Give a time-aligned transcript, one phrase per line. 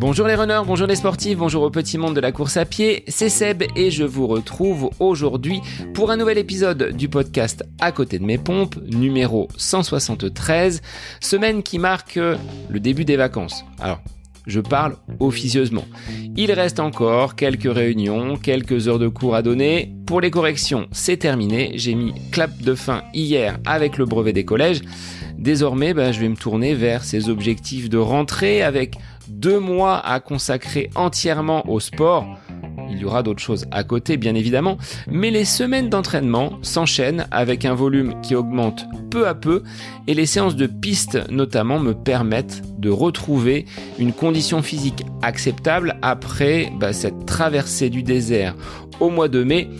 [0.00, 3.04] Bonjour les runners, bonjour les sportifs, bonjour au petit monde de la course à pied,
[3.06, 5.60] c'est Seb et je vous retrouve aujourd'hui
[5.92, 10.80] pour un nouvel épisode du podcast À côté de mes pompes, numéro 173,
[11.20, 12.18] semaine qui marque
[12.70, 13.62] le début des vacances.
[13.78, 14.00] Alors,
[14.46, 15.84] je parle officieusement.
[16.36, 19.94] Il reste encore quelques réunions, quelques heures de cours à donner.
[20.06, 21.72] Pour les corrections, c'est terminé.
[21.74, 24.80] J'ai mis clap de fin hier avec le brevet des collèges.
[25.40, 28.96] Désormais, bah, je vais me tourner vers ces objectifs de rentrée avec
[29.26, 32.26] deux mois à consacrer entièrement au sport.
[32.90, 34.76] Il y aura d'autres choses à côté, bien évidemment,
[35.08, 39.62] mais les semaines d'entraînement s'enchaînent avec un volume qui augmente peu à peu
[40.06, 43.64] et les séances de piste notamment me permettent de retrouver
[43.98, 48.54] une condition physique acceptable après bah, cette traversée du désert
[49.00, 49.70] au mois de mai.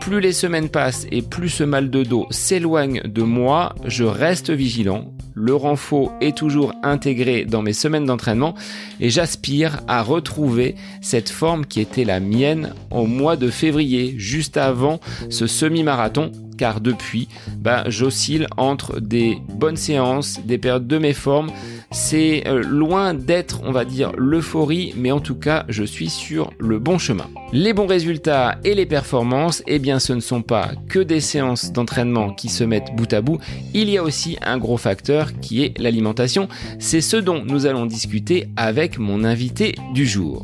[0.00, 4.50] Plus les semaines passent et plus ce mal de dos s'éloigne de moi, je reste
[4.50, 8.54] vigilant le renfort est toujours intégré dans mes semaines d'entraînement
[9.00, 14.56] et j'aspire à retrouver cette forme qui était la mienne au mois de février, juste
[14.56, 17.26] avant ce semi-marathon car depuis,
[17.56, 21.50] bah, j'oscille entre des bonnes séances, des périodes de mes formes.
[21.92, 26.52] C'est euh, loin d'être, on va dire, l'euphorie, mais en tout cas, je suis sur
[26.58, 27.28] le bon chemin.
[27.52, 31.72] Les bons résultats et les performances, eh bien, ce ne sont pas que des séances
[31.72, 33.38] d'entraînement qui se mettent bout à bout.
[33.74, 36.48] Il y a aussi un gros facteur qui est l'alimentation.
[36.78, 40.42] C'est ce dont nous allons discuter avec mon invité du jour.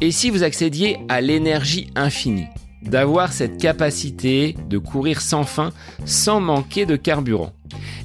[0.00, 2.46] Et si vous accédiez à l'énergie infinie
[2.82, 5.70] d'avoir cette capacité de courir sans fin
[6.04, 7.52] sans manquer de carburant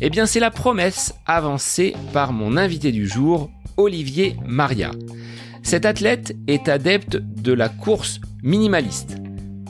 [0.02, 4.92] Eh bien c'est la promesse avancée par mon invité du jour, Olivier Maria.
[5.64, 9.18] Cet athlète est adepte de la course minimaliste.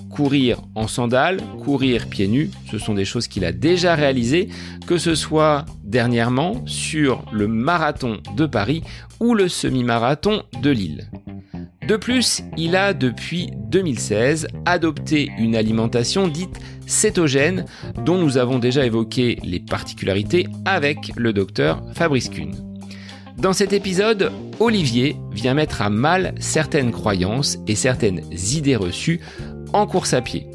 [0.10, 4.50] Courir en sandales, courir pieds nus, ce sont des choses qu'il a déjà réalisées,
[4.88, 8.82] que ce soit dernièrement sur le marathon de Paris
[9.20, 11.10] ou le semi-marathon de Lille.
[11.88, 17.66] De plus, il a depuis 2016 adopté une alimentation dite cétogène
[18.04, 22.52] dont nous avons déjà évoqué les particularités avec le docteur Fabrice Kuhn.
[23.38, 29.20] Dans cet épisode, Olivier vient mettre à mal certaines croyances et certaines idées reçues
[29.72, 30.48] en course à pied.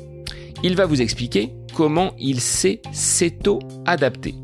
[0.64, 4.34] Il va vous expliquer comment il s'est céto-adapté.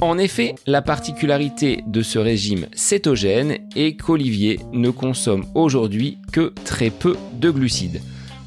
[0.00, 6.90] En effet, la particularité de ce régime cétogène est qu'Olivier ne consomme aujourd'hui que très
[6.90, 8.02] peu de glucides.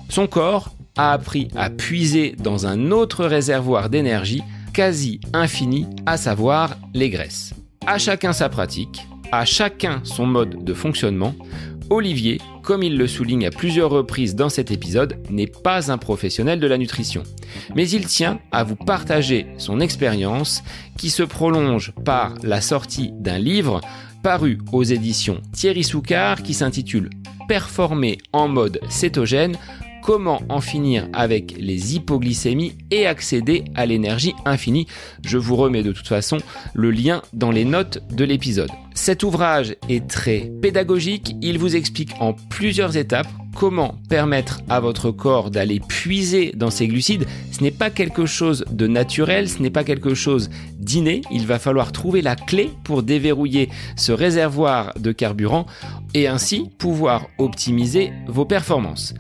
[0.10, 4.44] Son corps a appris à puiser dans un autre réservoir d'énergie
[4.74, 7.54] quasi infini, à savoir les graisses.
[7.88, 11.34] À chacun sa pratique, à chacun son mode de fonctionnement.
[11.90, 16.60] Olivier, comme il le souligne à plusieurs reprises dans cet épisode, n'est pas un professionnel
[16.60, 17.24] de la nutrition.
[17.76, 20.64] Mais il tient à vous partager son expérience
[20.98, 23.82] qui se prolonge par la sortie d'un livre
[24.22, 27.10] paru aux éditions Thierry Soucard qui s'intitule
[27.48, 29.58] Performer en mode cétogène
[30.02, 34.88] comment en finir avec les hypoglycémies et accéder à l'énergie infinie.
[35.26, 36.38] Je vous remets de toute façon
[36.74, 38.72] le lien dans les notes de l'épisode.
[38.94, 45.12] Cet ouvrage est très pédagogique, il vous explique en plusieurs étapes comment permettre à votre
[45.12, 47.26] corps d'aller puiser dans ses glucides.
[47.52, 51.60] Ce n'est pas quelque chose de naturel, ce n'est pas quelque chose d'inné, il va
[51.60, 55.66] falloir trouver la clé pour déverrouiller ce réservoir de carburant
[56.14, 59.14] et ainsi pouvoir optimiser vos performances.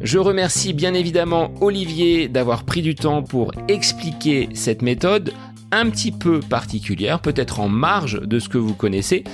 [0.00, 5.32] Je remercie bien évidemment Olivier d'avoir pris du temps pour expliquer cette méthode
[5.72, 9.24] un petit peu particulière, peut-être en marge de ce que vous connaissez.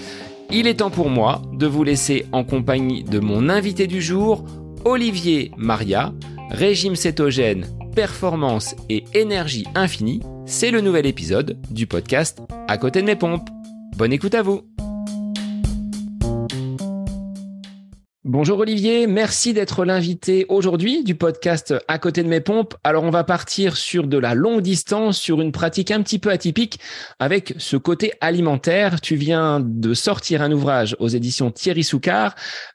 [0.51, 4.45] Il est temps pour moi de vous laisser en compagnie de mon invité du jour,
[4.85, 6.13] Olivier Maria,
[6.51, 10.21] régime cétogène, performance et énergie infinie.
[10.47, 13.49] C'est le nouvel épisode du podcast À côté de mes pompes.
[13.97, 14.63] Bonne écoute à vous.
[18.29, 22.75] Bonjour Olivier, merci d'être l'invité aujourd'hui du podcast À côté de mes pompes.
[22.83, 26.31] Alors on va partir sur de la longue distance, sur une pratique un petit peu
[26.31, 26.81] atypique
[27.21, 29.01] avec ce côté alimentaire.
[29.01, 32.35] Tu viens de sortir un ouvrage aux éditions Thierry Soucard,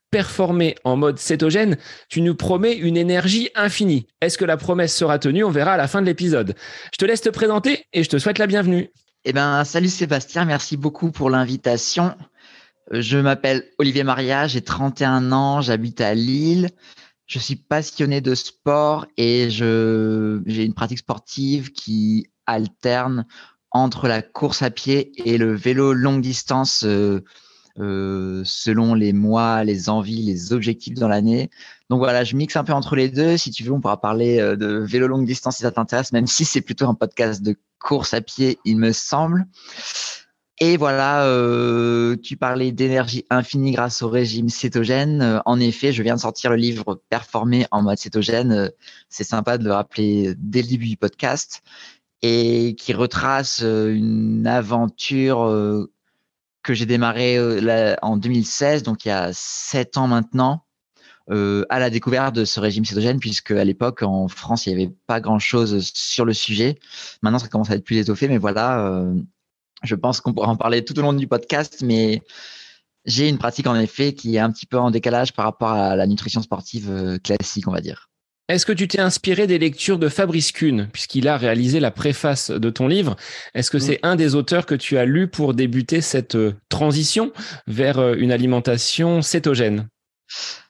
[0.10, 1.76] Performer en mode cétogène.
[2.08, 4.08] Tu nous promets une énergie infinie.
[4.22, 5.44] Est-ce que la promesse sera tenue?
[5.44, 6.56] On verra à la fin de l'épisode.
[6.94, 8.90] Je te laisse te présenter et je te souhaite la bienvenue.
[9.26, 12.16] Eh ben, salut Sébastien, merci beaucoup pour l'invitation.
[12.94, 16.70] Je m'appelle Olivier Maria, j'ai 31 ans, j'habite à Lille.
[17.26, 23.26] Je suis passionné de sport et j'ai une pratique sportive qui alterne
[23.72, 27.24] entre la course à pied et le vélo longue distance euh,
[27.80, 31.50] euh, selon les mois, les envies, les objectifs dans l'année.
[31.90, 33.38] Donc voilà, je mixe un peu entre les deux.
[33.38, 36.28] Si tu veux, on pourra parler euh, de vélo longue distance si ça t'intéresse, même
[36.28, 39.48] si c'est plutôt un podcast de course à pied, il me semble.
[40.64, 45.24] Et voilà, euh, tu parlais d'énergie infinie grâce au régime cétogène.
[45.24, 48.52] Euh, en effet, je viens de sortir le livre Performer en mode cétogène.
[48.52, 48.70] Euh,
[49.10, 51.64] c'est sympa de le rappeler dès le début du podcast
[52.22, 55.90] et qui retrace une aventure
[56.62, 57.40] que j'ai démarrée
[58.04, 60.64] en 2016, donc il y a sept ans maintenant,
[61.28, 64.94] à la découverte de ce régime cétogène, puisque à l'époque en France il n'y avait
[65.08, 66.78] pas grand chose sur le sujet.
[67.24, 69.04] Maintenant ça commence à être plus étoffé, mais voilà
[69.84, 72.22] je pense qu'on pourra en parler tout au long du podcast, mais
[73.06, 75.96] j'ai une pratique en effet qui est un petit peu en décalage par rapport à
[75.96, 78.10] la nutrition sportive euh, classique, on va dire.
[78.48, 82.52] Est-ce que tu t'es inspiré des lectures de Fabrice Kuhn, puisqu'il a réalisé la préface
[82.52, 83.16] de ton livre?
[83.54, 87.32] Est-ce que c'est un des auteurs que tu as lu pour débuter cette euh, transition
[87.68, 89.88] vers euh, une alimentation cétogène?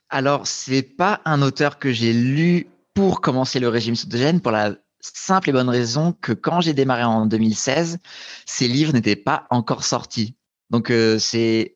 [0.09, 4.75] Alors, c'est pas un auteur que j'ai lu pour commencer le régime cétogène, pour la
[5.01, 7.99] simple et bonne raison que quand j'ai démarré en 2016,
[8.45, 10.35] ces livres n'étaient pas encore sortis.
[10.69, 11.75] Donc euh, c'est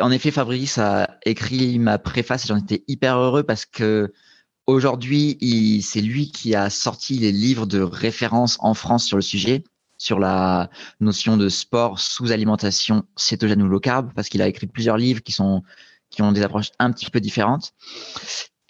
[0.00, 4.12] en effet Fabrice a écrit ma préface et j'en étais hyper heureux parce que
[4.66, 5.38] aujourd'hui
[5.82, 9.64] c'est lui qui a sorti les livres de référence en France sur le sujet
[9.96, 10.70] sur la
[11.00, 15.22] notion de sport sous alimentation cétogène ou low carb parce qu'il a écrit plusieurs livres
[15.22, 15.62] qui sont
[16.10, 17.72] qui ont des approches un petit peu différentes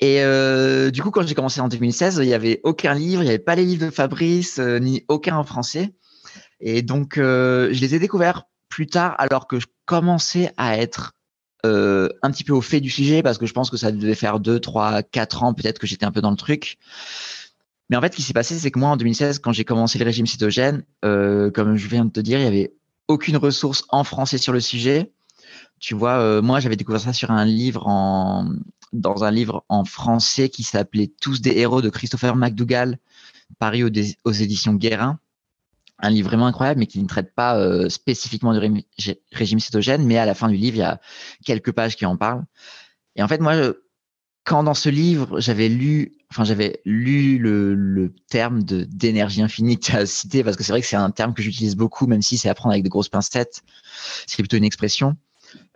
[0.00, 3.24] et euh, du coup, quand j'ai commencé en 2016, il n'y avait aucun livre, il
[3.24, 5.92] n'y avait pas les livres de Fabrice, euh, ni aucun en français.
[6.60, 11.14] Et donc, euh, je les ai découverts plus tard, alors que je commençais à être
[11.66, 14.14] euh, un petit peu au fait du sujet, parce que je pense que ça devait
[14.14, 16.78] faire 2, 3, 4 ans peut-être que j'étais un peu dans le truc.
[17.90, 19.98] Mais en fait, ce qui s'est passé, c'est que moi, en 2016, quand j'ai commencé
[19.98, 22.74] le régime cytogène, euh, comme je viens de te dire, il n'y avait
[23.08, 25.10] aucune ressource en français sur le sujet.
[25.80, 28.52] Tu vois, moi, j'avais découvert ça sur un livre en,
[28.92, 32.98] dans un livre en français qui s'appelait Tous des héros de Christopher McDougall,
[33.58, 35.18] paru aux, éditions Guérin.
[36.00, 38.84] Un livre vraiment incroyable, mais qui ne traite pas euh, spécifiquement du
[39.32, 41.00] régime cétogène, mais à la fin du livre, il y a
[41.44, 42.44] quelques pages qui en parlent.
[43.16, 43.54] Et en fait, moi,
[44.48, 49.96] quand dans ce livre, j'avais lu, enfin, j'avais lu le, terme d'énergie infinie que tu
[49.96, 52.38] as cité, parce que c'est vrai que c'est un terme que j'utilise beaucoup, même si
[52.38, 53.62] c'est à prendre avec de grosses pincettes.
[54.26, 55.16] C'est plutôt une expression.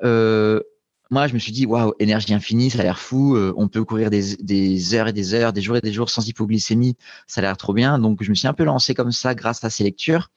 [0.05, 0.61] Euh,
[1.13, 3.37] moi, je me suis dit, waouh, énergie infinie, ça a l'air fou.
[3.37, 6.09] Euh, on peut courir des, des, heures et des heures, des jours et des jours
[6.09, 6.97] sans hypoglycémie.
[7.27, 7.99] Ça a l'air trop bien.
[7.99, 10.31] Donc, je me suis un peu lancé comme ça grâce à ces lectures.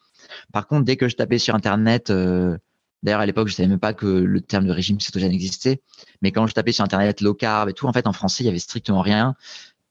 [0.51, 2.57] Par contre, dès que je tapais sur Internet, euh,
[3.03, 5.81] d'ailleurs, à l'époque, je savais même pas que le terme de régime cétogène existait.
[6.21, 8.47] Mais quand je tapais sur Internet low carb et tout, en fait, en français, il
[8.47, 9.35] y avait strictement rien.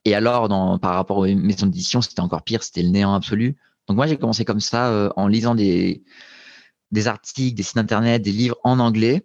[0.04, 2.62] Et alors, dans, par rapport aux maisons d'édition, c'était encore pire.
[2.62, 3.56] C'était le néant absolu.
[3.88, 6.04] Donc, moi, j'ai commencé comme ça euh, en lisant des,
[6.90, 9.24] des articles, des sites Internet, des livres en anglais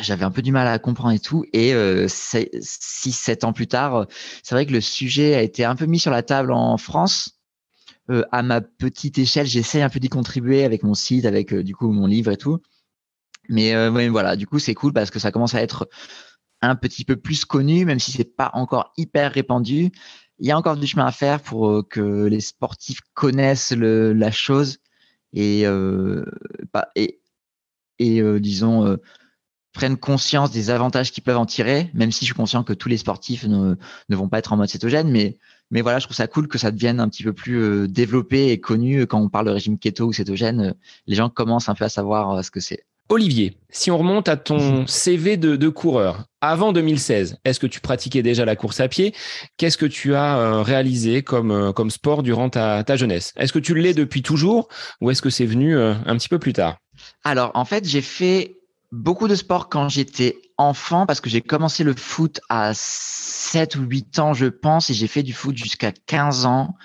[0.00, 1.44] j'avais un peu du mal à comprendre et tout.
[1.52, 4.06] Et euh, six, sept ans plus tard,
[4.42, 7.38] c'est vrai que le sujet a été un peu mis sur la table en France.
[8.10, 11.62] Euh, à ma petite échelle, j'essaie un peu d'y contribuer avec mon site, avec euh,
[11.62, 12.60] du coup mon livre et tout.
[13.48, 15.88] Mais voilà, du coup c'est cool parce que ça commence à être
[16.62, 19.92] un petit peu plus connu, même si c'est pas encore hyper répandu.
[20.40, 24.32] Il y a encore du chemin à faire pour que les sportifs connaissent le, la
[24.32, 24.78] chose
[25.32, 25.62] et,
[26.96, 27.20] et,
[28.00, 28.98] et disons
[29.76, 32.88] prennent conscience des avantages qu'ils peuvent en tirer, même si je suis conscient que tous
[32.88, 33.76] les sportifs ne,
[34.08, 35.36] ne vont pas être en mode cétogène, mais
[35.70, 38.50] mais voilà, je trouve ça cool que ça devienne un petit peu plus euh, développé
[38.50, 40.60] et connu quand on parle de régime keto ou cétogène.
[40.60, 40.72] Euh,
[41.06, 42.84] les gens commencent un peu à savoir euh, ce que c'est.
[43.08, 47.80] Olivier, si on remonte à ton CV de, de coureur, avant 2016, est-ce que tu
[47.80, 49.14] pratiquais déjà la course à pied?
[49.56, 53.32] Qu'est-ce que tu as réalisé comme, comme sport durant ta, ta jeunesse?
[53.36, 54.68] Est-ce que tu l'es depuis toujours
[55.00, 56.78] ou est-ce que c'est venu un petit peu plus tard?
[57.22, 58.55] Alors, en fait, j'ai fait
[58.92, 63.82] beaucoup de sport quand j'étais enfant parce que j'ai commencé le foot à 7 ou
[63.82, 66.76] 8 ans, je pense, et j'ai fait du foot jusqu'à 15 ans.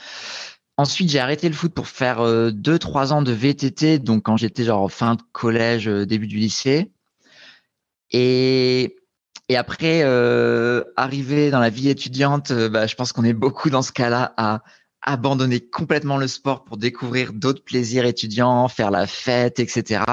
[0.77, 4.63] Ensuite, j'ai arrêté le foot pour faire 2-3 euh, ans de VTT, donc quand j'étais
[4.63, 6.91] genre fin de collège, euh, début du lycée.
[8.11, 8.97] Et,
[9.49, 13.69] et après, euh, arrivé dans la vie étudiante, euh, bah, je pense qu'on est beaucoup
[13.69, 14.63] dans ce cas-là à
[15.01, 20.03] abandonner complètement le sport pour découvrir d'autres plaisirs étudiants, faire la fête, etc.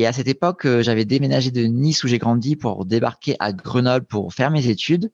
[0.00, 3.52] Et à cette époque, euh, j'avais déménagé de Nice où j'ai grandi pour débarquer à
[3.52, 5.12] Grenoble pour faire mes études.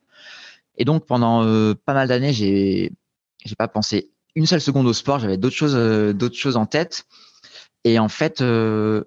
[0.78, 2.92] Et donc pendant euh, pas mal d'années, j'ai
[3.44, 5.18] j'ai pas pensé une seule seconde au sport.
[5.18, 7.04] J'avais d'autres choses euh, d'autres choses en tête.
[7.82, 9.02] Et en fait, je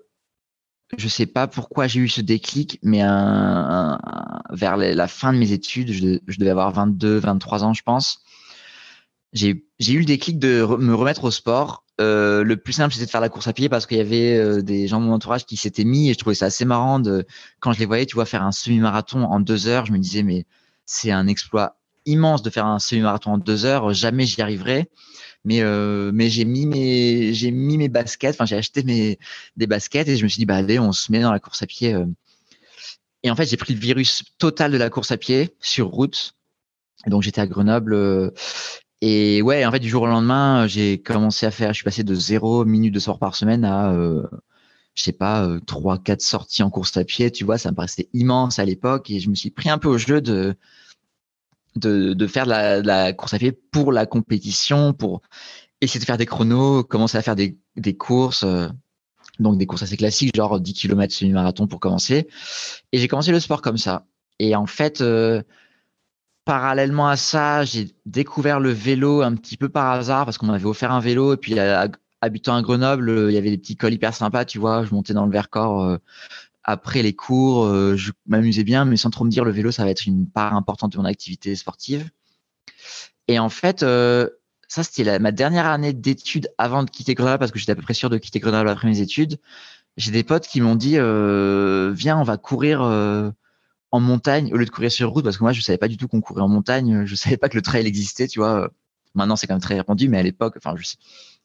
[1.08, 6.20] sais pas pourquoi j'ai eu ce déclic, mais vers la fin de mes études, je,
[6.28, 8.22] je devais avoir 22, 23 ans, je pense.
[9.32, 13.12] J'ai eu le déclic de me remettre au sport euh, le plus simple, c'était de
[13.12, 15.46] faire la course à pied parce qu'il y avait euh, des gens de mon entourage
[15.46, 17.26] qui s'étaient mis et je trouvais ça assez marrant de,
[17.60, 20.24] quand je les voyais, tu vois, faire un semi-marathon en deux heures, je me disais,
[20.24, 20.46] mais
[20.86, 23.94] c'est un exploit immense de faire un semi-marathon en deux heures.
[23.94, 24.90] Jamais j'y arriverai.
[25.46, 28.36] Mais, euh, mais j'ai mis mes, j'ai mis mes baskets.
[28.36, 29.20] Enfin, j'ai acheté mes,
[29.56, 31.62] des baskets et je me suis dit, bah, allez, on se met dans la course
[31.62, 31.94] à pied.
[31.94, 32.06] euh.
[33.24, 36.36] Et en fait, j'ai pris le virus total de la course à pied sur route.
[37.08, 38.34] Donc, j'étais à Grenoble.
[39.04, 41.84] Euh, et ouais, en fait, du jour au lendemain, j'ai commencé à faire, je suis
[41.84, 44.24] passé de zéro minute de sport par semaine à, euh,
[44.96, 47.32] je sais pas, euh, trois, quatre sorties en course à pied.
[47.32, 49.88] Tu vois, ça me paraissait immense à l'époque et je me suis pris un peu
[49.88, 50.56] au jeu de,
[51.76, 55.22] de, de faire de la, de la course à pied pour la compétition, pour
[55.82, 58.68] essayer de faire des chronos, commencer à faire des, des courses, euh,
[59.40, 62.28] donc des courses assez classiques, genre 10 km semi-marathon pour commencer.
[62.92, 64.06] Et j'ai commencé le sport comme ça.
[64.40, 65.42] Et en fait, euh,
[66.50, 70.66] parallèlement à ça, j'ai découvert le vélo un petit peu par hasard parce qu'on m'avait
[70.66, 71.60] offert un vélo et puis
[72.22, 74.92] habitant à Grenoble, euh, il y avait des petits cols hyper sympas, tu vois, je
[74.92, 75.98] montais dans le Vercors euh,
[76.64, 79.84] après les cours, euh, je m'amusais bien, mais sans trop me dire le vélo, ça
[79.84, 82.10] va être une part importante de mon activité sportive.
[83.28, 87.60] Et en fait, ça c'était ma dernière année d'études avant de quitter Grenoble parce que
[87.60, 89.38] j'étais à peu près sûr de quitter Grenoble après mes études.
[89.98, 92.82] J'ai des potes qui m'ont dit viens, on va courir
[93.92, 95.98] en montagne au lieu de courir sur route parce que moi je savais pas du
[95.98, 98.70] tout qu'on courait en montagne, je savais pas que le trail existait, tu vois.
[99.16, 100.86] Maintenant c'est quand même très répandu, mais à l'époque, enfin je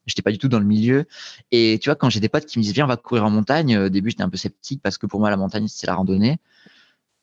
[0.06, 1.06] j'étais pas du tout dans le milieu.
[1.50, 3.30] Et tu vois, quand j'ai des potes qui me disent viens, on va courir en
[3.30, 5.94] montagne, au début j'étais un peu sceptique parce que pour moi la montagne c'est la
[5.94, 6.38] randonnée.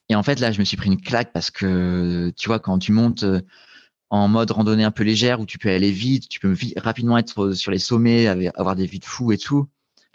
[0.09, 2.79] Et en fait là je me suis pris une claque parce que tu vois quand
[2.79, 3.41] tu montes euh,
[4.09, 7.53] en mode randonnée un peu légère où tu peux aller vite, tu peux rapidement être
[7.53, 9.67] sur les sommets, avoir des vues de fou et tout.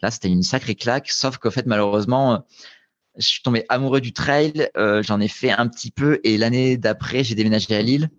[0.03, 2.39] Là c'était une sacrée claque, sauf qu'en fait malheureusement euh,
[3.19, 6.77] je suis tombé amoureux du trail, euh, j'en ai fait un petit peu et l'année
[6.77, 8.11] d'après j'ai déménagé à Lille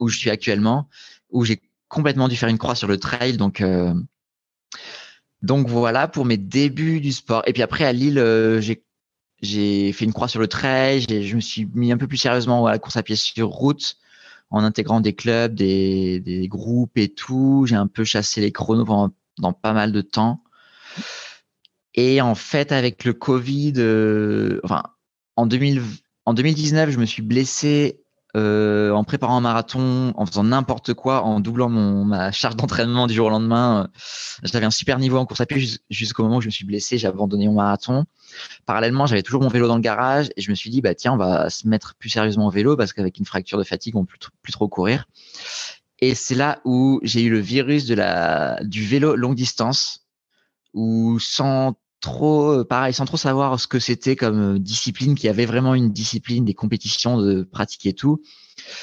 [0.00, 0.88] où je suis actuellement,
[1.30, 3.36] où j'ai complètement dû faire une croix sur le trail.
[3.36, 3.94] Donc, euh,
[5.42, 7.42] donc voilà pour mes débuts du sport.
[7.46, 8.84] Et puis après à Lille, euh, j'ai
[9.40, 11.06] j'ai fait une croix sur le trail.
[11.08, 13.96] Je me suis mis un peu plus sérieusement à la course à pied sur route
[14.50, 17.64] en intégrant des clubs, des, des groupes et tout.
[17.68, 20.42] J'ai un peu chassé les chronos pendant dans pas mal de temps.
[22.00, 24.60] Et en fait, avec le Covid, euh,
[25.34, 25.82] en, 2000,
[26.26, 28.00] en 2019, je me suis blessé
[28.36, 33.14] euh, en préparant un marathon, en faisant n'importe quoi, en doublant ma charge d'entraînement du
[33.14, 33.82] jour au lendemain.
[33.82, 33.98] Euh,
[34.44, 36.64] J'avais un super niveau en course à pied jus- jusqu'au moment où je me suis
[36.64, 38.04] blessé, j'ai abandonné mon marathon.
[38.64, 41.14] Parallèlement, j'avais toujours mon vélo dans le garage et je me suis dit, bah tiens,
[41.14, 44.04] on va se mettre plus sérieusement au vélo parce qu'avec une fracture de fatigue, on
[44.04, 45.06] peut plus, tr- plus trop courir.
[45.98, 50.06] Et c'est là où j'ai eu le virus du vélo longue distance,
[50.74, 55.28] où sans trop, euh, pareil, sans trop savoir ce que c'était comme euh, discipline, qui
[55.28, 58.22] avait vraiment une discipline, des compétitions de pratique et tout.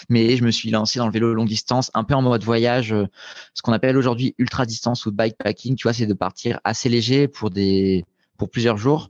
[0.10, 2.94] Mais je me suis lancé dans le vélo longue distance, un peu en mode voyage,
[2.94, 3.08] euh,
[3.54, 5.76] ce qu'on appelle aujourd'hui ultra distance ou bikepacking.
[5.76, 8.06] Tu vois, c'est de partir assez léger pour des,
[8.38, 9.10] pour plusieurs jours.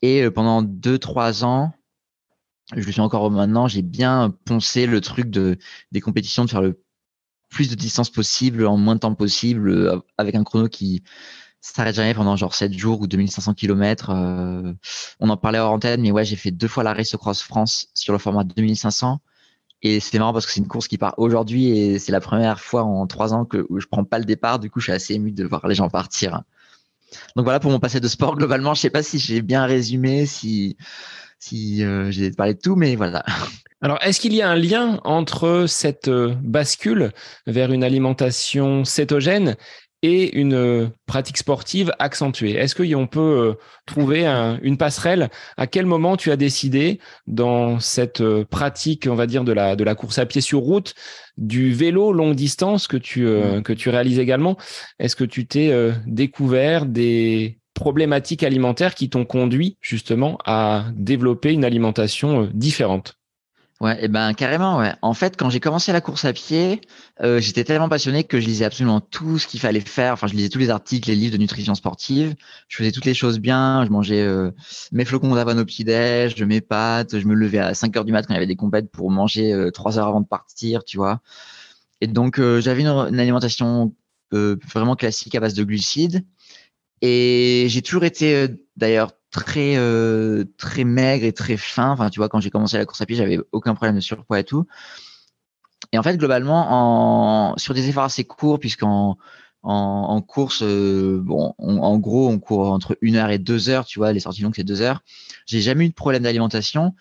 [0.00, 1.72] Et pendant deux, trois ans,
[2.76, 5.58] je le suis encore maintenant, j'ai bien poncé le truc de,
[5.90, 6.80] des compétitions, de faire le
[7.48, 11.02] plus de distance possible en moins de temps possible, avec un chrono qui
[11.60, 14.10] s'arrête jamais pendant genre 7 jours ou 2500 km.
[14.10, 14.72] Euh,
[15.20, 17.88] on en parlait hors antenne, mais ouais, j'ai fait deux fois la Race Cross France
[17.94, 19.20] sur le format 2500.
[19.82, 22.60] Et c'est marrant parce que c'est une course qui part aujourd'hui et c'est la première
[22.60, 24.58] fois en trois ans que où je prends pas le départ.
[24.58, 26.42] Du coup, je suis assez ému de voir les gens partir.
[27.36, 28.36] Donc voilà pour mon passé de sport.
[28.36, 30.76] Globalement, je sais pas si j'ai bien résumé, si
[31.38, 33.24] si euh, j'ai parlé de tout, mais voilà.
[33.80, 37.12] Alors, est-ce qu'il y a un lien entre cette euh, bascule
[37.46, 39.56] vers une alimentation cétogène
[40.02, 42.52] et une euh, pratique sportive accentuée.
[42.52, 43.54] Est-ce qu'on peut euh,
[43.86, 45.28] trouver un- une passerelle?
[45.56, 49.76] À quel moment tu as décidé dans cette euh, pratique, on va dire, de la,
[49.76, 50.94] de la course à pied sur route,
[51.36, 54.56] du vélo longue distance que tu, euh, que tu réalises également?
[54.98, 55.72] Est-ce que tu t'es
[56.06, 63.17] découvert des problématiques alimentaires qui t'ont conduit justement à développer une alimentation différente?
[63.80, 64.92] Ouais, et ben carrément, ouais.
[65.02, 66.80] En fait, quand j'ai commencé la course à pied,
[67.20, 70.14] euh, j'étais tellement passionné que je lisais absolument tout ce qu'il fallait faire.
[70.14, 72.34] Enfin, je lisais tous les articles, les livres de nutrition sportive.
[72.66, 73.84] Je faisais toutes les choses bien.
[73.84, 74.50] Je mangeais euh,
[74.90, 77.20] mes flocons d'avoine au petit-déj, mes pâtes.
[77.20, 79.12] Je me levais à 5 heures du mat quand il y avait des compètes pour
[79.12, 81.20] manger euh, 3 heures avant de partir, tu vois.
[82.00, 83.94] Et donc, euh, j'avais une, une alimentation
[84.34, 86.24] euh, vraiment classique à base de glucides.
[87.00, 91.90] Et j'ai toujours été euh, d'ailleurs très euh, très maigre et très fin.
[91.90, 94.40] Enfin, tu vois, quand j'ai commencé la course à pied, j'avais aucun problème de surpoids
[94.40, 94.66] et tout.
[95.92, 96.66] Et en fait, globalement,
[97.52, 99.16] en, sur des efforts assez courts, puisqu'en
[99.62, 103.68] en, en course, euh, bon, on- en gros, on court entre une heure et deux
[103.70, 105.02] heures, tu vois, les sorties longues, c'est deux heures.
[105.46, 106.94] J'ai jamais eu de problème d'alimentation.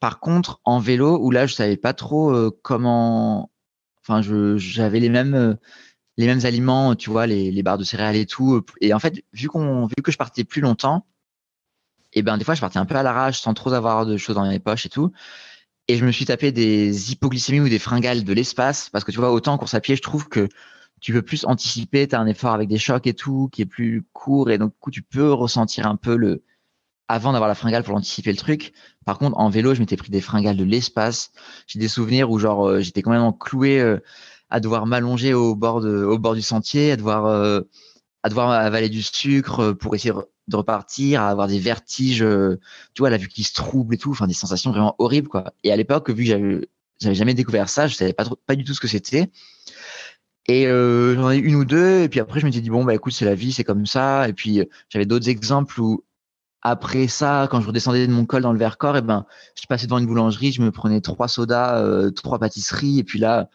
[0.00, 3.50] Par contre, en vélo, où là, je savais pas trop euh, comment.
[4.02, 4.22] Enfin,
[4.58, 5.58] j'avais les mêmes
[6.16, 8.62] les mêmes aliments, tu vois, les, les barres de céréales et tout.
[8.80, 11.06] Et en fait, vu qu'on vu que je partais plus longtemps,
[12.12, 14.36] et ben des fois, je partais un peu à l'arrache, sans trop avoir de choses
[14.36, 15.12] dans mes poches et tout.
[15.88, 19.18] Et je me suis tapé des hypoglycémies ou des fringales de l'espace parce que tu
[19.18, 20.48] vois, autant en course à pied, je trouve que
[21.00, 23.66] tu peux plus anticiper, tu as un effort avec des chocs et tout qui est
[23.66, 26.44] plus court et donc du coup tu peux ressentir un peu le
[27.08, 28.72] avant d'avoir la fringale pour anticiper le truc.
[29.04, 31.32] Par contre, en vélo, je m'étais pris des fringales de l'espace.
[31.66, 33.98] J'ai des souvenirs où genre euh, j'étais complètement cloué euh,
[34.48, 37.62] à devoir m'allonger au bord de, au bord du sentier, à devoir euh,
[38.22, 40.14] à devoir avaler du sucre pour essayer
[40.50, 42.24] de repartir, à avoir des vertiges,
[42.94, 45.52] tu vois, la vue qui se trouble et tout, enfin des sensations vraiment horribles quoi.
[45.64, 46.68] Et à l'époque, vu que
[47.00, 49.30] j'avais jamais découvert ça, je savais pas du tout ce que c'était.
[50.46, 52.84] Et euh, j'en ai une ou deux, et puis après je me suis dit bon
[52.84, 54.28] bah écoute c'est la vie, c'est comme ça.
[54.28, 56.04] Et puis j'avais d'autres exemples où
[56.62, 59.26] après ça, quand je redescendais de mon col dans le Vercors, et eh ben
[59.60, 63.18] je passais devant une boulangerie, je me prenais trois sodas, euh, trois pâtisseries, et puis
[63.18, 63.48] là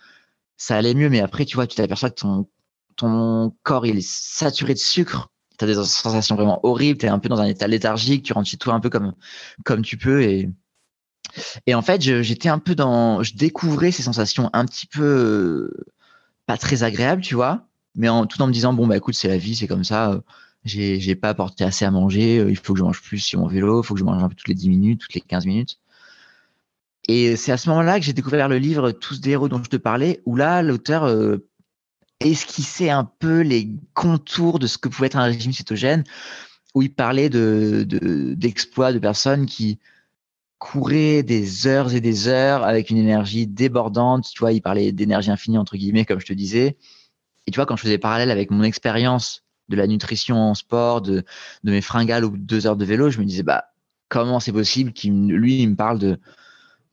[0.57, 1.09] ça allait mieux.
[1.09, 2.47] Mais après tu vois, tu t'aperçois que ton
[2.95, 5.29] ton corps il est saturé de sucre.
[5.57, 8.33] Tu as des sensations vraiment horribles, tu es un peu dans un état léthargique, tu
[8.33, 9.13] rentres chez toi un peu comme
[9.63, 10.49] comme tu peux et
[11.65, 15.71] et en fait, j'étais un peu dans je découvrais ces sensations un petit peu
[16.45, 19.37] pas très agréable, tu vois, mais tout en me disant bon bah écoute c'est la
[19.37, 20.11] vie, c'est comme ça.
[20.11, 20.21] Euh,
[20.65, 23.47] j'ai pas apporté assez à manger, euh, il faut que je mange plus sur mon
[23.47, 25.45] vélo, il faut que je mange un peu toutes les 10 minutes, toutes les 15
[25.45, 25.79] minutes.
[27.07, 29.69] Et c'est à ce moment-là que j'ai découvert le livre Tous des héros dont je
[29.69, 31.47] te parlais, où là l'auteur euh,
[32.19, 36.03] esquissait un peu les contours de ce que pouvait être un régime cétogène,
[36.73, 37.85] où il parlait de
[38.37, 39.79] d'exploits de, de personnes qui
[40.57, 44.27] courait des heures et des heures avec une énergie débordante.
[44.33, 46.77] Tu vois, il parlait d'énergie infinie, entre guillemets, comme je te disais.
[47.47, 51.01] Et tu vois, quand je faisais parallèle avec mon expérience de la nutrition en sport,
[51.01, 51.23] de,
[51.63, 53.65] de mes fringales ou deux heures de vélo, je me disais, bah,
[54.09, 56.19] comment c'est possible qu'il, lui, il me parle de,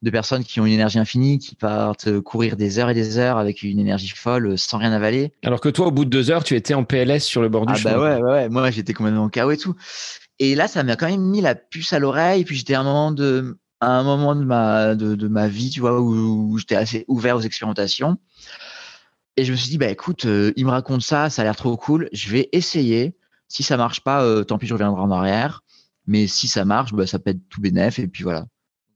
[0.03, 3.39] de personnes qui ont une énergie infinie, qui partent courir des heures et des heures
[3.39, 5.33] avec une énergie folle sans rien avaler.
[5.45, 7.67] Alors que toi, au bout de deux heures, tu étais en PLS sur le bord
[7.67, 7.95] du ah chemin.
[7.95, 8.49] Bah ouais, ouais, ouais.
[8.49, 9.77] Moi, j'étais complètement KO et tout.
[10.41, 12.45] Et là, ça m'a quand même mis la puce à l'oreille.
[12.45, 15.71] Puis j'étais à un moment de, à un moment de ma, de, de ma vie,
[15.71, 18.19] tu vois, où, j'étais assez ouvert aux expérimentations.
[19.37, 21.57] Et je me suis dit, bah écoute, euh, il me raconte ça, ça a l'air
[21.57, 23.17] trop cool, je vais essayer.
[23.49, 25.63] Si ça marche pas, euh, tant pis, je reviendrai en arrière.
[26.07, 27.99] Mais si ça marche, bah, ça peut être tout bénef.
[27.99, 28.47] Et puis voilà.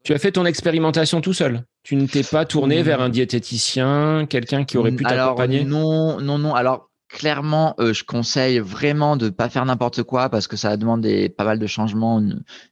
[0.07, 1.64] Tu as fait ton expérimentation tout seul.
[1.83, 5.64] Tu ne t'es pas tourné vers un diététicien, quelqu'un qui aurait pu t'accompagner?
[5.64, 6.55] Non, non, non.
[6.55, 11.01] Alors clairement, euh, je conseille vraiment de pas faire n'importe quoi parce que ça demande
[11.01, 12.23] des, pas mal de changements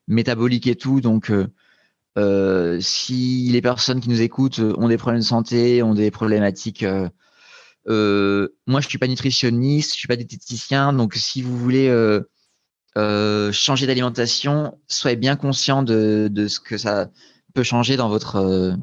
[0.07, 1.01] métaboliques et tout.
[1.01, 1.33] Donc
[2.17, 6.85] euh, si les personnes qui nous écoutent ont des problèmes de santé, ont des problématiques,
[6.85, 7.09] euh,
[7.89, 11.89] euh, moi je suis pas nutritionniste, je suis pas diététicien, donc si vous voulez
[12.97, 17.09] euh, changer d'alimentation, soyez bien conscient de, de, ce que ça
[17.55, 18.77] peut changer dans votre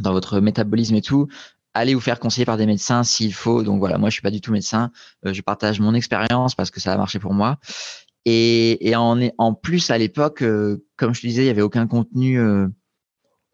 [0.00, 1.28] dans votre métabolisme et tout.
[1.74, 3.62] Allez vous faire conseiller par des médecins s'il faut.
[3.62, 4.90] Donc voilà, moi je suis pas du tout médecin.
[5.24, 7.58] je partage mon expérience parce que ça a marché pour moi.
[8.26, 11.86] Et, et en, plus, à l'époque, euh, comme je te disais, il y avait aucun
[11.86, 12.68] contenu euh,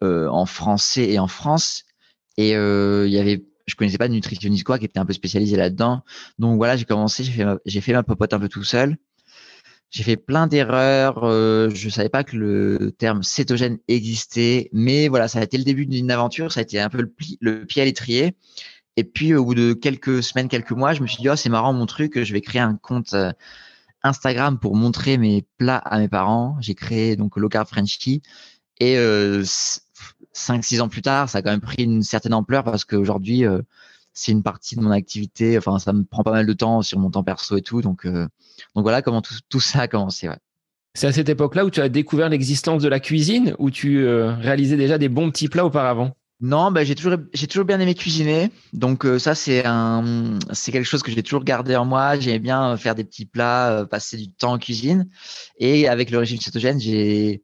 [0.03, 1.85] euh, en français et en France.
[2.37, 5.57] Et il y avait, je connaissais pas de nutritionniste quoi qui était un peu spécialisé
[5.57, 6.03] là-dedans.
[6.37, 8.97] Donc voilà, j'ai commencé, j'ai fait, ma, j'ai fait ma popote un peu tout seul.
[9.89, 11.23] J'ai fait plein d'erreurs.
[11.23, 15.63] Euh, je savais pas que le terme cétogène existait, mais voilà, ça a été le
[15.63, 16.51] début d'une aventure.
[16.51, 18.35] Ça a été un peu le, le pied à l'étrier.
[18.97, 21.49] Et puis au bout de quelques semaines, quelques mois, je me suis dit oh c'est
[21.49, 23.15] marrant mon truc, je vais créer un compte
[24.03, 26.57] Instagram pour montrer mes plats à mes parents.
[26.61, 27.67] J'ai créé donc Low Carb
[28.79, 29.43] et euh,
[30.33, 33.61] 5-6 ans plus tard, ça a quand même pris une certaine ampleur parce qu'aujourd'hui, euh,
[34.17, 35.57] c'est une partie de mon activité.
[35.57, 37.81] Enfin, ça me prend pas mal de temps sur mon temps perso et tout.
[37.81, 38.27] Donc, euh,
[38.75, 40.27] donc voilà comment tout, tout ça a commencé.
[40.27, 40.37] Ouais.
[40.95, 44.33] C'est à cette époque-là où tu as découvert l'existence de la cuisine, où tu euh,
[44.33, 46.15] réalisais déjà des bons petits plats auparavant?
[46.39, 48.51] Non, bah, j'ai toujours, j'ai toujours bien aimé cuisiner.
[48.73, 52.19] Donc euh, ça, c'est un, c'est quelque chose que j'ai toujours gardé en moi.
[52.19, 55.07] J'aimais bien faire des petits plats, euh, passer du temps en cuisine.
[55.59, 57.43] Et avec le régime cétogène, j'ai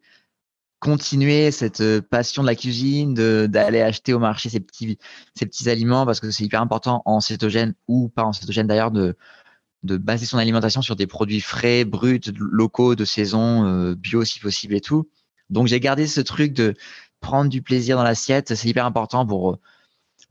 [0.83, 4.97] continué cette euh, passion de la cuisine, d'aller acheter au marché ces petits,
[5.33, 8.91] ces petits aliments parce que c'est hyper important en cétogène ou pas en cétogène d'ailleurs
[8.91, 9.15] de
[9.83, 14.75] de baser son alimentation sur des produits frais, bruts, locaux, de saison, bio si possible
[14.75, 15.09] et tout.
[15.49, 16.73] Donc j'ai gardé ce truc de
[17.19, 19.59] prendre du plaisir dans l'assiette, c'est hyper important pour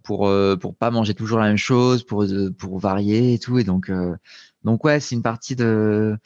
[0.03, 2.25] pour euh, pour pas manger toujours la même chose, pour
[2.59, 3.59] pour varier et tout.
[3.59, 4.17] Et donc euh,
[4.65, 6.17] donc ouais, c'est une partie de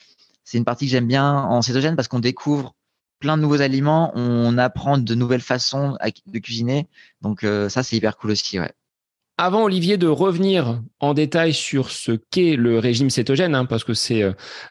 [0.45, 2.75] c'est une partie que j'aime bien en cétogène parce qu'on découvre
[3.19, 6.87] plein de nouveaux aliments, on apprend de nouvelles façons de cuisiner.
[7.23, 8.59] Donc euh, ça c'est hyper cool aussi.
[9.39, 13.93] Avant, Olivier, de revenir en détail sur ce qu'est le régime cétogène, hein, parce que
[13.93, 14.23] c'est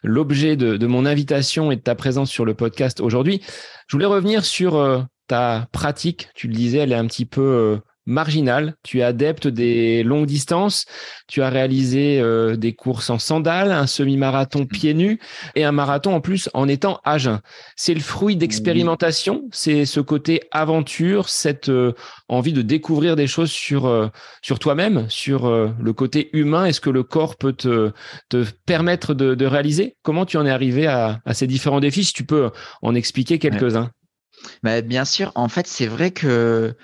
[0.02, 3.42] l'objet de, mon invitation et de ta présence sur le podcast aujourd'hui,
[3.86, 7.78] je voulais revenir sur ta pratique, tu le disais, elle est un petit peu euh,
[8.06, 8.74] marginal.
[8.82, 10.86] Tu es adepte des longues distances.
[11.26, 14.68] Tu as réalisé euh, des courses en sandales, un semi-marathon mmh.
[14.68, 15.20] pieds nus
[15.54, 17.40] et un marathon en plus en étant à jeun.
[17.74, 19.48] C'est le fruit d'expérimentation.
[19.52, 21.92] C'est ce côté aventure, cette euh,
[22.28, 24.08] envie de découvrir des choses sur euh,
[24.40, 26.66] sur toi-même, sur le côté humain.
[26.66, 27.92] Est-ce que le corps peut te
[28.28, 29.96] te permettre de, réaliser?
[30.02, 32.04] Comment tu en es arrivé à, ces différents défis?
[32.04, 32.50] Si tu peux
[32.82, 33.90] en expliquer quelques-uns.
[34.62, 35.32] Bah, bien sûr.
[35.34, 36.76] En fait, c'est vrai que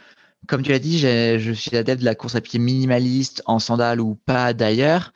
[0.48, 4.00] comme tu l'as dit, je suis adepte de la course à pied minimaliste en sandales
[4.00, 5.12] ou pas d'ailleurs.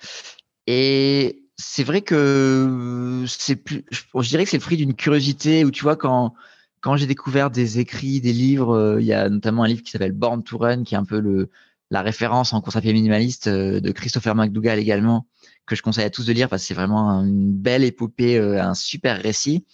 [0.66, 5.70] Et c'est vrai que c'est plus, je, dirais que c'est le fruit d'une curiosité où
[5.70, 6.34] tu vois, quand,
[6.80, 9.90] quand j'ai découvert des écrits, des livres, euh, il y a notamment un livre qui
[9.90, 11.50] s'appelle Born to Run, qui est un peu le,
[11.90, 15.26] la référence en course à pied minimaliste euh, de Christopher McDougall également,
[15.66, 18.62] que je conseille à tous de lire parce que c'est vraiment une belle épopée, euh,
[18.62, 19.64] un super récit.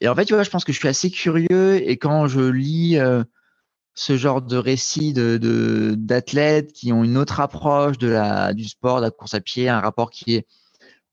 [0.00, 2.40] Et en fait, tu vois, je pense que je suis assez curieux et quand je
[2.40, 2.98] lis
[3.94, 8.98] ce genre de récits de d'athlètes qui ont une autre approche de la du sport,
[8.98, 10.46] de la course à pied, un rapport qui est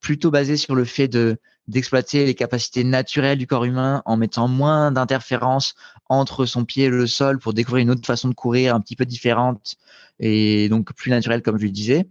[0.00, 1.38] plutôt basé sur le fait de
[1.68, 5.74] d'exploiter les capacités naturelles du corps humain en mettant moins d'interférences
[6.08, 8.96] entre son pied et le sol pour découvrir une autre façon de courir un petit
[8.96, 9.76] peu différente
[10.18, 12.08] et donc plus naturelle comme je le disais.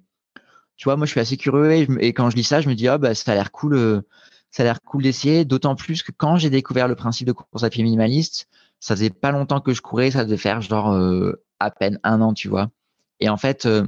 [0.78, 2.88] Tu vois, moi je suis assez curieux et, quand je lis ça, je me dis
[2.88, 4.02] ah bah ça a l'air cool, euh,
[4.50, 5.44] ça a l'air cool d'essayer.
[5.44, 8.48] D'autant plus que quand j'ai découvert le principe de course à pied minimaliste,
[8.80, 12.22] ça faisait pas longtemps que je courais, ça devait faire genre euh, à peine un
[12.22, 12.70] an, tu vois.
[13.20, 13.86] Et en fait, euh,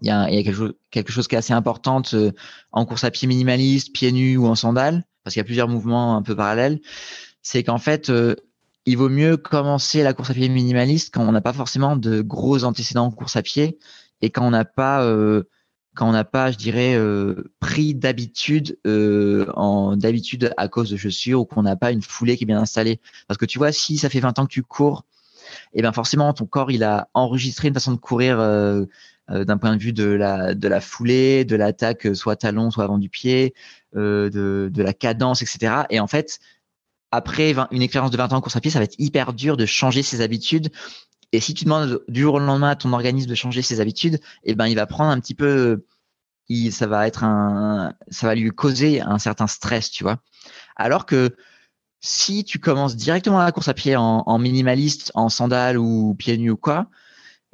[0.00, 2.32] il y a, y a quelque, chose, quelque, chose, qui est assez important euh,
[2.72, 5.68] en course à pied minimaliste, pieds nus ou en sandales, parce qu'il y a plusieurs
[5.68, 6.80] mouvements un peu parallèles.
[7.42, 8.10] C'est qu'en fait,
[8.84, 12.20] il vaut mieux commencer la course à pied minimaliste quand on n'a pas forcément de
[12.20, 13.78] gros antécédents en course à pied
[14.20, 15.06] et quand on n'a pas
[15.98, 20.96] quand on n'a pas, je dirais, euh, pris d'habitude euh, en d'habitude à cause de
[20.96, 23.00] chaussures ou qu'on n'a pas une foulée qui est bien installée.
[23.26, 25.04] Parce que tu vois, si ça fait 20 ans que tu cours,
[25.72, 28.86] et eh bien forcément ton corps il a enregistré une façon de courir euh,
[29.28, 32.98] d'un point de vue de la de la foulée, de l'attaque soit talon, soit avant
[32.98, 33.52] du pied,
[33.94, 35.82] de, de la cadence, etc.
[35.90, 36.38] Et en fait,
[37.10, 39.56] après une expérience de 20 ans en course à pied, ça va être hyper dur
[39.56, 40.70] de changer ses habitudes
[41.32, 44.18] et si tu demandes du jour au lendemain à ton organisme de changer ses habitudes,
[44.44, 45.84] eh ben il va prendre un petit peu,
[46.48, 50.18] il, ça va être un, ça va lui causer un certain stress, tu vois.
[50.76, 51.36] Alors que
[52.00, 56.50] si tu commences directement la course à pied en, minimaliste, en sandales ou pieds nus
[56.50, 56.88] ou quoi,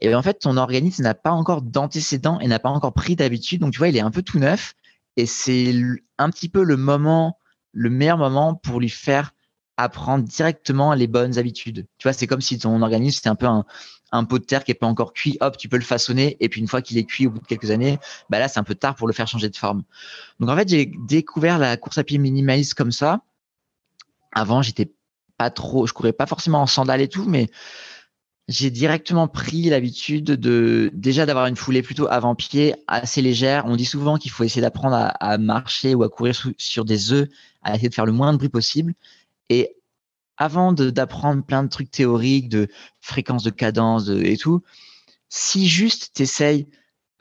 [0.00, 2.92] et eh ben en fait ton organisme n'a pas encore d'antécédents et n'a pas encore
[2.92, 4.74] pris d'habitude, donc tu vois il est un peu tout neuf
[5.16, 5.72] et c'est
[6.18, 7.38] un petit peu le moment,
[7.72, 9.33] le meilleur moment pour lui faire
[9.76, 11.86] apprendre directement les bonnes habitudes.
[11.98, 14.70] Tu vois, c'est comme si ton organisme, c'était un peu un, pot de terre qui
[14.70, 17.04] est pas encore cuit, hop, tu peux le façonner, et puis une fois qu'il est
[17.04, 17.98] cuit au bout de quelques années,
[18.30, 19.82] bah là, c'est un peu tard pour le faire changer de forme.
[20.38, 23.22] Donc en fait, j'ai découvert la course à pied minimaliste comme ça.
[24.32, 24.92] Avant, j'étais
[25.36, 27.50] pas trop, je courais pas forcément en sandales et tout, mais
[28.48, 33.64] j'ai directement pris l'habitude de déjà d'avoir une foulée plutôt avant-pied assez légère.
[33.66, 37.28] On dit souvent qu'il faut essayer d'apprendre à, marcher ou à courir sur des œufs,
[37.62, 38.94] à essayer de faire le moins de bruit possible.
[39.50, 39.76] Et
[40.36, 42.68] avant d'apprendre plein de trucs théoriques, de
[43.00, 44.62] fréquence de cadence et tout,
[45.28, 46.66] si juste tu essayes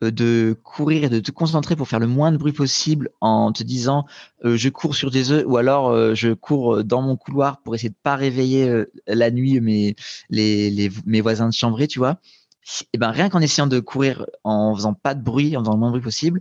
[0.04, 3.52] euh, de courir et de te concentrer pour faire le moins de bruit possible en
[3.52, 4.06] te disant
[4.46, 7.76] euh, je cours sur des œufs ou alors euh, je cours dans mon couloir pour
[7.76, 9.96] essayer de pas réveiller la nuit mes,
[10.30, 12.20] les, mes voisins de chambrée, tu vois.
[12.64, 15.74] Et eh ben rien qu'en essayant de courir en faisant pas de bruit, en faisant
[15.74, 16.40] le moins de bruit possible,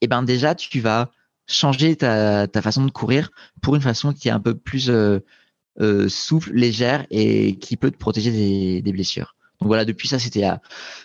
[0.00, 1.12] et eh ben déjà tu vas
[1.52, 5.20] changer ta, ta, façon de courir pour une façon qui est un peu plus euh,
[5.80, 9.36] euh, souple, légère et qui peut te protéger des, des blessures.
[9.60, 10.60] Donc voilà, depuis ça, c'était à,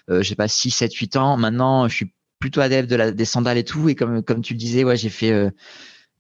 [0.10, 1.38] euh, je sais pas, 6, 7, 8 ans.
[1.38, 3.88] Maintenant, je suis plutôt adepte de la, des sandales et tout.
[3.88, 5.52] Et comme, comme tu le disais, ouais, j'ai fait euh,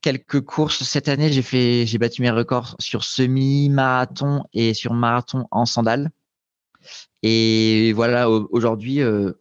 [0.02, 1.32] quelques courses cette année.
[1.32, 6.12] J'ai fait, j'ai battu mes records sur semi-marathon et sur marathon en sandales.
[7.24, 9.34] Et voilà, aujourd'hui, euh,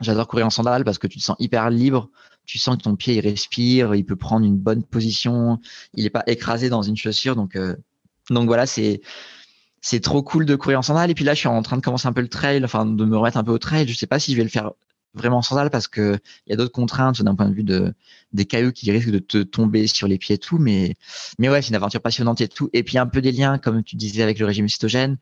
[0.00, 2.10] j'adore courir en sandales parce que tu te sens hyper libre
[2.46, 5.60] tu sens que ton pied il respire, il peut prendre une bonne position,
[5.94, 7.36] il n'est pas écrasé dans une chaussure.
[7.36, 7.76] Donc, euh,
[8.30, 9.00] donc voilà, c'est
[9.80, 11.10] c'est trop cool de courir en sandales.
[11.10, 13.04] Et puis là, je suis en train de commencer un peu le trail, enfin de
[13.04, 13.86] me remettre un peu au trail.
[13.86, 14.72] Je sais pas si je vais le faire
[15.14, 17.94] vraiment en sandales parce que il y a d'autres contraintes d'un point de vue de
[18.32, 20.58] des cailloux qui risquent de te tomber sur les pieds et tout.
[20.58, 20.94] Mais
[21.38, 22.70] mais ouais, c'est une aventure passionnante et tout.
[22.72, 25.18] Et puis un peu des liens, comme tu disais, avec le régime cytogène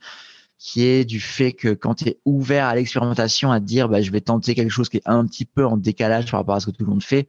[0.63, 4.01] qui est du fait que quand tu es ouvert à l'expérimentation, à te dire bah,
[4.01, 6.61] je vais tenter quelque chose qui est un petit peu en décalage par rapport à
[6.61, 7.29] ce que tout le monde fait,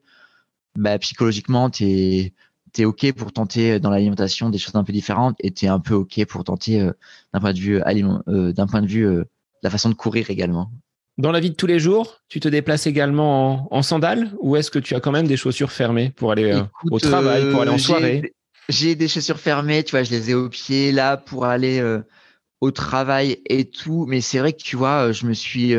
[0.78, 2.34] bah, psychologiquement, tu es,
[2.78, 5.80] es, OK pour tenter dans l'alimentation des choses un peu différentes et tu es un
[5.80, 6.92] peu OK pour tenter euh,
[7.34, 9.24] d'un point de vue, euh, d'un point de vue euh,
[9.64, 10.70] la façon de courir également.
[11.18, 14.70] Dans la vie de tous les jours, tu te déplaces également en, sandales ou est-ce
[14.70, 17.80] que tu as quand même des chaussures fermées pour aller au travail, pour aller en
[17.80, 18.36] soirée?
[18.70, 21.82] J'ai des chaussures fermées, tu vois, je les ai au pied là pour aller
[22.64, 24.06] au travail et tout.
[24.08, 25.74] Mais c'est vrai que tu vois, je me suis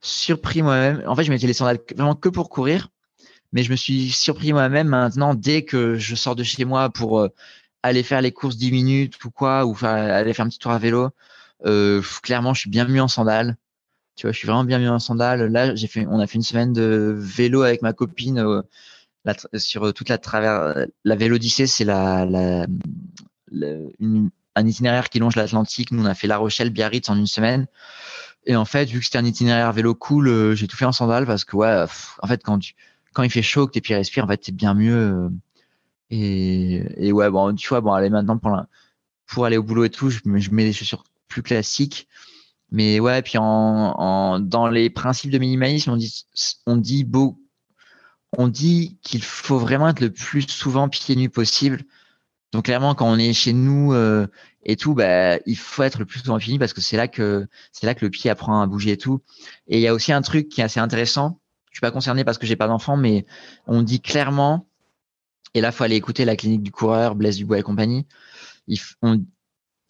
[0.00, 1.02] surpris moi-même.
[1.06, 2.88] En fait, je mettais les sandales vraiment que pour courir.
[3.52, 7.28] Mais je me suis surpris moi-même maintenant dès que je sors de chez moi pour
[7.82, 10.78] aller faire les courses 10 minutes ou quoi, ou aller faire un petit tour à
[10.78, 11.10] vélo.
[12.22, 13.56] clairement, je suis bien mieux en sandales.
[14.16, 15.46] Tu vois, je suis vraiment bien mieux en sandales.
[15.52, 18.62] Là, j'ai fait, on a fait une semaine de vélo avec ma copine
[19.54, 20.86] sur toute la travers.
[21.04, 22.66] La Vélodyssée, c'est la, la,
[24.58, 25.92] un itinéraire qui longe l'Atlantique.
[25.92, 27.66] Nous, on a fait La Rochelle, Biarritz en une semaine.
[28.46, 30.92] Et en fait, vu que c'était un itinéraire vélo cool, euh, j'ai tout fait en
[30.92, 31.84] sandales parce que ouais,
[32.22, 32.58] en fait, quand
[33.14, 34.96] quand il fait chaud, que tes pieds respirent, en fait, c'est bien mieux.
[34.96, 35.28] Euh,
[36.10, 38.56] et, et, ouais, bon, tu vois, bon, allez, maintenant pour
[39.26, 42.08] pour aller au boulot et tout, je, je mets des chaussures plus classiques.
[42.70, 46.24] Mais ouais, puis en, en, dans les principes de minimalisme, on dit,
[46.66, 47.40] on dit beau,
[48.36, 51.82] on dit qu'il faut vraiment être le plus souvent pieds nus possible.
[52.52, 54.26] Donc clairement, quand on est chez nous euh,
[54.62, 57.46] et tout, bah, il faut être le plus souvent nus parce que c'est là que
[57.72, 59.22] c'est là que le pied apprend à bouger et tout.
[59.66, 61.40] Et il y a aussi un truc qui est assez intéressant.
[61.70, 63.26] Je suis pas concerné parce que j'ai pas d'enfant, mais
[63.66, 64.66] on dit clairement,
[65.54, 68.06] et là faut aller écouter la clinique du coureur, Blaise Dubois et compagnie.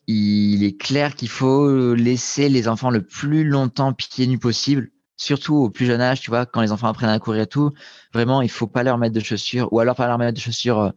[0.07, 5.57] Il est clair qu'il faut laisser les enfants le plus longtemps pieds nus possible surtout
[5.57, 7.73] au plus jeune âge, tu vois, quand les enfants apprennent à courir et tout,
[8.15, 10.79] vraiment, il faut pas leur mettre de chaussures, ou alors pas leur mettre de chaussures
[10.79, 10.91] euh,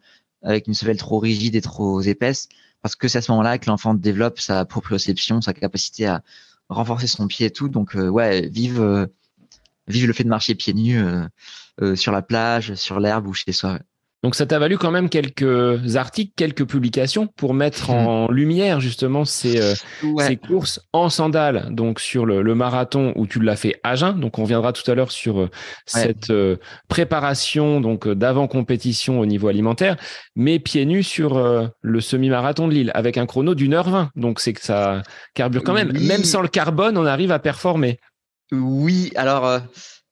[0.43, 2.49] avec une semelle trop rigide et trop épaisse,
[2.81, 6.23] parce que c'est à ce moment-là que l'enfant développe sa proprioception, sa capacité à
[6.69, 7.69] renforcer son pied et tout.
[7.69, 9.07] Donc, euh, ouais, vive, euh,
[9.87, 11.03] vive le fait de marcher pieds nus
[11.95, 13.79] sur la plage, sur l'herbe ou chez soi.
[14.23, 18.07] Donc ça t'a valu quand même quelques articles, quelques publications pour mettre hmm.
[18.07, 19.73] en lumière justement ces, euh,
[20.19, 21.69] ces courses en sandales.
[21.71, 24.19] Donc sur le, le marathon où tu l'as fait à jeun.
[24.19, 25.49] Donc on viendra tout à l'heure sur euh,
[25.85, 26.57] cette euh,
[26.87, 29.97] préparation donc d'avant compétition au niveau alimentaire,
[30.35, 34.11] mais pieds nus sur le semi-marathon de Lille avec un chrono d'une heure vingt.
[34.15, 35.01] Donc c'est que ça
[35.33, 35.91] carbure quand même.
[35.93, 37.99] Même sans le carbone, on arrive à performer.
[38.51, 39.61] Oui, alors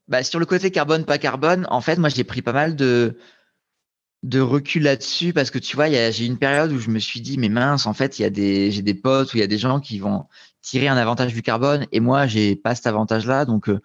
[0.07, 3.17] bah, sur le côté carbone pas carbone, en fait moi j'ai pris pas mal de
[4.23, 7.37] de recul là-dessus parce que tu vois, j'ai une période où je me suis dit,
[7.37, 9.47] mais mince, en fait, il y a des, j'ai des potes où il y a
[9.47, 10.25] des gens qui vont
[10.61, 13.45] tirer un avantage du carbone et moi, j'ai pas cet avantage-là.
[13.45, 13.79] Donc, euh,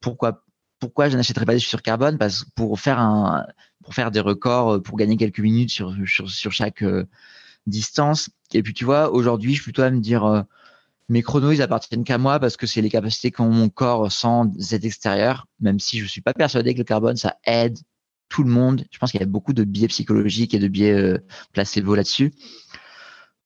[0.00, 0.44] pourquoi,
[0.78, 2.18] pourquoi je n'achèterais pas des chaussures carbone?
[2.18, 3.46] Parce pour faire un,
[3.82, 7.06] pour faire des records, euh, pour gagner quelques minutes sur, sur, sur chaque euh,
[7.66, 8.30] distance.
[8.52, 10.44] Et puis, tu vois, aujourd'hui, je suis plutôt à me dire,
[11.08, 14.52] mes chronos, ils appartiennent qu'à moi parce que c'est les capacités qu'ont mon corps sans
[14.60, 17.78] cet extérieur, même si je suis pas persuadé que le carbone, ça aide
[18.28, 18.84] tout le monde.
[18.90, 21.18] Je pense qu'il y a beaucoup de biais psychologiques et de biais euh,
[21.52, 22.32] placebo là-dessus.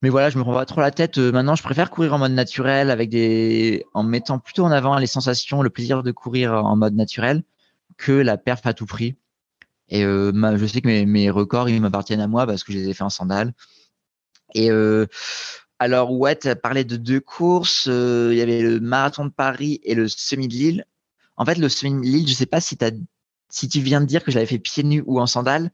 [0.02, 1.18] Mais voilà, je me prends pas trop la tête.
[1.18, 4.98] Euh, maintenant, je préfère courir en mode naturel avec des, en mettant plutôt en avant
[4.98, 7.44] les sensations, le plaisir de courir en mode naturel
[7.96, 9.16] que la perf à tout prix.
[9.88, 12.78] Et euh, je sais que mes, mes records, ils m'appartiennent à moi parce que je
[12.78, 13.52] les ai fait en sandales.
[14.54, 15.06] Et euh,
[15.78, 17.86] alors, ouais, tu parlé de deux courses.
[17.88, 20.86] Euh, il y avait le marathon de Paris et le semi de Lille.
[21.36, 22.90] En fait, le semi de Lille, je sais pas si tu as
[23.52, 25.70] si tu viens de dire que je l'avais fait pieds nus ou en sandales.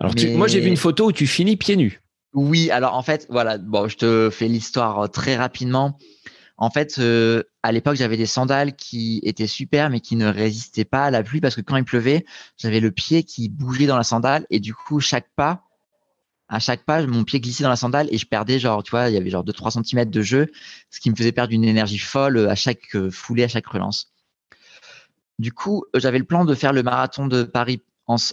[0.00, 2.00] Alors, moi, j'ai vu une photo où tu finis pieds nus.
[2.32, 5.98] Oui, alors en fait, voilà, bon, je te fais l'histoire euh, très rapidement.
[6.56, 10.84] En fait, euh, à l'époque, j'avais des sandales qui étaient super, mais qui ne résistaient
[10.84, 12.24] pas à la pluie parce que quand il pleuvait,
[12.56, 15.64] j'avais le pied qui bougeait dans la sandale et du coup, chaque pas,
[16.48, 19.08] à chaque pas, mon pied glissait dans la sandale et je perdais genre, tu vois,
[19.08, 20.46] il y avait genre 2-3 cm de jeu,
[20.90, 24.12] ce qui me faisait perdre une énergie folle à chaque euh, foulée, à chaque relance.
[25.38, 27.82] Du coup, euh, j'avais le plan de faire le marathon de Paris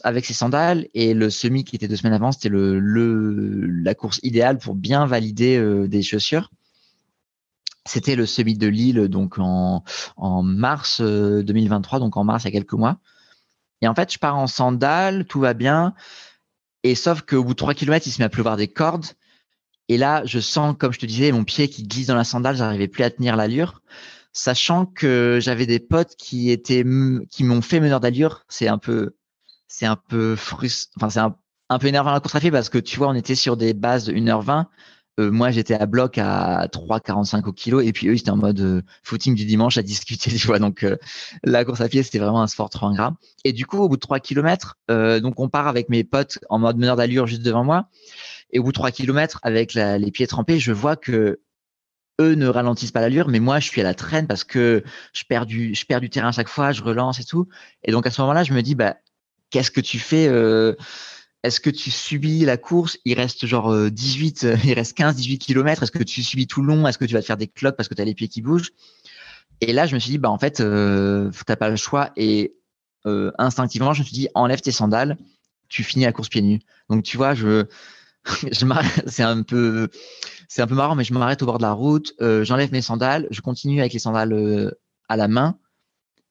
[0.04, 4.58] avec ses sandales et le semi qui était deux semaines avant, c'était la course idéale
[4.58, 6.50] pour bien valider euh, des chaussures.
[7.86, 9.84] C'était le semi de Lille, donc en,
[10.44, 13.00] mars 2023, euh, donc en mars il y a quelques mois.
[13.82, 15.94] Et en fait, je pars en sandales, tout va bien.
[16.84, 19.08] Et sauf qu'au bout de trois kilomètres, il se met à pleuvoir des cordes.
[19.90, 22.56] Et là, je sens, comme je te disais, mon pied qui glisse dans la sandale,
[22.56, 23.82] j'arrivais plus à tenir l'allure
[24.36, 26.84] sachant que j'avais des potes qui étaient
[27.32, 28.44] qui m'ont fait meneur d'allure.
[28.50, 29.16] C'est un peu
[29.68, 30.94] c'est un peu frustrant.
[30.98, 33.34] Enfin, c'est un, peu énervant la course à pied parce que tu vois, on était
[33.34, 34.66] sur des bases de 1h20.
[35.22, 38.36] Euh, moi, j'étais à bloc à 3,45 au kilo et puis eux, ils étaient en
[38.36, 40.60] mode euh, footing du dimanche à discuter, tu vois.
[40.60, 40.98] Donc, euh,
[41.46, 43.16] la course à pied, c'était vraiment un sport trop ingrat.
[43.46, 46.60] Et du coup, au bout de 3 km, donc on part avec mes potes en
[46.60, 47.88] mode meneur d'allure juste devant moi.
[48.52, 51.40] Et au bout de 3 km, avec les pieds trempés, je vois que
[52.22, 55.24] eux ne ralentissent pas l'allure, mais moi, je suis à la traîne parce que je
[55.28, 57.48] perds du, je perds du terrain à chaque fois, je relance et tout.
[57.84, 58.98] Et donc, à ce moment-là, je me dis, bah,
[59.50, 60.76] qu'est-ce que tu fais euh,
[61.44, 62.98] Est-ce que tu subis la course?
[63.06, 65.84] Il reste genre 18, euh, il reste 15, 18 kilomètres.
[65.84, 66.88] Est-ce que tu subis tout le long?
[66.88, 68.42] Est-ce que tu vas te faire des cloques parce que tu as les pieds qui
[68.42, 68.72] bougent?
[69.62, 72.12] Et là, je me suis dit, bah, en fait, euh, t'as pas le choix.
[72.18, 72.56] Et
[73.06, 75.18] euh, instinctivement, je me suis dit, enlève tes sandales,
[75.70, 76.60] tu finis la course pieds nus.
[76.90, 77.66] Donc, tu vois, je
[79.08, 79.90] c'est un peu,
[80.48, 82.82] c'est un peu marrant, mais je m'arrête au bord de la route, euh, j'enlève mes
[82.82, 84.72] sandales, je continue avec les sandales euh,
[85.10, 85.58] à la main.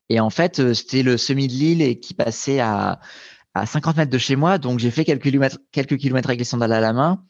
[0.08, 3.00] Et en fait, euh, c'était le semi de Lille et qui passait à,
[3.54, 4.58] à 50 mètres de chez moi.
[4.58, 7.22] Donc, j'ai fait quelques kilomètres, quelques kilomètres avec les sandales à la main.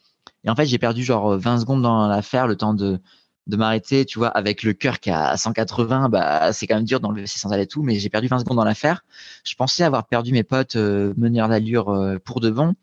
[0.43, 2.99] Et en fait, j'ai perdu genre 20 secondes dans l'affaire, le temps de,
[3.47, 6.99] de m'arrêter, tu vois, avec le cœur qui a 180, bah, c'est quand même dur
[6.99, 9.05] d'enlever ses sandales et tout, mais j'ai perdu 20 secondes dans l'affaire.
[9.43, 12.75] Je pensais avoir perdu mes potes euh, meneurs d'allure pour de bon.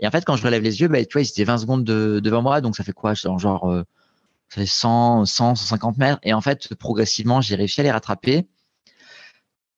[0.00, 1.84] Et en fait, quand je relève les yeux, bah, tu vois, ils étaient 20 secondes
[1.84, 3.14] devant moi, donc ça fait quoi?
[3.14, 3.84] Genre, genre
[4.48, 6.18] ça fait 100, 100, 150 mètres.
[6.22, 8.46] Et en fait, progressivement, j'ai réussi à les rattraper.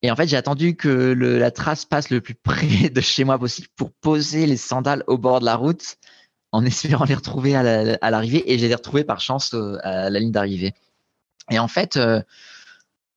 [0.05, 3.38] Et en fait, j'ai attendu que la trace passe le plus près de chez moi
[3.38, 5.96] possible pour poser les sandales au bord de la route
[6.53, 8.53] en espérant les retrouver à l'arrivée.
[8.53, 10.74] et j'ai les retrouvés par chance euh, à la ligne d'arrivée.
[11.50, 12.20] Et en fait, euh,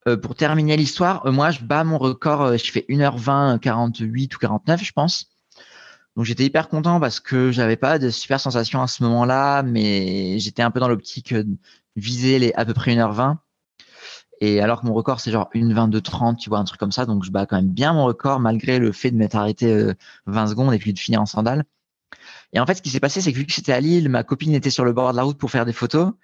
[0.06, 2.56] euh, pour terminer l'histoire, moi, je bats mon record.
[2.56, 5.28] je fais 1h20, 48 ou 49, je pense.
[6.18, 10.40] Donc j'étais hyper content parce que j'avais pas de super sensations à ce moment-là, mais
[10.40, 11.46] j'étais un peu dans l'optique de
[11.94, 13.36] viser les à peu près 1h20.
[14.40, 17.06] Et alors que mon record, c'est genre une 22-30, tu vois, un truc comme ça.
[17.06, 19.94] Donc, je bats quand même bien mon record malgré le fait de m'être arrêté
[20.26, 21.64] 20 euh, secondes et puis de finir en sandales.
[22.52, 24.24] Et en fait, ce qui s'est passé, c'est que vu que c'était à Lille, ma
[24.24, 26.14] copine était sur le bord de la route pour faire des photos.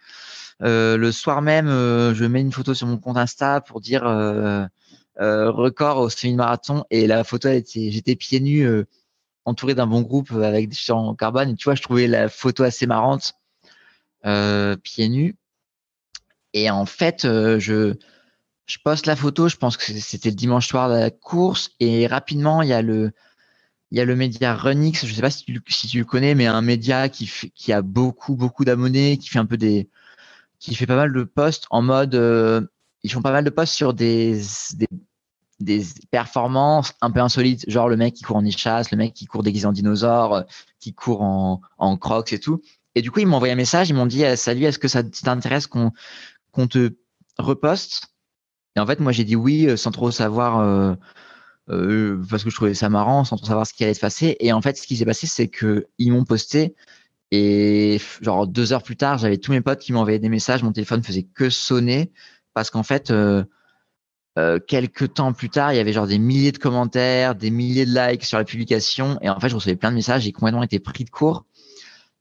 [0.61, 4.04] Euh, le soir même, euh, je mets une photo sur mon compte Insta pour dire
[4.04, 4.66] euh,
[5.20, 6.85] euh record au semi-marathon.
[6.90, 8.66] Et la photo, j'étais pieds nus,
[9.44, 11.50] entouré d'un bon groupe avec des chants en carbone.
[11.50, 13.35] Et tu vois, je trouvais la photo assez marrante,
[14.22, 15.37] pieds nus.
[16.54, 17.94] Et en fait, euh, je,
[18.66, 22.07] je poste la photo, je pense que c'était le dimanche soir de la course, et
[22.07, 23.12] rapidement, il y a le,
[23.90, 26.62] il y a le média Runix, je sais pas si tu, le connais, mais un
[26.62, 29.90] média qui, qui a beaucoup, beaucoup d'abonnés, qui fait un peu des,
[30.61, 32.62] qui fait pas mal de posts en mode, euh,
[33.02, 34.40] ils font pas mal de posts sur des,
[35.60, 39.26] des, performances un peu insolites, genre le mec qui court en échasse, le mec qui
[39.26, 40.44] court déguisé en dinosaure,
[40.80, 42.60] qui court en, crocs et tout.
[42.94, 45.02] Et du coup, ils m'ont envoyé un message, ils m'ont dit, salut, est-ce que ça
[45.02, 45.92] t'intéresse qu'on
[46.68, 46.94] te
[47.38, 48.14] reposte?
[48.76, 50.94] Et en fait, moi, j'ai dit oui euh, sans trop savoir, euh,
[51.70, 54.36] euh, parce que je trouvais ça marrant, sans trop savoir ce qui allait se passer.
[54.40, 56.74] Et en fait, ce qui s'est passé, c'est que ils m'ont posté.
[57.30, 60.62] Et genre deux heures plus tard, j'avais tous mes potes qui m'envoyaient des messages.
[60.62, 62.12] Mon téléphone faisait que sonner
[62.54, 63.12] parce qu'en fait,
[64.66, 67.94] quelques temps plus tard, il y avait genre des milliers de commentaires, des milliers de
[67.94, 69.18] likes sur la publication.
[69.22, 70.22] Et en fait, je recevais plein de messages.
[70.22, 71.44] J'ai complètement été pris de court.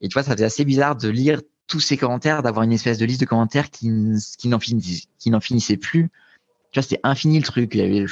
[0.01, 2.97] Et tu vois, ça faisait assez bizarre de lire tous ces commentaires, d'avoir une espèce
[2.97, 6.11] de liste de commentaires qui, n'en finissait, plus.
[6.71, 7.73] Tu vois, c'était infini le truc.
[7.73, 8.05] Il y avait,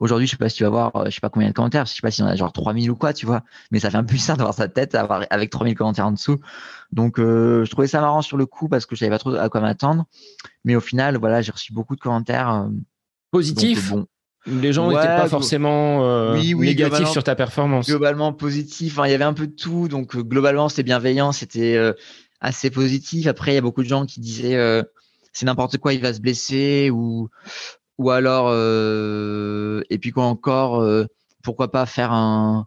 [0.00, 1.92] aujourd'hui, je sais pas si tu vas voir, je sais pas combien de commentaires, je
[1.92, 4.04] sais pas si on a genre 3000 ou quoi, tu vois, mais ça fait un
[4.04, 6.38] peu bizarre d'avoir sa tête avoir, avec 3000 commentaires en dessous.
[6.90, 9.34] Donc, euh, je trouvais ça marrant sur le coup parce que je savais pas trop
[9.34, 10.06] à quoi m'attendre.
[10.64, 12.50] Mais au final, voilà, j'ai reçu beaucoup de commentaires.
[12.50, 12.68] Euh,
[13.30, 13.90] Positifs.
[13.90, 14.06] Bon,
[14.46, 17.86] les gens n'étaient pas forcément euh, négatifs sur ta performance.
[17.86, 18.98] Globalement positif.
[19.04, 19.88] il y avait un peu de tout.
[19.88, 21.32] Donc globalement, c'était bienveillant.
[21.32, 21.78] C'était
[22.40, 23.26] assez positif.
[23.26, 24.82] Après, il y a beaucoup de gens qui disaient euh,
[25.32, 27.28] c'est n'importe quoi, il va se blesser ou
[27.98, 31.06] ou alors euh, et puis quoi encore, euh,
[31.42, 32.66] pourquoi pas faire un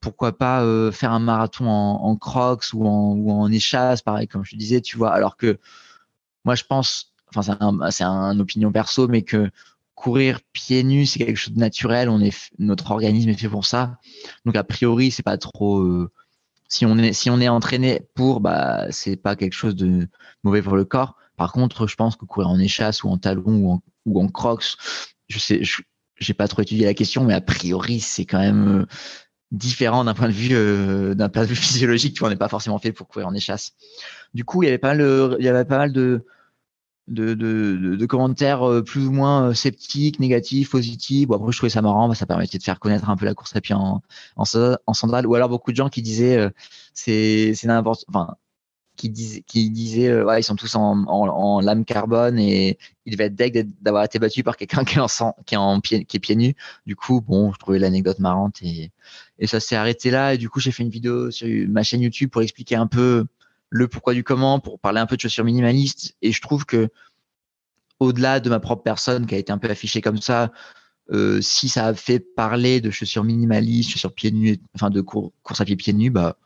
[0.00, 4.28] pourquoi pas euh, faire un marathon en, en crocs ou en ou en échasse, pareil
[4.28, 5.12] comme je te disais, tu vois.
[5.12, 5.58] Alors que
[6.44, 9.50] moi, je pense, enfin c'est un, c'est un opinion perso, mais que
[10.04, 12.10] courir pieds nus, c'est quelque chose de naturel.
[12.10, 13.96] On est notre organisme est fait pour ça.
[14.44, 16.12] Donc a priori, c'est pas trop euh,
[16.68, 20.06] si on est si on est entraîné pour, bah c'est pas quelque chose de
[20.42, 21.16] mauvais pour le corps.
[21.38, 24.76] Par contre, je pense que courir en échasse ou en talon ou en, crocs,
[25.28, 25.62] je sais,
[26.16, 28.86] j'ai pas trop étudié la question, mais a priori c'est quand même euh,
[29.52, 32.18] différent d'un point de vue euh, d'un point de vue physiologique.
[32.20, 33.72] On n'est pas forcément fait pour courir en échasse.
[34.34, 36.26] Du coup, il y avait pas mal il y avait pas mal de
[37.08, 41.28] de, de, de, commentaires euh, plus ou moins euh, sceptiques, négatifs, positifs.
[41.28, 43.54] Bon, après, je trouvais ça marrant, ça permettait de faire connaître un peu la course
[43.56, 44.02] à pied en,
[44.36, 44.44] en,
[44.86, 45.26] en sandales.
[45.26, 46.50] Ou alors beaucoup de gens qui disaient euh,
[46.94, 48.36] c'est n'importe, enfin,
[48.96, 53.12] qui disaient, qui disaient ouais, ils sont tous en, en, en, lame carbone et ils
[53.12, 56.04] devaient être deg d'avoir été battus par quelqu'un qui est en qui est en pied,
[56.06, 56.54] qui est pieds nus.
[56.86, 58.92] Du coup, bon, je trouvais l'anecdote marrante et
[59.38, 60.34] et ça s'est arrêté là.
[60.34, 63.26] Et du coup, j'ai fait une vidéo sur ma chaîne YouTube pour expliquer un peu
[63.74, 66.14] le pourquoi du comment, pour parler un peu de chaussures minimalistes.
[66.22, 66.90] Et je trouve que
[67.98, 70.52] au-delà de ma propre personne qui a été un peu affichée comme ça,
[71.10, 75.60] euh, si ça a fait parler de chaussures minimalistes, chaussures pieds nus, enfin de course
[75.60, 76.38] à pied pieds nus, bah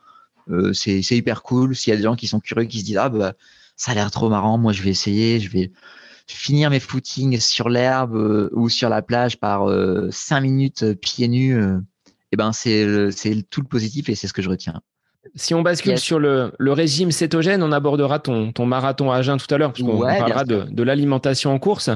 [0.49, 1.75] euh, c'est hyper cool.
[1.75, 3.33] S'il y a des gens qui sont curieux, qui se disent ah bah
[3.75, 5.71] ça a l'air trop marrant, moi je vais essayer, je vais
[6.25, 9.69] finir mes footings sur l'herbe euh, ou sur la plage par
[10.11, 11.61] cinq minutes pieds nus.
[12.31, 14.81] et ben c'est c'est tout le positif et c'est ce que je retiens.
[15.35, 19.53] Si on bascule sur le, régime cétogène, on abordera ton, ton marathon à jeun tout
[19.53, 21.89] à l'heure, puisqu'on parlera de, l'alimentation en course.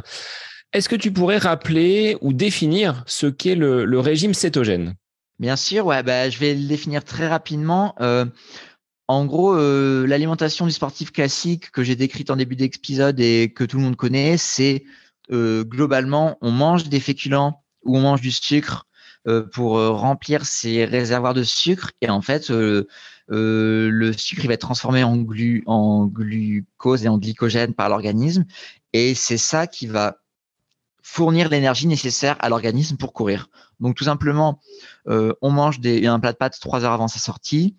[0.73, 4.95] Est-ce que tu pourrais rappeler ou définir ce qu'est le, régime cétogène?
[5.39, 7.95] Bien sûr, ouais, bah, je vais le définir très rapidement.
[8.01, 8.25] Euh,
[9.07, 13.63] En gros, euh, l'alimentation du sportif classique que j'ai décrite en début d'épisode et que
[13.63, 14.83] tout le monde connaît, c'est
[15.31, 18.87] euh, globalement, on mange des féculents ou on mange du sucre
[19.53, 21.91] pour remplir ses réservoirs de sucre.
[22.01, 22.51] Et en fait,
[23.27, 28.45] le sucre il va être transformé en, glu en glucose et en glycogène par l'organisme.
[28.93, 30.17] Et c'est ça qui va
[31.01, 33.49] fournir l'énergie nécessaire à l'organisme pour courir.
[33.79, 34.59] Donc tout simplement,
[35.05, 37.75] on mange un plat de pâtes trois heures avant sa sortie.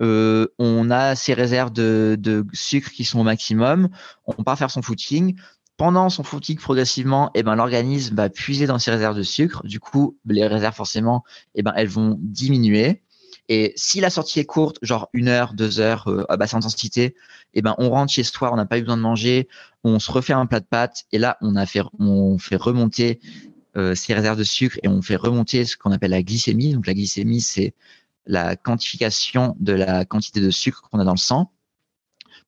[0.00, 3.88] Euh, on a ses réserves de, sucre qui sont au maximum,
[4.26, 5.36] on part faire son footing.
[5.76, 9.64] Pendant son footing, progressivement, eh ben, l'organisme va puiser dans ses réserves de sucre.
[9.64, 11.24] Du coup, les réserves, forcément,
[11.54, 13.02] eh ben, elles vont diminuer.
[13.54, 17.14] Et si la sortie est courte, genre une heure, deux heures euh, à basse intensité,
[17.52, 19.46] eh ben, on rentre chez soi, on n'a pas eu besoin de manger,
[19.84, 23.20] on se refait un plat de pâtes et là, on, fait, on fait remonter
[23.76, 26.72] euh, ses réserves de sucre et on fait remonter ce qu'on appelle la glycémie.
[26.72, 27.74] Donc la glycémie, c'est
[28.24, 31.52] la quantification de la quantité de sucre qu'on a dans le sang.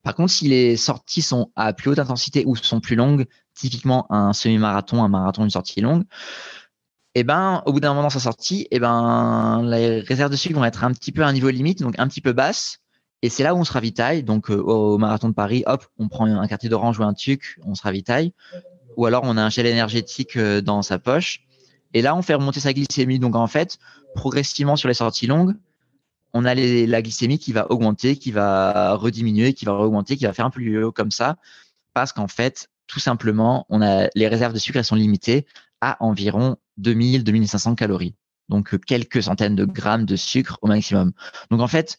[0.02, 4.10] Par contre, si les sorties sont à plus haute intensité ou sont plus longues, typiquement
[4.10, 6.04] un semi-marathon, un marathon, une sortie longue,
[7.14, 10.58] eh ben, au bout d'un moment dans sa sortie, eh ben, les réserves de sucre
[10.58, 12.78] vont être un petit peu à un niveau limite, donc un petit peu basse.
[13.22, 14.22] Et c'est là où on se ravitaille.
[14.22, 17.58] Donc, euh, au marathon de Paris, hop, on prend un quartier d'orange ou un tuc,
[17.64, 18.32] on se ravitaille.
[18.96, 21.40] Ou alors, on a un gel énergétique euh, dans sa poche.
[21.94, 23.18] Et là, on fait remonter sa glycémie.
[23.18, 23.78] Donc, en fait,
[24.14, 25.54] progressivement sur les sorties longues,
[26.34, 30.32] on a la glycémie qui va augmenter, qui va rediminuer, qui va augmenter, qui va
[30.32, 31.36] faire un peu plus haut comme ça,
[31.94, 35.46] parce qu'en fait, tout simplement, on a les réserves de sucre elles sont limitées
[35.84, 38.14] à environ 2000-2500 calories.
[38.48, 41.12] Donc quelques centaines de grammes de sucre au maximum.
[41.50, 41.98] Donc en fait,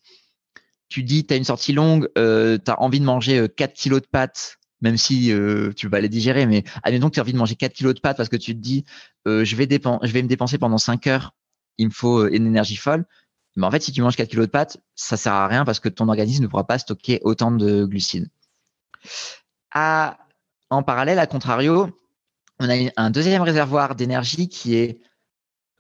[0.90, 3.74] tu dis, tu as une sortie longue, euh, tu as envie de manger 4 euh,
[3.74, 7.24] kilos de pâtes, même si euh, tu vas les digérer, mais admettons que tu as
[7.24, 8.86] envie de manger 4 kilos de pâtes parce que tu te dis,
[9.26, 11.36] je, vais je vais me dépenser pendant 5 heures,
[11.78, 13.06] il me faut une énergie folle.
[13.56, 15.80] Mais en fait, si tu manges 4 kilos de pâtes, ça sert à rien parce
[15.80, 18.30] que ton organisme ne pourra pas stocker autant de glucides.
[19.74, 21.90] en parallèle, à contrario,
[22.60, 25.00] on a un deuxième réservoir d'énergie qui est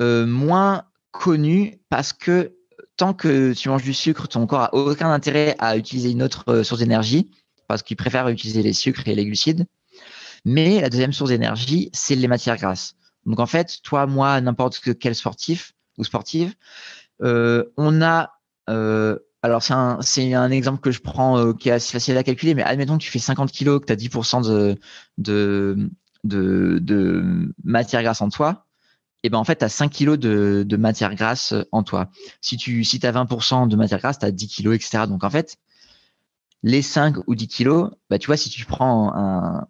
[0.02, 2.56] euh, moins connu parce que
[2.98, 6.44] tant que tu manges du sucre, ton corps a aucun intérêt à utiliser une autre
[6.50, 7.32] euh, source d'énergie
[7.68, 9.66] parce qu'il préfère utiliser les sucres et les glucides.
[10.44, 12.96] Mais la deuxième source d'énergie, c'est les matières grasses.
[13.26, 16.54] Donc en fait, toi, moi, n'importe quel sportif ou sportive,
[17.24, 18.40] euh, on a,
[19.46, 22.64] alors c'est un, exemple que je prends euh, qui est assez facile à calculer, mais
[22.64, 24.76] admettons que tu fais 50 kilos, que tu as 10% de,
[25.20, 25.90] de,
[26.26, 28.66] de, matière grasse en toi,
[29.24, 32.10] et ben en fait, tu as 5 kilos de, matière grasse en toi.
[32.42, 35.06] Si tu si as 20% de matière grasse, tu as 10 kilos, etc.
[35.08, 35.58] Donc en fait,
[36.64, 39.68] les 5 ou 10 kilos, bah, tu vois, si tu prends un,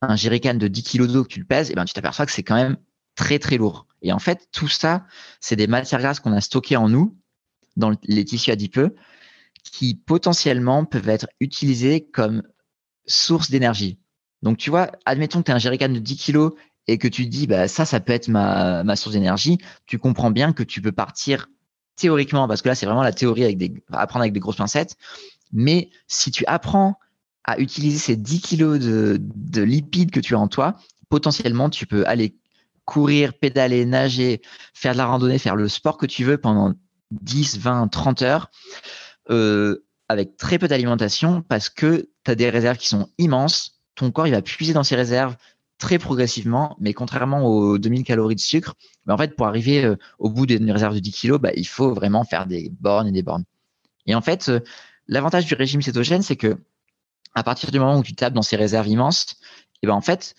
[0.00, 2.42] un de 10 kilos d'eau que tu le pèses, et ben tu t'aperçois que c'est
[2.42, 2.76] quand même
[3.14, 3.86] très très lourd.
[4.02, 5.06] Et en fait, tout ça,
[5.40, 7.16] c'est des matières grasses qu'on a stockées en nous,
[7.76, 8.94] dans les tissus adipeux,
[9.64, 12.42] qui potentiellement peuvent être utilisées comme
[13.06, 13.98] source d'énergie.
[14.44, 16.50] Donc, tu vois, admettons que tu as un jerrycan de 10 kg
[16.86, 19.58] et que tu te dis, bah, ça, ça peut être ma, source d'énergie.
[19.86, 21.48] Tu comprends bien que tu peux partir
[21.96, 24.96] théoriquement, parce que là, c'est vraiment la théorie avec des, apprendre avec des grosses pincettes.
[25.52, 26.98] Mais si tu apprends
[27.44, 30.76] à utiliser ces 10 kg de, de lipides que tu as en toi,
[31.08, 32.36] potentiellement, tu peux aller
[32.84, 34.42] courir, pédaler, nager,
[34.74, 36.74] faire de la randonnée, faire le sport que tu veux pendant
[37.12, 38.50] 10, 20, 30 heures,
[39.30, 43.73] euh, avec très peu d'alimentation parce que tu as des réserves qui sont immenses.
[43.94, 45.36] Ton corps, il va puiser dans ses réserves
[45.78, 48.74] très progressivement, mais contrairement aux 2000 calories de sucre,
[49.08, 51.92] en fait, pour arriver euh, au bout d'une réserve de 10 kilos, bah, il faut
[51.92, 53.44] vraiment faire des bornes et des bornes.
[54.06, 54.60] Et en fait, euh,
[55.08, 56.58] l'avantage du régime cétogène, c'est que
[57.34, 59.36] à partir du moment où tu tapes dans ces réserves immenses,
[59.82, 60.34] et ben en fait,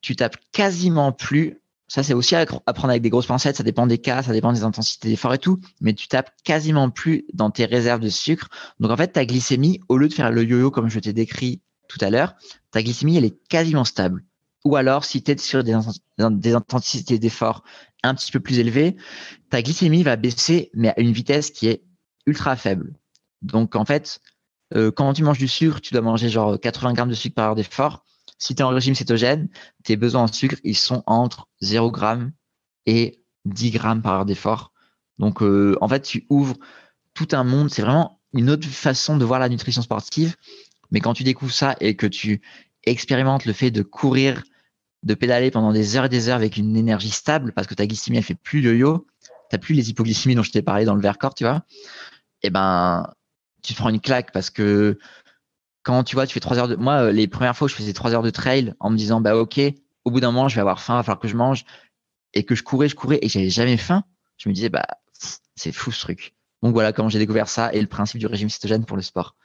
[0.00, 3.56] tu tapes quasiment plus ça, c'est aussi à, prendre avec des grosses pincettes.
[3.56, 5.60] Ça dépend des cas, ça dépend des intensités d'effort et tout.
[5.82, 8.48] Mais tu tapes quasiment plus dans tes réserves de sucre.
[8.80, 11.60] Donc, en fait, ta glycémie, au lieu de faire le yo-yo comme je t'ai décrit
[11.92, 12.34] tout à l'heure,
[12.70, 14.24] ta glycémie, elle est quasiment stable.
[14.64, 17.64] Ou alors, si tu es sur des, intensités d'effort
[18.02, 18.96] un petit peu plus élevées,
[19.50, 21.82] ta glycémie va baisser, mais à une vitesse qui est
[22.26, 22.94] ultra faible.
[23.42, 24.20] Donc, en fait,
[24.74, 27.50] euh, quand tu manges du sucre, tu dois manger genre 80 grammes de sucre par
[27.50, 28.04] heure d'effort.
[28.38, 29.48] Si tu es en régime cétogène,
[29.84, 32.16] tes besoins en sucre, ils sont entre 0 g
[32.86, 34.72] et 10 grammes par heure d'effort.
[35.18, 36.56] Donc, euh, en fait, tu ouvres
[37.14, 37.68] tout un monde.
[37.70, 40.36] C'est vraiment une autre façon de voir la nutrition sportive.
[40.92, 42.40] Mais quand tu découvres ça et que tu
[42.84, 44.44] expérimentes le fait de courir,
[45.02, 47.86] de pédaler pendant des heures et des heures avec une énergie stable, parce que ta
[47.86, 49.06] glycémie, elle fait plus de yo,
[49.50, 51.64] tu plus les hypoglycémies dont je t'ai parlé dans le verre corps, tu vois,
[52.42, 53.10] eh ben,
[53.62, 54.98] tu te prends une claque parce que
[55.82, 56.76] quand tu vois, tu fais trois heures de.
[56.76, 59.60] Moi, les premières fois, je faisais trois heures de trail en me disant, bah ok,
[60.04, 61.64] au bout d'un moment, je vais avoir faim, il va falloir que je mange,
[62.34, 64.04] et que je courais, je courais, et j'avais jamais faim.
[64.36, 64.86] Je me disais, bah
[65.56, 66.34] c'est fou ce truc.
[66.62, 69.36] Donc voilà comment j'ai découvert ça et le principe du régime cétogène pour le sport.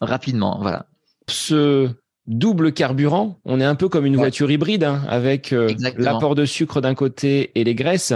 [0.00, 0.86] Rapidement, voilà.
[1.28, 1.90] Ce
[2.26, 6.44] double carburant, on est un peu comme une voiture hybride hein, avec euh, l'apport de
[6.44, 8.14] sucre d'un côté et les graisses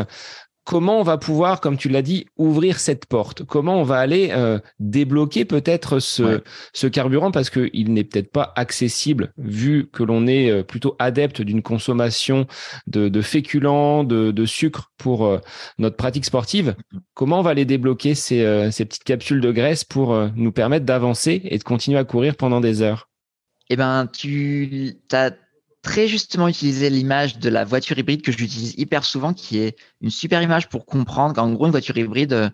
[0.69, 3.43] comment on va pouvoir, comme tu l'as dit, ouvrir cette porte?
[3.43, 6.43] Comment on va aller euh, débloquer peut-être ce,
[6.75, 7.31] ce, carburant?
[7.31, 12.47] Parce qu'il n'est peut-être pas accessible vu que l'on est euh, plutôt adepte d'une consommation
[12.87, 15.39] de, de féculents, de, de, sucre pour euh,
[15.79, 16.77] notre pratique sportive.
[17.15, 21.41] Comment on va aller débloquer ces, ces petites capsules de graisse pour nous permettre d'avancer
[21.45, 23.09] et de continuer à courir pendant des heures?
[23.71, 25.33] Eh ben, tu as
[25.89, 30.11] très justement utilisé l'image de la voiture hybride que j'utilise hyper souvent, qui est une
[30.11, 32.51] super image pour comprendre qu'en gros, une voiture hybride, euh,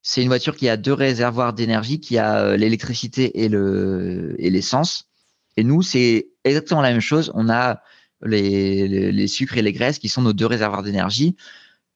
[0.00, 4.48] c'est une voiture qui a deux réservoirs d'énergie, qui a euh, l'électricité et le et
[4.48, 5.10] l'essence.
[5.58, 7.30] Et nous, c'est exactement la même chose.
[7.34, 7.82] On a
[8.24, 11.36] les, les, sucres et les graisses qui sont nos deux réservoirs d'énergie.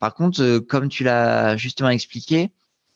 [0.00, 2.50] Par contre, euh, comme tu l'as justement expliqué,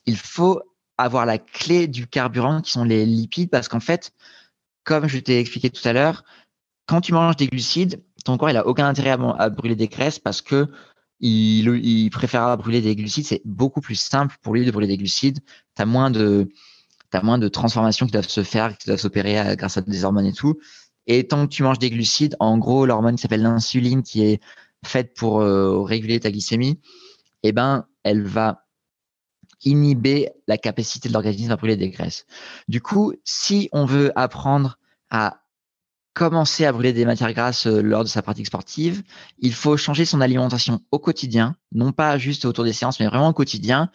[0.05, 0.61] il faut
[0.99, 4.13] avoir la clé du carburant qui sont les lipides parce qu'en fait,
[4.85, 6.23] comme je t'ai expliqué tout à l'heure,
[6.89, 10.19] quand tu manges des glucides, ton corps il a aucun intérêt à, brûler des graisses
[10.19, 10.67] parce que
[11.21, 13.27] il, préfère brûler des glucides.
[13.27, 15.41] C'est beaucoup plus simple pour lui de brûler des glucides.
[15.77, 16.49] Tu moins de
[17.13, 20.05] as moins de transformations qui doivent se faire, qui doivent s'opérer euh, grâce à des
[20.05, 20.59] hormones et tout.
[21.07, 24.43] Et tant que tu manges des glucides, en gros, l'hormone qui s'appelle l'insuline, qui est
[24.85, 26.79] faite pour euh, réguler ta glycémie,
[27.43, 28.67] eh ben, elle va
[29.65, 32.27] inhiber la capacité de l'organisme à brûler des graisses.
[32.69, 34.79] Du coup, si on veut apprendre
[35.11, 35.41] à
[36.19, 39.05] commencer à brûler des matières grasses euh, lors de sa pratique sportive,
[39.39, 43.29] il faut changer son alimentation au quotidien, non pas juste autour des séances, mais vraiment
[43.29, 43.89] au quotidien,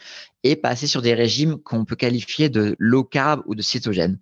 [0.43, 4.19] et passer sur des régimes qu'on peut qualifier de low carb ou de cétogène.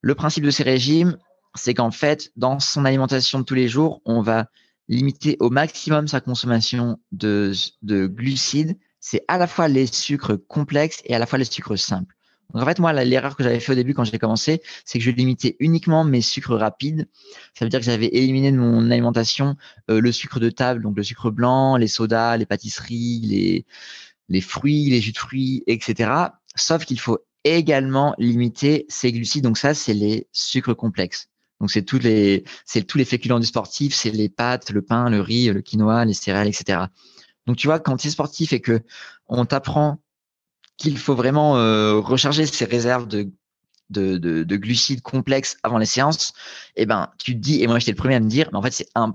[0.00, 1.18] Le principe de ces régimes,
[1.54, 4.46] c'est qu'en fait, dans son alimentation de tous les jours, on va
[4.88, 7.52] limiter au maximum sa consommation de,
[7.82, 8.76] de glucides.
[8.98, 12.16] C'est à la fois les sucres complexes et à la fois les sucres simples.
[12.52, 15.04] Donc en fait, moi, l'erreur que j'avais fait au début quand j'ai commencé, c'est que
[15.04, 17.08] je limitais uniquement mes sucres rapides.
[17.54, 19.56] Ça veut dire que j'avais éliminé de mon alimentation
[19.90, 23.66] euh, le sucre de table, donc le sucre blanc, les sodas, les pâtisseries, les,
[24.28, 26.10] les fruits, les jus de fruits, etc.
[26.56, 29.44] Sauf qu'il faut également limiter ces glucides.
[29.44, 31.28] Donc ça, c'est les sucres complexes.
[31.60, 35.10] Donc c'est tous les, c'est tous les féculents du sportif, c'est les pâtes, le pain,
[35.10, 36.86] le riz, le quinoa, les céréales, etc.
[37.46, 38.80] Donc tu vois, quand tu es sportif et que
[39.28, 40.00] on t'apprend
[40.80, 43.30] qu'il faut vraiment euh, recharger ses réserves de,
[43.90, 46.32] de, de, glucides complexes avant les séances,
[46.74, 48.62] eh ben, tu te dis, et moi j'étais le premier à me dire, mais en
[48.62, 49.14] fait, c'est un,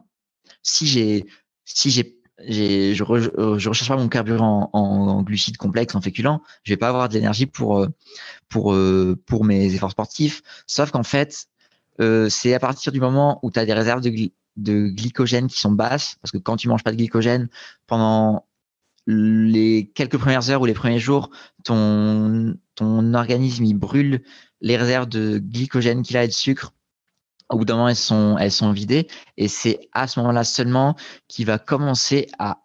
[0.61, 1.25] si j'ai,
[1.65, 6.71] si j'ai, je, re, je recherche pas mon carburant en, glucides complexes, en féculents, je
[6.71, 7.87] vais pas avoir de l'énergie pour, euh,
[8.47, 10.43] pour, euh, pour mes efforts sportifs.
[10.67, 11.47] Sauf qu'en fait,
[12.29, 14.11] c'est à partir du moment où tu as des réserves de,
[14.57, 17.49] de glycogène qui sont basses, parce que quand tu manges pas de glycogène
[17.87, 18.45] pendant
[19.07, 21.29] les quelques premières heures ou les premiers jours,
[21.63, 24.23] ton, ton organisme il brûle
[24.61, 26.73] les réserves de glycogène qu'il a et de sucre.
[27.49, 29.07] Au bout d'un moment, elles sont, elles sont vidées.
[29.37, 30.95] Et c'est à ce moment-là seulement
[31.27, 32.61] qu'il va commencer à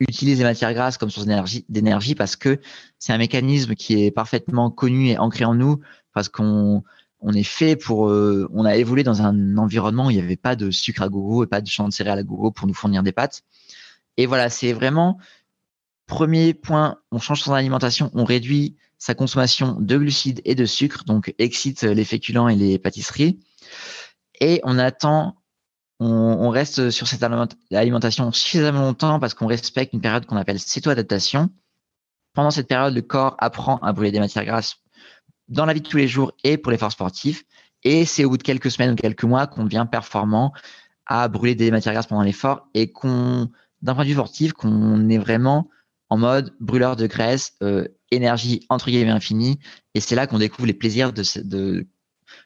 [0.00, 1.26] utiliser les matières grasses comme source
[1.68, 2.60] d'énergie, parce que
[2.98, 5.80] c'est un mécanisme qui est parfaitement connu et ancré en nous
[6.12, 6.82] parce qu'on
[7.20, 10.36] on est fait pour, euh, on a évolué dans un environnement où il n'y avait
[10.36, 12.74] pas de sucre à gogo et pas de champ de céréales à gogo pour nous
[12.74, 13.42] fournir des pâtes.
[14.16, 15.18] Et voilà, c'est vraiment
[16.06, 21.04] Premier point, on change son alimentation, on réduit sa consommation de glucides et de sucre,
[21.04, 23.40] donc excite les féculents et les pâtisseries.
[24.40, 25.36] Et on attend,
[26.00, 27.22] on, reste sur cette
[27.72, 31.50] alimentation suffisamment longtemps parce qu'on respecte une période qu'on appelle céto-adaptation.
[32.34, 34.76] Pendant cette période, le corps apprend à brûler des matières grasses
[35.48, 37.44] dans la vie de tous les jours et pour l'effort sportif.
[37.84, 40.52] Et c'est au bout de quelques semaines ou quelques mois qu'on devient performant
[41.06, 43.50] à brûler des matières grasses pendant l'effort et qu'on,
[43.82, 45.68] d'un point de vue sportif, qu'on est vraiment
[46.10, 49.58] en mode brûleur de graisse, euh, énergie entre guillemets infinie.
[49.94, 51.86] Et c'est là qu'on découvre les plaisirs de, de,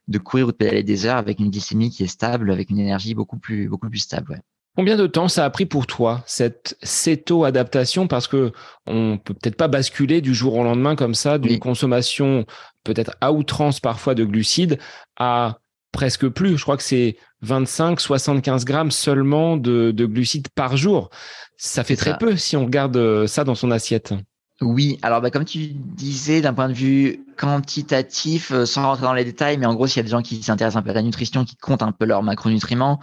[0.09, 2.78] de, courir ou de pédaler des heures avec une glycémie qui est stable, avec une
[2.78, 4.40] énergie beaucoup plus, beaucoup plus stable.
[4.76, 8.06] Combien de temps ça a pris pour toi cette céto-adaptation?
[8.06, 8.52] Parce que
[8.86, 12.46] on peut peut-être pas basculer du jour au lendemain comme ça d'une consommation
[12.84, 14.78] peut-être à outrance parfois de glucides
[15.16, 15.59] à
[15.99, 16.57] presque plus.
[16.57, 21.11] Je crois que c'est 25, 75 grammes seulement de, glucides par jour.
[21.57, 24.14] Ça fait très peu si on regarde euh, ça dans son assiette.
[24.61, 29.12] Oui, alors bah, comme tu disais, d'un point de vue quantitatif, euh, sans rentrer dans
[29.12, 30.94] les détails, mais en gros, s'il y a des gens qui s'intéressent un peu à
[30.94, 33.01] la nutrition, qui comptent un peu leurs macronutriments,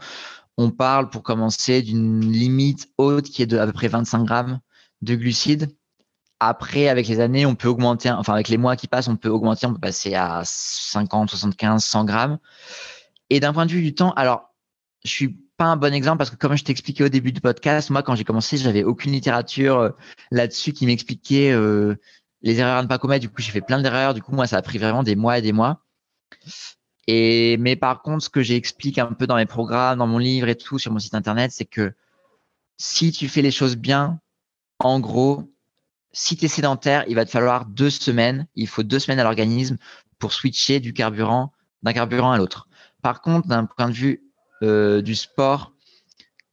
[0.55, 4.59] on parle pour commencer d'une limite haute qui est de à peu près 25 grammes
[5.01, 5.67] de glucides.
[6.39, 9.29] Après, avec les années, on peut augmenter, enfin avec les mois qui passent, on peut
[9.29, 12.39] augmenter, on peut passer à 50, 75, 100 grammes.
[13.29, 14.53] Et d'un point de vue du temps, alors,
[15.03, 17.89] je suis pas un bon exemple parce que comme je t'expliquais au début du podcast,
[17.89, 19.89] moi quand j'ai commencé, j'avais aucune littérature euh,
[20.31, 21.95] là-dessus qui m'expliquait euh,
[22.41, 23.21] les erreurs à ne pas commettre.
[23.21, 24.13] Du coup, j'ai fait plein d'erreurs.
[24.13, 25.81] Du coup, moi, ça a pris vraiment des mois et des mois.
[27.07, 30.47] Et mais par contre, ce que j'explique un peu dans mes programmes, dans mon livre
[30.47, 31.93] et tout sur mon site internet, c'est que
[32.77, 34.19] si tu fais les choses bien,
[34.79, 35.43] en gros,
[36.17, 38.47] si tu es sédentaire, il va te falloir deux semaines.
[38.55, 39.77] Il faut deux semaines à l'organisme
[40.17, 41.51] pour switcher du carburant
[41.83, 42.69] d'un carburant à l'autre.
[43.01, 44.23] Par contre, d'un point de vue
[44.63, 45.73] euh, du sport,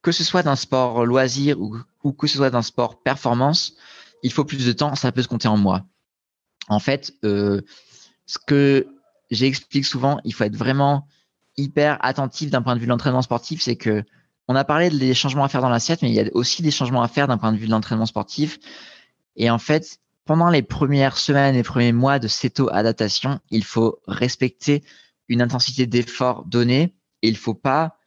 [0.01, 3.75] que ce soit d'un sport loisir ou, que ce soit d'un sport performance,
[4.21, 4.95] il faut plus de temps.
[4.95, 5.85] Ça peut se compter en mois.
[6.67, 7.61] En fait, euh,
[8.25, 8.85] ce que
[9.31, 11.07] j'explique souvent, il faut être vraiment
[11.55, 14.03] hyper attentif d'un point de vue de l'entraînement sportif, c'est que
[14.49, 16.71] on a parlé des changements à faire dans l'assiette, mais il y a aussi des
[16.71, 18.59] changements à faire d'un point de vue de l'entraînement sportif.
[19.35, 24.83] Et en fait, pendant les premières semaines, les premiers mois de céto-adaptation, il faut respecter
[25.27, 27.97] une intensité d'effort donnée et il faut pas,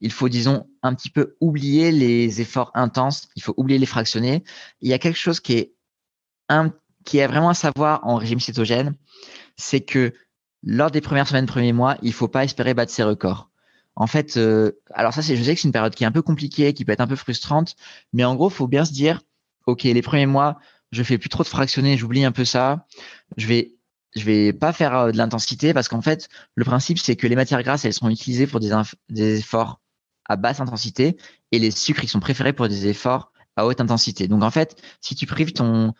[0.00, 4.44] il faut, disons, un petit peu oublier les efforts intenses, il faut oublier les fractionnés.
[4.80, 5.74] Il y a quelque chose qui est,
[6.48, 6.72] un,
[7.04, 8.96] qui est vraiment à savoir en régime cétogène,
[9.56, 10.12] c'est que
[10.62, 13.50] lors des premières semaines, premiers mois, il faut pas espérer battre ses records.
[13.94, 16.12] En fait, euh, alors ça, c'est, je sais que c'est une période qui est un
[16.12, 17.76] peu compliquée, qui peut être un peu frustrante,
[18.12, 19.20] mais en gros, faut bien se dire,
[19.66, 20.58] ok, les premiers mois,
[20.92, 22.86] je fais plus trop de fractionnés, j'oublie un peu ça.
[23.36, 23.74] Je vais,
[24.14, 27.36] je vais pas faire euh, de l'intensité parce qu'en fait, le principe, c'est que les
[27.36, 29.80] matières grasses, elles seront utilisées pour des, efforts
[30.28, 31.16] à basse intensité
[31.50, 34.28] et les sucres, ils sont préférés pour des efforts à haute intensité.
[34.28, 35.94] Donc en fait, si tu prives ton,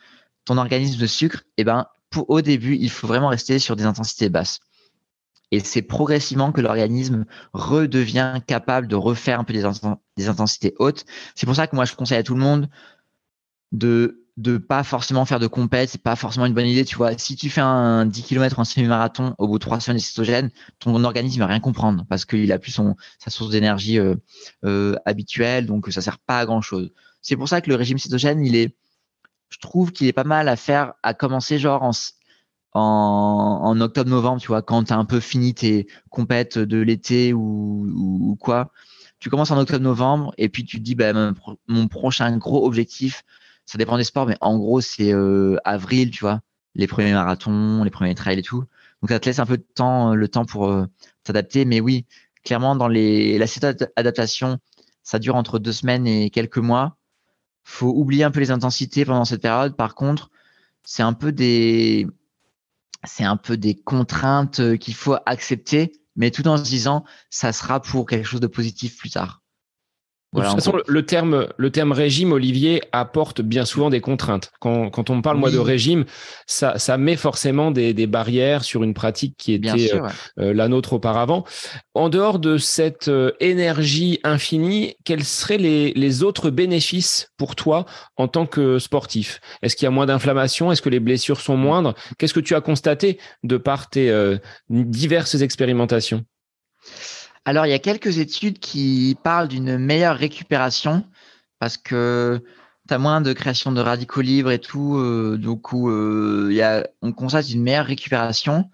[0.45, 1.87] ton organisme de sucre, eh ben,
[2.29, 4.61] au début, il faut vraiment rester sur des intensités basses.
[5.51, 11.05] Et c'est progressivement que l'organisme redevient capable de refaire un peu des intensités hautes.
[11.35, 12.71] C'est pour ça que moi, je conseille à tout le monde
[13.73, 17.16] de de pas forcément faire de compète, c'est pas forcément une bonne idée, tu vois.
[17.18, 20.51] Si tu fais un 10 km en semi-marathon au bout de trois semaines de cétogène,
[20.79, 24.16] ton organisme va rien comprendre parce qu'il a plus son sa source d'énergie euh,
[24.64, 26.93] euh, habituelle, donc ça sert pas à grand chose.
[27.20, 28.75] C'est pour ça que le régime cétogène, il est,
[29.51, 31.93] je trouve qu'il est pas mal à faire, à commencer genre en
[32.75, 37.87] en, octobre-novembre, tu vois, quand tu as un peu fini tes compètes de l'été ou,
[37.95, 38.73] ou, quoi.
[39.18, 41.12] Tu commences en octobre-novembre et puis tu te dis, bah,
[41.68, 43.25] mon prochain gros objectif,
[43.73, 46.43] ça dépend des sports, mais en gros, c'est euh, avril, tu vois,
[46.75, 48.64] les premiers marathons, les premiers trails et tout.
[49.01, 50.85] Donc ça te laisse un peu de temps, euh, le temps pour euh,
[51.25, 51.64] t'adapter.
[51.64, 52.05] Mais oui,
[52.45, 53.47] clairement, dans les la
[53.97, 54.59] adaptation,
[55.03, 56.99] ça dure entre deux semaines et quelques mois.
[57.64, 59.75] Faut oublier un peu les intensités pendant cette période.
[59.75, 60.31] Par contre,
[60.85, 62.07] c'est un peu des
[63.05, 67.81] c'est un peu des contraintes qu'il faut accepter, mais tout en se disant ça sera
[67.81, 69.41] pour quelque chose de positif plus tard
[70.41, 74.51] de toute façon, le terme, le terme régime, Olivier, apporte bien souvent des contraintes.
[74.61, 76.07] Quand, quand on parle, moi, de régime,
[76.47, 80.01] ça, ça met forcément des, des barrières sur une pratique qui était euh,
[80.39, 81.45] euh, la nôtre auparavant.
[81.95, 87.85] En dehors de cette euh, énergie infinie, quels seraient les, les autres bénéfices pour toi
[88.16, 89.41] en tant que sportif?
[89.61, 90.72] Est-ce qu'il y a moins d'inflammation?
[90.72, 91.95] Est-ce que les blessures sont moindres?
[92.16, 94.11] Qu'est-ce que tu as constaté de par tes
[94.70, 96.24] diverses expérimentations?
[97.45, 101.05] Alors, il y a quelques études qui parlent d'une meilleure récupération
[101.59, 102.43] parce que
[102.88, 104.97] tu as moins de création de radicaux libres et tout.
[104.97, 108.70] Euh, donc, euh, on constate une meilleure récupération.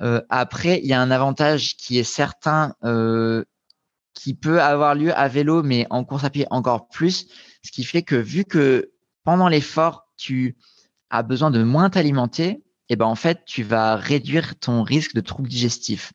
[0.00, 2.74] Euh, après, il y a un avantage qui est certain
[4.14, 7.26] qui peut avoir lieu à vélo, mais en course à pied encore plus.
[7.64, 8.92] Ce qui fait que vu que
[9.24, 10.56] pendant l'effort, tu
[11.10, 15.14] as besoin de moins t'alimenter, et eh ben en fait, tu vas réduire ton risque
[15.14, 16.12] de troubles digestifs.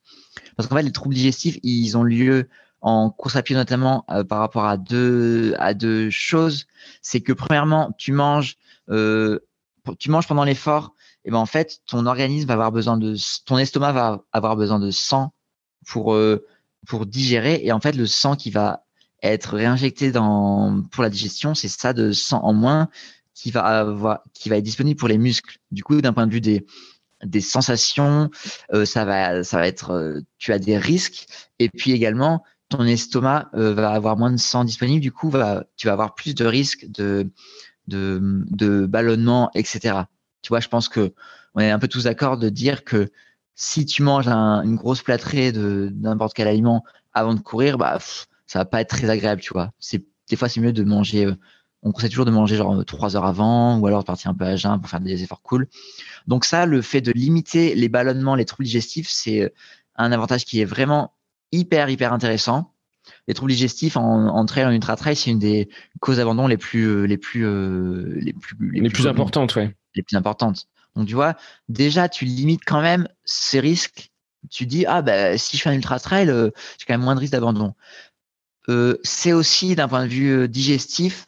[0.56, 2.48] Parce qu'en fait, les troubles digestifs, ils ont lieu
[2.82, 6.68] en course à pied notamment euh, par rapport à deux à deux choses.
[7.02, 8.58] C'est que premièrement, tu manges,
[8.90, 9.40] euh,
[10.00, 10.94] tu manges pendant l'effort,
[11.26, 13.16] et ben en fait, ton organisme va avoir besoin de,
[13.46, 15.34] ton estomac va avoir besoin de sang
[15.86, 16.46] pour euh,
[16.88, 18.84] pour digérer, et en fait, le sang qui va
[19.24, 22.90] être réinjecté dans pour la digestion, c'est ça de sang en moins
[23.34, 25.58] qui va avoir, qui va être disponible pour les muscles.
[25.72, 26.66] Du coup, d'un point de vue des
[27.24, 28.30] des sensations,
[28.74, 31.28] euh, ça va, ça va être, euh, tu as des risques,
[31.60, 35.66] et puis également ton estomac euh, va avoir moins de sang disponible, du coup, va,
[35.78, 37.32] tu vas avoir plus de risques de,
[37.88, 40.04] de, de ballonnement, etc.
[40.42, 41.14] Tu vois, je pense que
[41.56, 43.10] on est un peu tous d'accord de dire que
[43.56, 47.98] si tu manges une grosse plâtrée de n'importe quel aliment avant de courir, bah,
[48.46, 49.72] ça va pas être très agréable, tu vois.
[49.80, 51.28] C'est des fois c'est mieux de manger
[51.84, 54.46] on conseille toujours de manger genre trois heures avant ou alors de partir un peu
[54.46, 55.68] à jeun pour faire des efforts cool.
[56.26, 59.50] Donc ça, le fait de limiter les ballonnements, les troubles digestifs, c'est euh,
[59.96, 61.14] un avantage qui est vraiment
[61.52, 62.74] hyper hyper intéressant.
[63.28, 65.70] Les troubles digestifs en, en trail, en ultra trail, c'est une des
[66.02, 69.74] causes d'abandon les plus euh, les plus euh, les plus les, plus, importantes, ouais.
[69.96, 70.68] Les plus importantes.
[70.96, 71.36] Donc tu vois,
[71.70, 74.12] déjà tu limites quand même ces risques.
[74.50, 77.20] Tu dis ah bah si je fais un ultra trail, j'ai quand même moins de
[77.20, 77.76] risques d'abandon.
[79.04, 81.27] c'est aussi d'un point de vue digestif,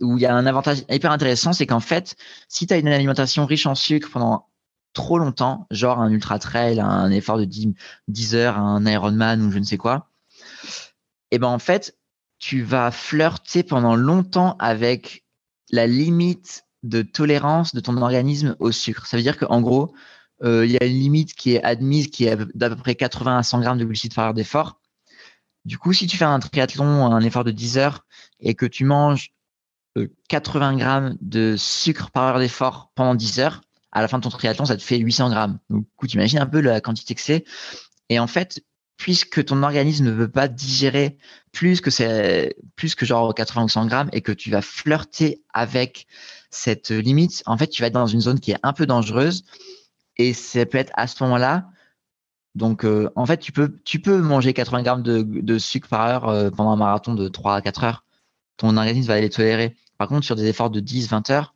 [0.00, 2.16] où il y a un avantage hyper intéressant, c'est qu'en fait,
[2.48, 4.48] si tu as une alimentation riche en sucre pendant
[4.92, 7.74] trop longtemps, genre un ultra trail, un effort de 10,
[8.08, 10.08] 10 heures, un Ironman ou je ne sais quoi,
[11.30, 11.96] et eh ben en fait,
[12.38, 15.24] tu vas flirter pendant longtemps avec
[15.70, 19.06] la limite de tolérance de ton organisme au sucre.
[19.06, 19.94] Ça veut dire qu'en gros,
[20.42, 23.38] euh, il y a une limite qui est admise, qui est d'à peu près 80
[23.38, 24.80] à 100 grammes de glucides par heure d'effort.
[25.64, 28.04] Du coup, si tu fais un triathlon, un effort de 10 heures,
[28.40, 29.32] et que tu manges
[30.28, 33.60] 80 euh, grammes de sucre par heure d'effort pendant 10 heures,
[33.92, 35.58] à la fin de ton triathlon, ça te fait 800 grammes.
[35.70, 37.44] Donc, tu imagines un peu la quantité que c'est.
[38.08, 38.62] Et en fait,
[38.96, 41.18] puisque ton organisme ne veut pas digérer
[41.50, 45.42] plus que c'est plus que genre 80 ou 100 grammes et que tu vas flirter
[45.52, 46.06] avec
[46.50, 49.44] cette limite, en fait, tu vas être dans une zone qui est un peu dangereuse
[50.16, 51.68] et ça peut être à ce moment-là.
[52.54, 56.28] Donc, euh, en fait, tu peux, tu peux manger 80 grammes de, sucre par heure
[56.28, 58.04] euh, pendant un marathon de 3 à 4 heures.
[58.68, 59.76] Organisme va les tolérer.
[59.98, 61.54] Par contre, sur des efforts de 10, 20 heures,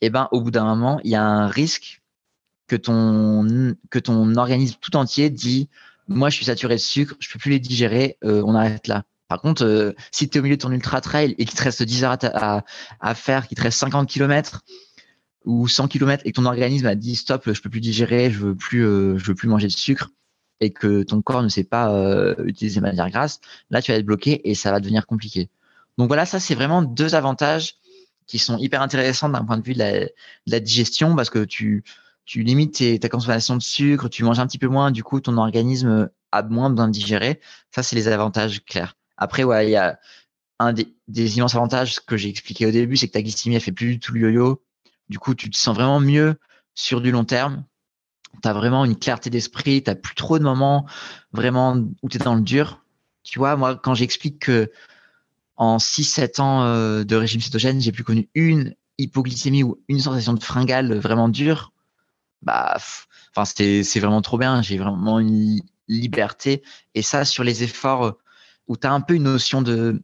[0.00, 2.02] eh ben, au bout d'un moment, il y a un risque
[2.66, 5.68] que ton, que ton organisme tout entier dit,
[6.06, 9.04] moi, je suis saturé de sucre, je peux plus les digérer, euh, on arrête là.
[9.28, 11.82] Par contre, si tu es au milieu de ton ultra trail et qu'il te reste
[11.82, 14.62] 10 heures à, faire, qu'il te reste 50 km,
[15.44, 18.38] ou 100 km et que ton organisme a dit stop, je peux plus digérer, je
[18.38, 20.10] veux plus, euh, je veux plus manger de sucre
[20.60, 23.40] et que ton corps ne sait pas euh, utiliser matière grasse,
[23.70, 25.48] là tu vas être bloqué et ça va devenir compliqué.
[25.98, 27.74] Donc voilà, ça c'est vraiment deux avantages
[28.26, 30.10] qui sont hyper intéressants d'un point de vue de
[30.46, 31.84] la, digestion parce que tu,
[32.24, 35.36] tu limites ta consommation de sucre, tu manges un petit peu moins, du coup ton
[35.36, 37.40] organisme a moins besoin de digérer.
[37.74, 38.96] Ça c'est les avantages clairs.
[39.16, 39.98] Après ouais, il y a
[40.60, 43.72] un des, immenses avantages que j'ai expliqué au début, c'est que ta glycémie elle fait
[43.72, 44.62] plus du tout le yo-yo
[45.08, 46.36] du coup, tu te sens vraiment mieux
[46.74, 47.64] sur du long terme.
[48.42, 50.86] Tu as vraiment une clarté d'esprit, tu plus trop de moments
[51.32, 52.84] vraiment où tu es dans le dur.
[53.22, 54.70] Tu vois, moi, quand j'explique que
[55.58, 60.32] en 6-7 ans euh, de régime cétogène, j'ai plus connu une hypoglycémie ou une sensation
[60.32, 61.72] de fringale vraiment dure,
[62.42, 62.78] bah,
[63.36, 64.62] enfin, c'est vraiment trop bien.
[64.62, 66.62] J'ai vraiment une liberté.
[66.94, 68.16] Et ça, sur les efforts
[68.68, 70.02] où tu as un peu une notion de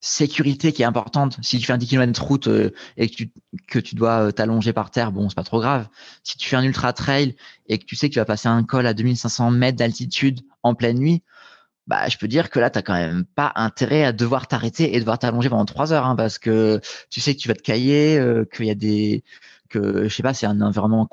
[0.00, 1.38] sécurité qui est importante.
[1.42, 3.32] Si tu fais un 10 km route euh, et que tu,
[3.68, 5.88] que tu dois euh, t'allonger par terre, bon, c'est pas trop grave.
[6.24, 7.36] Si tu fais un ultra trail
[7.68, 10.74] et que tu sais que tu vas passer un col à 2500 mètres d'altitude en
[10.74, 11.22] pleine nuit,
[11.90, 14.94] bah, je peux dire que là, tu n'as quand même pas intérêt à devoir t'arrêter
[14.94, 16.80] et devoir t'allonger pendant trois heures, hein, parce que
[17.10, 19.24] tu sais que tu vas te cailler, euh, qu'il y a des,
[19.68, 21.08] que je sais pas, c'est un environnement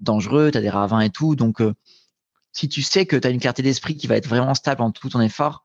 [0.00, 1.36] dangereux, tu as des ravins et tout.
[1.36, 1.60] Donc,
[2.52, 4.90] si tu sais que tu as une clarté d'esprit qui va être vraiment stable en
[4.90, 5.64] tout ton effort,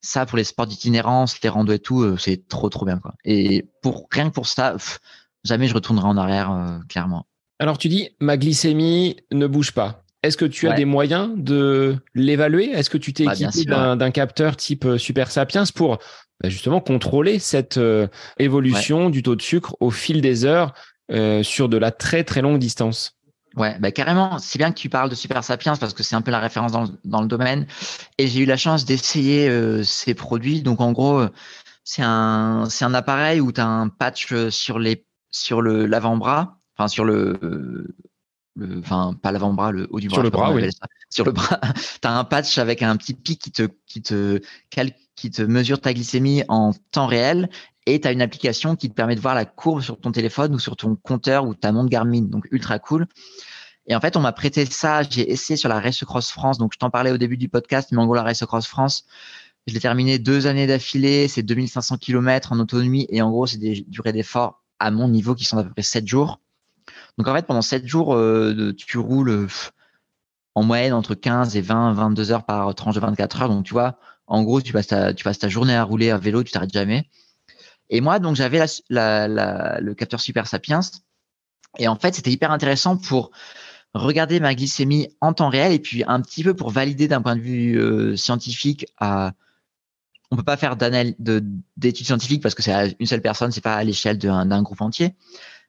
[0.00, 3.14] ça pour les sports d'itinérance, les randos et tout, euh, c'est trop trop bien quoi.
[3.24, 4.76] Et pour rien que pour ça,
[5.44, 7.26] jamais je retournerai en arrière euh, clairement.
[7.60, 10.03] Alors tu dis ma glycémie ne bouge pas.
[10.24, 12.70] Est-ce que tu as des moyens de l'évaluer?
[12.70, 15.98] Est-ce que tu t'es bah, équipé d'un capteur type euh, Super Sapiens pour
[16.42, 17.78] bah, justement contrôler cette
[18.38, 20.74] évolution du taux de sucre au fil des heures
[21.42, 23.14] sur de la très très longue distance?
[23.56, 24.38] Ouais, bah carrément.
[24.38, 26.72] C'est bien que tu parles de Super Sapiens parce que c'est un peu la référence
[26.72, 27.66] dans le, dans le domaine.
[28.18, 30.62] Et j'ai eu la chance d'essayer euh, ces produits.
[30.62, 31.24] Donc en gros,
[31.84, 35.86] c'est un c'est un appareil où tu as un patch euh, sur les sur le
[35.86, 37.94] l'avant-bras, enfin sur le,
[38.56, 40.16] le enfin pas l'avant-bras, le haut du bras.
[40.16, 40.68] Sur le bras, oui.
[41.10, 41.60] Sur le bras,
[42.02, 44.40] tu as un patch avec un petit pic qui te qui te
[45.16, 47.48] qui te mesure ta glycémie en temps réel
[47.86, 50.54] et tu as une application qui te permet de voir la courbe sur ton téléphone
[50.54, 53.06] ou sur ton compteur ou ta montre Garmin, donc ultra cool.
[53.86, 56.72] Et en fait, on m'a prêté ça, j'ai essayé sur la Race Cross France, donc
[56.72, 59.04] je t'en parlais au début du podcast, mais en gros, la Race Cross France,
[59.66, 63.58] je l'ai terminé deux années d'affilée, c'est 2500 km en autonomie, et en gros, c'est
[63.58, 66.40] des durées d'effort à mon niveau qui sont d'à peu près 7 jours.
[67.18, 69.48] Donc en fait, pendant 7 jours, euh, tu roules
[70.54, 73.48] en moyenne entre 15 et 20, 22 heures par tranche de 24 heures.
[73.48, 76.18] Donc tu vois, en gros, tu passes ta, tu passes ta journée à rouler à
[76.18, 77.08] vélo, tu t'arrêtes jamais.
[77.90, 80.80] Et moi, donc, j'avais le capteur Super Sapiens.
[81.78, 83.30] Et en fait, c'était hyper intéressant pour
[83.94, 87.36] regarder ma glycémie en temps réel et puis un petit peu pour valider d'un point
[87.36, 88.86] de vue euh, scientifique.
[88.98, 89.32] À,
[90.30, 93.84] on peut pas faire d'études scientifiques parce que c'est une seule personne, c'est pas à
[93.84, 95.14] l'échelle d'un groupe entier.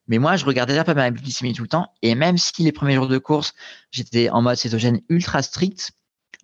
[0.08, 1.88] Mais moi, je regardais peu ma glycémie tout le temps.
[2.02, 3.54] Et même si les premiers jours de course,
[3.92, 5.92] j'étais en mode cétogène ultra strict.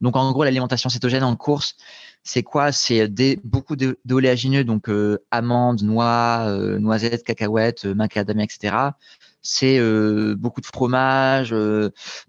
[0.01, 1.75] Donc, en gros, l'alimentation cétogène en course,
[2.23, 2.71] c'est quoi?
[2.71, 8.75] C'est des, beaucoup d'oléagineux, donc euh, amandes, noix, euh, noisettes, cacahuètes, euh, macadamia, etc.
[9.43, 9.79] C'est
[10.35, 11.49] beaucoup de fromage,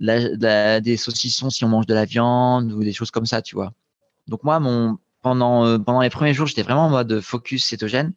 [0.00, 3.74] des saucissons si on mange de la viande ou des choses comme ça, tu vois.
[4.28, 8.14] Donc moi, mon, pendant, pendant les premiers jours, j'étais vraiment en mode focus cétogène.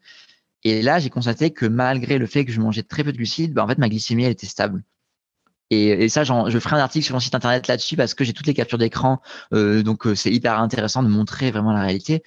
[0.66, 3.54] Et là, j'ai constaté que malgré le fait que je mangeais très peu de glucides,
[3.54, 4.84] bah, en fait, ma glycémie, elle était stable.
[5.70, 8.48] Et, ça, je ferai un article sur mon site internet là-dessus parce que j'ai toutes
[8.48, 9.22] les captures d'écran.
[9.54, 12.24] Euh, donc, euh, c'est hyper intéressant de montrer vraiment la réalité.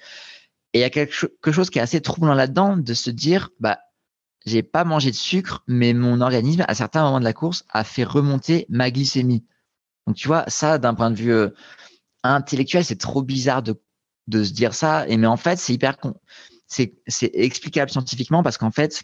[0.73, 3.79] Et il y a quelque chose qui est assez troublant là-dedans de se dire, bah,
[4.45, 7.83] j'ai pas mangé de sucre, mais mon organisme, à certains moments de la course, a
[7.83, 9.45] fait remonter ma glycémie.
[10.07, 11.49] Donc, tu vois, ça, d'un point de vue euh,
[12.23, 13.81] intellectuel, c'est trop bizarre de,
[14.27, 15.07] de se dire ça.
[15.09, 16.15] Et mais en fait, c'est hyper con.
[16.69, 19.03] C'est explicable scientifiquement parce qu'en fait,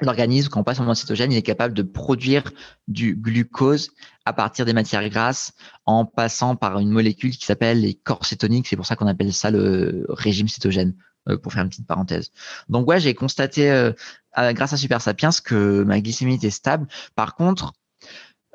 [0.00, 2.44] l'organisme, quand on passe en mode cétogène, il est capable de produire
[2.86, 3.90] du glucose
[4.24, 5.52] à partir des matières grasses
[5.86, 8.68] en passant par une molécule qui s'appelle les corps cétoniques.
[8.68, 10.94] C'est pour ça qu'on appelle ça le régime cétogène,
[11.28, 12.30] euh, pour faire une petite parenthèse.
[12.68, 13.92] Donc ouais, j'ai constaté euh,
[14.34, 16.86] grâce à Super Sapiens que ma glycémie était stable.
[17.14, 17.72] Par contre,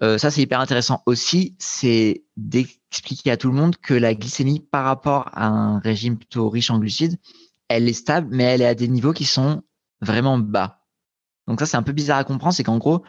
[0.02, 4.60] euh, ça c'est hyper intéressant aussi, c'est d'expliquer à tout le monde que la glycémie
[4.60, 7.18] par rapport à un régime plutôt riche en glucides,
[7.74, 9.64] elle est stable, mais elle est à des niveaux qui sont
[10.02, 10.86] vraiment bas.
[11.48, 13.04] Donc ça, c'est un peu bizarre à comprendre, c'est qu'en gros,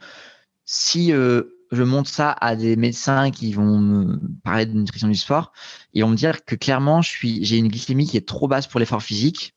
[0.64, 5.14] si euh, je montre ça à des médecins qui vont me parler de nutrition du
[5.14, 5.52] sport,
[5.92, 9.02] ils vont me dire que clairement, j'ai une glycémie qui est trop basse pour l'effort
[9.02, 9.54] physique,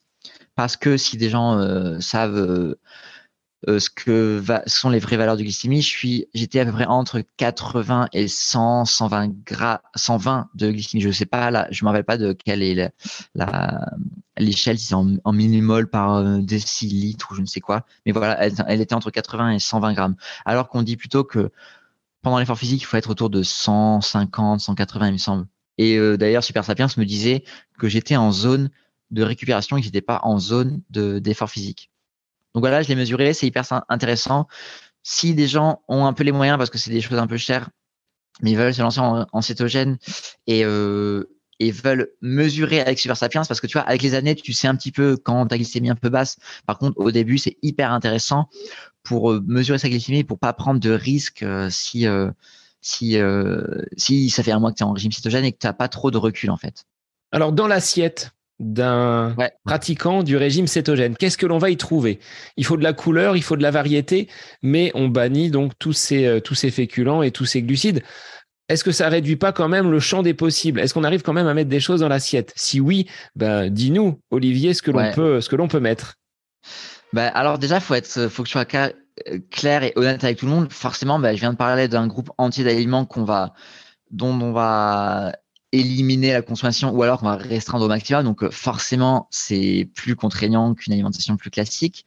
[0.56, 2.76] parce que si des gens euh, savent
[3.68, 8.10] euh, ce que sont les vraies valeurs de glycémie, j'étais à peu près entre 80
[8.14, 11.02] et 100, 120 gras, 120 de glycémie.
[11.02, 12.94] Je sais pas là, je me rappelle pas de quelle est
[14.38, 17.84] l'échelle, si c'est en, en millimol par euh, décilitre ou je ne sais quoi.
[18.06, 20.16] Mais voilà, elle, était entre 80 et 120 grammes.
[20.46, 21.50] Alors qu'on dit plutôt que
[22.22, 25.48] pendant l'effort physique, il faut être autour de 150, 180, il me semble.
[25.80, 27.44] Et euh, d'ailleurs, Super Sapiens me disait
[27.80, 28.70] que j'étais en zone
[29.10, 31.92] de récupération et que j'étais pas en zone de, d'effort physique.
[32.58, 34.48] Donc voilà, je l'ai mesuré, c'est hyper intéressant.
[35.04, 37.38] Si des gens ont un peu les moyens, parce que c'est des choses un peu
[37.38, 37.70] chères,
[38.42, 40.00] mais ils veulent se lancer en, cétogène
[40.48, 41.26] et, euh,
[41.60, 44.68] et veulent mesurer avec Super Sapiens, parce que tu vois, avec les années, tu sais
[44.68, 46.38] un petit peu quand ta glycémie est un peu basse.
[46.66, 48.50] Par contre, au début, c'est hyper intéressant
[49.04, 52.08] pour euh, mesurer sa glycémie, pour pas prendre de risques euh, si,
[52.82, 53.20] si,
[53.98, 55.74] si ça fait un mois que tu es en régime cétogène et que tu n'as
[55.74, 56.86] pas trop de recul en fait.
[57.32, 59.36] Alors dans l'assiette, d'un
[59.66, 61.16] pratiquant du régime cétogène.
[61.16, 62.20] Qu'est-ce que l'on va y trouver?
[62.56, 64.28] Il faut de la couleur, il faut de la variété,
[64.64, 68.02] mais on bannit donc tous ces, euh, tous ces féculents et tous ces glucides.
[68.70, 70.80] Est-ce que ça réduit pas quand même le champ des possibles?
[70.80, 72.52] Est-ce qu'on arrive quand même à mettre des choses dans l'assiette?
[72.56, 76.16] Si oui, ben dis-nous, Olivier, ce que l'on peut, ce que l'on peut mettre.
[77.14, 80.52] Ben, alors déjà, faut être, faut que tu sois clair et honnête avec tout le
[80.52, 80.72] monde.
[80.72, 83.54] Forcément, ben, je viens de parler d'un groupe entier d'aliments qu'on va,
[84.12, 85.32] dont on va
[85.72, 88.24] éliminer la consommation ou alors qu'on va restreindre au maximum.
[88.24, 92.06] Donc euh, forcément, c'est plus contraignant qu'une alimentation plus classique.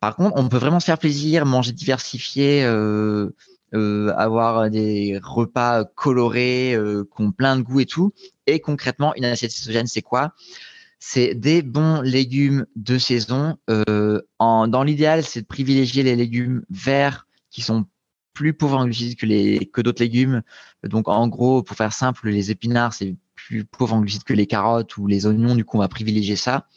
[0.00, 3.30] Par contre, on peut vraiment se faire plaisir, manger diversifié, euh,
[3.74, 8.12] euh, avoir des repas colorés, euh, qui ont plein de goût et tout.
[8.46, 10.34] Et concrètement, une assiette cétogène, c'est quoi?
[10.98, 13.56] C'est des bons légumes de saison.
[14.38, 17.86] en, dans l'idéal, c'est de privilégier les légumes verts qui sont
[18.36, 20.42] plus pauvres en glucides que les que d'autres légumes.
[20.84, 24.46] Donc en gros, pour faire simple, les épinards c'est plus pauvre en glucides que les
[24.46, 25.54] carottes ou les oignons.
[25.54, 26.68] Du coup, on va privilégier ça.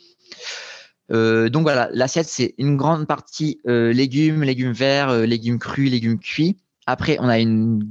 [1.11, 5.91] Euh, donc voilà, l'assiette c'est une grande partie euh, légumes, légumes verts, euh, légumes crus,
[5.91, 6.57] légumes cuits.
[6.85, 7.83] Après, on a une,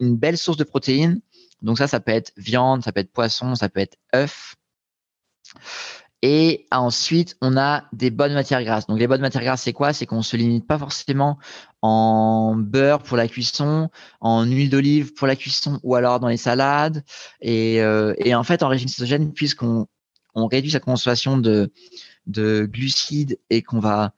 [0.00, 1.20] une belle source de protéines.
[1.62, 4.54] Donc ça, ça peut être viande, ça peut être poisson, ça peut être œuf.
[6.22, 8.86] Et ensuite, on a des bonnes matières grasses.
[8.86, 9.92] Donc, les bonnes matières grasses, c'est quoi?
[9.92, 11.38] C'est qu'on se limite pas forcément
[11.82, 13.88] en beurre pour la cuisson,
[14.20, 17.04] en huile d'olive pour la cuisson, ou alors dans les salades.
[17.40, 19.86] Et, euh, et en fait, en régime cétogène, puisqu'on
[20.34, 21.72] on réduit sa consommation de,
[22.26, 24.12] de glucides et qu'on va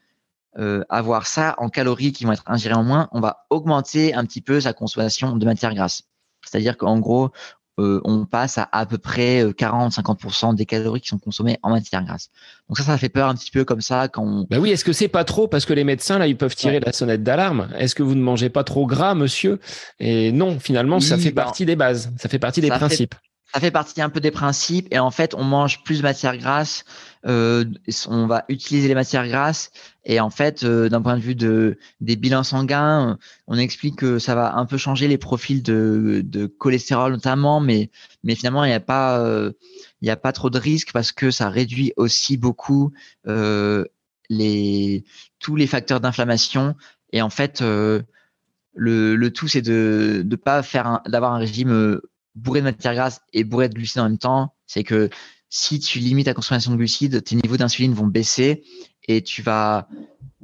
[0.58, 4.24] euh, avoir ça en calories qui vont être ingérées en moins, on va augmenter un
[4.24, 6.02] petit peu sa consommation de matières grasses.
[6.44, 7.30] C'est-à-dire qu'en gros,
[7.80, 11.70] euh, on passe à à peu près 40-50% euh, des calories qui sont consommées en
[11.70, 12.30] matière grasse.
[12.68, 14.46] Donc ça, ça fait peur un petit peu comme ça quand on...
[14.50, 16.80] Bah oui, est-ce que c'est pas trop parce que les médecins là, ils peuvent tirer
[16.80, 17.68] la sonnette d'alarme?
[17.78, 19.60] Est-ce que vous ne mangez pas trop gras, monsieur?
[19.98, 23.14] Et non, finalement, ça fait bah, partie des bases, ça fait partie des principes
[23.52, 26.36] ça fait partie un peu des principes et en fait on mange plus de matières
[26.36, 26.84] grasses
[27.26, 27.66] euh,
[28.08, 29.70] on va utiliser les matières grasses
[30.04, 34.18] et en fait euh, d'un point de vue de des bilans sanguins on explique que
[34.18, 37.90] ça va un peu changer les profils de, de cholestérol notamment mais
[38.24, 39.52] mais finalement il n'y a pas euh,
[40.00, 42.92] il a pas trop de risques parce que ça réduit aussi beaucoup
[43.26, 43.84] euh,
[44.30, 45.04] les
[45.40, 46.74] tous les facteurs d'inflammation.
[47.12, 48.06] Et en fait le,
[48.74, 52.00] le tout c'est de ne pas faire d'avoir un régime
[52.34, 55.10] bourré de matières grasses et bourré de glucides en même temps, c'est que
[55.50, 58.62] si tu limites ta consommation de glucides, tes niveaux d'insuline vont baisser
[59.08, 59.88] et tu vas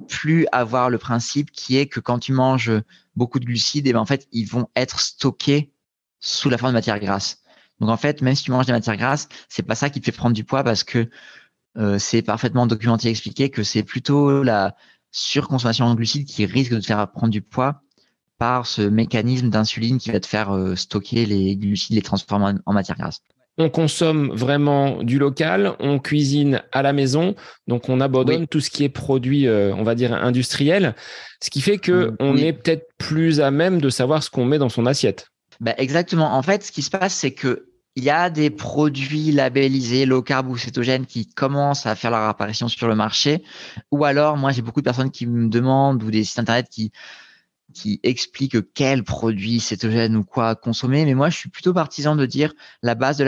[0.08, 2.72] plus avoir le principe qui est que quand tu manges
[3.14, 5.72] beaucoup de glucides, et eh ben en fait, ils vont être stockés
[6.20, 7.40] sous la forme de matières grasses.
[7.80, 10.06] Donc en fait, même si tu manges des matières grasses, c'est pas ça qui te
[10.06, 11.08] fait prendre du poids parce que
[11.78, 14.74] euh, c'est parfaitement documenté et expliqué que c'est plutôt la
[15.12, 17.82] surconsommation de glucides qui risque de te faire prendre du poids
[18.38, 22.72] par ce mécanisme d'insuline qui va te faire euh, stocker les glucides, les transformer en,
[22.72, 23.22] matière grasse.
[23.58, 27.34] On consomme vraiment du local, on cuisine à la maison,
[27.66, 30.94] donc on abandonne tout ce qui est produit, euh, on va dire industriel,
[31.42, 34.44] ce qui fait que mm, on est peut-être plus à même de savoir ce qu'on
[34.44, 35.28] met dans son assiette.
[35.60, 36.34] Bah exactement.
[36.34, 40.20] En fait, ce qui se passe, c'est que il y a des produits labellisés low
[40.20, 43.42] carb ou cétogènes qui commencent à faire leur apparition sur le marché.
[43.90, 46.92] Ou alors, moi, j'ai beaucoup de personnes qui me demandent ou des sites internet qui
[47.74, 51.04] qui expliquent quel produit cétogène ou quoi consommer.
[51.04, 53.24] Mais moi, je suis plutôt partisan de dire la base de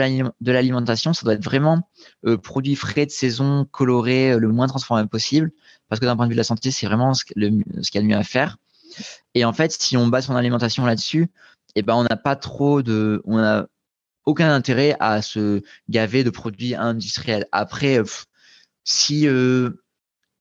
[0.51, 1.89] l'alimentation, ça doit être vraiment
[2.25, 5.51] euh, produit frais de saison, coloré, euh, le moins transformé possible.
[5.89, 8.01] Parce que d'un point de vue de la santé, c'est vraiment ce, qu'il y a
[8.01, 8.57] de mieux à faire.
[9.33, 11.29] Et en fait, si on base son alimentation là-dessus,
[11.75, 13.67] eh ben, on n'a pas trop de, on a
[14.25, 17.47] aucun intérêt à se gaver de produits industriels.
[17.51, 17.99] Après,
[18.83, 19.71] si euh,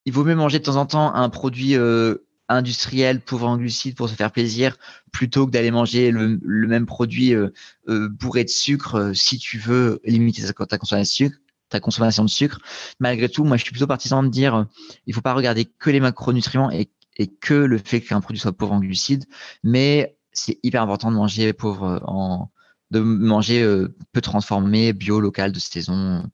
[0.05, 3.97] il vaut mieux manger de temps en temps un produit euh, industriel pauvre en glucides
[3.97, 4.77] pour se faire plaisir
[5.13, 7.51] plutôt que d'aller manger le, même produit euh,
[7.87, 11.39] bourré de sucre si tu veux limiter ta consommation de sucre
[11.69, 12.61] ta consommation de sucre.
[12.99, 14.67] Malgré tout, moi, je suis plutôt partisan de dire,
[15.07, 18.57] il faut pas regarder que les macronutriments et, et que le fait qu'un produit soit
[18.57, 19.27] pauvre en glucides,
[19.63, 22.51] mais c'est hyper important de manger pauvre en,
[22.91, 26.25] de manger euh, peu transformé, bio, local, de saison,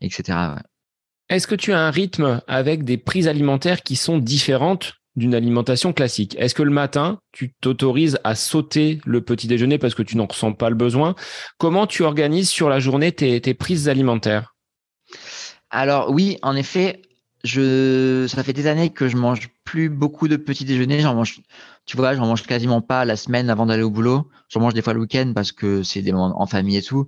[0.00, 0.38] etc.
[1.28, 5.92] Est-ce que tu as un rythme avec des prises alimentaires qui sont différentes d'une alimentation
[5.92, 10.16] classique Est-ce que le matin, tu t'autorises à sauter le petit déjeuner parce que tu
[10.16, 11.14] n'en ressens pas le besoin?
[11.58, 14.54] Comment tu organises sur la journée tes, prises alimentaires?
[15.70, 17.02] Alors oui, en effet,
[17.44, 21.00] je, ça fait des années que je mange plus beaucoup de petits déjeuners.
[21.00, 21.40] J'en mange,
[21.86, 24.28] tu vois, j'en mange quasiment pas la semaine avant d'aller au boulot.
[24.48, 27.06] J'en mange des fois le week-end parce que c'est des moments en famille et tout.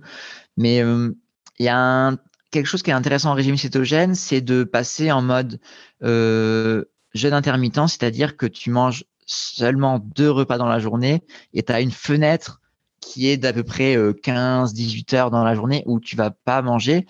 [0.57, 1.11] Mais euh,
[1.59, 2.15] il y a
[2.51, 5.59] quelque chose qui est intéressant en régime cétogène, c'est de passer en mode
[6.03, 6.85] euh,
[7.17, 11.21] jeûne intermittent, c'est-à-dire que tu manges seulement deux repas dans la journée
[11.53, 12.61] et tu as une fenêtre
[13.01, 16.61] qui est d'à peu près 15-18 euh, heures dans la journée où tu vas pas
[16.61, 17.05] manger.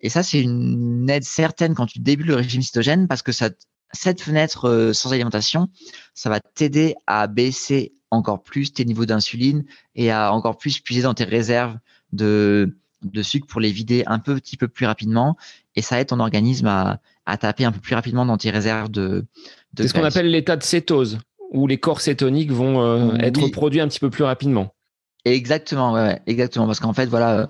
[0.00, 4.20] Et ça, c'est une aide certaine quand tu débutes le régime cytogène parce que cette
[4.20, 5.68] fenêtre euh, sans alimentation,
[6.14, 11.02] ça va t'aider à baisser encore plus tes niveaux d'insuline et à encore plus puiser
[11.02, 11.78] dans tes réserves
[12.12, 12.76] de,
[13.22, 15.36] sucre pour les vider un petit peu plus rapidement.
[15.76, 18.90] Et ça aide ton organisme à, à taper un peu plus rapidement dans tes réserves
[18.90, 19.26] de.
[19.74, 21.18] de c'est ce qu'on appelle l'état de cétose,
[21.50, 24.74] où les corps cétoniques vont euh, être produits un petit peu plus rapidement.
[25.24, 26.66] Exactement, ouais, exactement.
[26.66, 27.48] Parce qu'en fait, voilà,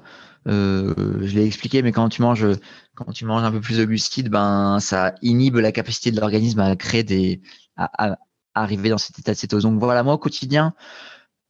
[0.49, 2.47] euh, je l'ai expliqué, mais quand tu manges,
[2.95, 6.61] quand tu manges un peu plus de glucides, ben ça inhibe la capacité de l'organisme
[6.61, 7.41] à créer des,
[7.77, 8.18] à,
[8.55, 9.62] arriver dans cet état de cétose.
[9.62, 10.75] Donc voilà, moi au quotidien,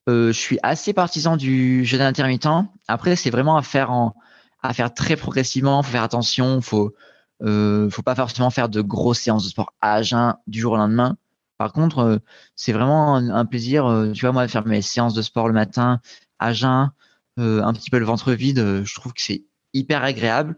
[0.08, 2.46] euh, je suis assez partisan du jeûne intermittent.
[2.86, 4.14] Après, c'est vraiment à faire en,
[4.62, 5.82] à faire très progressivement.
[5.82, 6.60] Faut faire attention.
[6.60, 6.94] Faut,
[7.42, 10.76] euh, faut pas forcément faire de grosses séances de sport à jeun du jour au
[10.76, 11.16] lendemain.
[11.58, 12.18] Par contre, euh,
[12.56, 15.48] c'est vraiment un, un plaisir, euh, tu vois, moi, de faire mes séances de sport
[15.48, 16.00] le matin
[16.38, 16.90] à jeun,
[17.38, 20.56] euh, un petit peu le ventre vide, euh, je trouve que c'est hyper agréable.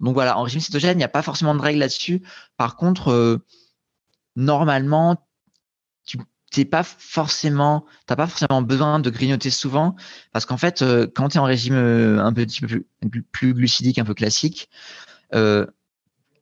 [0.00, 2.22] Donc voilà, en régime cétogène, il n'y a pas forcément de règles là-dessus.
[2.56, 3.38] Par contre, euh,
[4.34, 5.22] normalement,
[6.04, 6.18] tu
[6.58, 9.94] n'as pas forcément, pas forcément besoin de grignoter souvent,
[10.32, 10.84] parce qu'en fait,
[11.14, 14.68] quand tu es en régime un petit peu plus, plus, glucidique, un peu classique,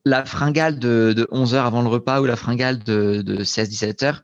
[0.05, 4.05] la fringale de, de 11 heures avant le repas ou la fringale de, de 16-17
[4.05, 4.23] heures,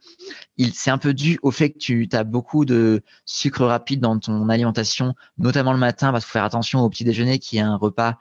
[0.74, 4.48] c'est un peu dû au fait que tu as beaucoup de sucre rapide dans ton
[4.50, 7.76] alimentation, notamment le matin, parce qu'il faut faire attention au petit déjeuner qui est un
[7.76, 8.20] repas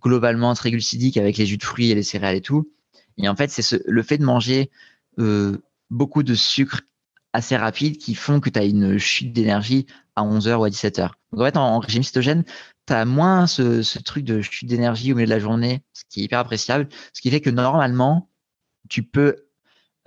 [0.00, 2.70] globalement très glucidique avec les jus de fruits et les céréales et tout.
[3.18, 4.70] Et en fait, c'est ce, le fait de manger
[5.18, 5.58] euh,
[5.90, 6.82] beaucoup de sucre
[7.32, 9.86] assez rapide qui font que tu as une chute d'énergie
[10.16, 11.10] à 11h ou à 17h.
[11.36, 12.44] Donc en fait, en, régime cytogène,
[12.86, 16.02] tu as moins ce, ce, truc de chute d'énergie au milieu de la journée, ce
[16.08, 18.30] qui est hyper appréciable, ce qui fait que normalement,
[18.88, 19.36] tu peux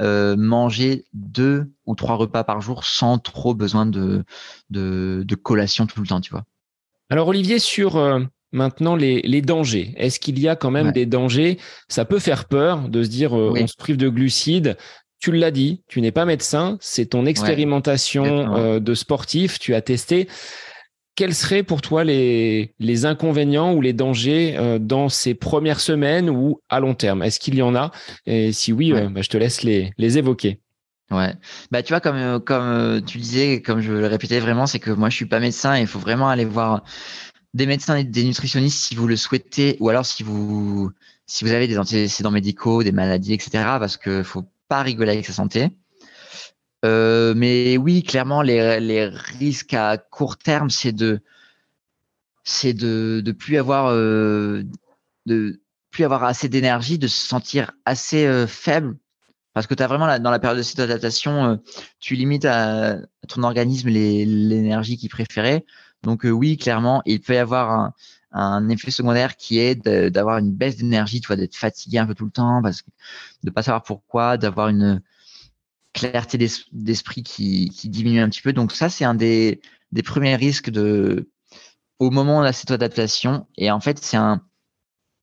[0.01, 4.23] euh, manger deux ou trois repas par jour sans trop besoin de,
[4.69, 6.45] de, de collation tout le temps, tu vois.
[7.11, 8.21] Alors Olivier, sur euh,
[8.51, 11.59] maintenant les, les dangers, est-ce qu'il y a quand même des dangers?
[11.89, 14.77] Ça peut faire peur de se dire euh, on se prive de glucides.
[15.19, 20.29] Tu l'as dit, tu n'es pas médecin, c'est ton expérimentation de sportif, tu as testé
[21.15, 26.29] quels seraient pour toi les, les inconvénients ou les dangers euh, dans ces premières semaines
[26.29, 27.23] ou à long terme?
[27.23, 27.91] Est-ce qu'il y en a?
[28.25, 30.59] Et si oui, euh, bah, je te laisse les, les évoquer.
[31.11, 31.33] Ouais,
[31.71, 34.91] bah tu vois comme euh, comme tu disais, comme je le répétais vraiment, c'est que
[34.91, 36.83] moi je suis pas médecin et il faut vraiment aller voir
[37.53, 40.91] des médecins et des nutritionnistes si vous le souhaitez, ou alors si vous
[41.25, 43.49] si vous avez des antécédents médicaux, des maladies, etc.
[43.79, 45.69] Parce que faut pas rigoler avec sa santé.
[46.85, 51.21] Euh, mais oui, clairement, les, les, risques à court terme, c'est de
[52.43, 54.63] c'est de de plus avoir euh,
[55.25, 55.61] de
[55.91, 58.97] plus avoir assez d'énergie, de se sentir assez euh, faible,
[59.53, 61.59] parce que tu vraiment dans la période de cette adaptation,
[61.99, 65.65] tu limites à, ton organisme l'énergie qu'il préférait.
[66.03, 67.93] Donc oui, clairement, il peut y avoir un,
[68.31, 69.75] un effet secondaire qui est
[70.09, 72.89] d'avoir une baisse d'énergie, tu d'être fatigué un peu tout le temps, parce que
[73.43, 75.01] de pas savoir pourquoi, d'avoir une
[75.93, 76.37] clarté
[76.71, 78.53] d'esprit qui, diminue un petit peu.
[78.53, 79.61] Donc ça, c'est un des,
[80.05, 81.29] premiers risques de
[81.99, 83.47] au moment de la céto-adaptation.
[83.57, 84.43] Et en fait, c'est un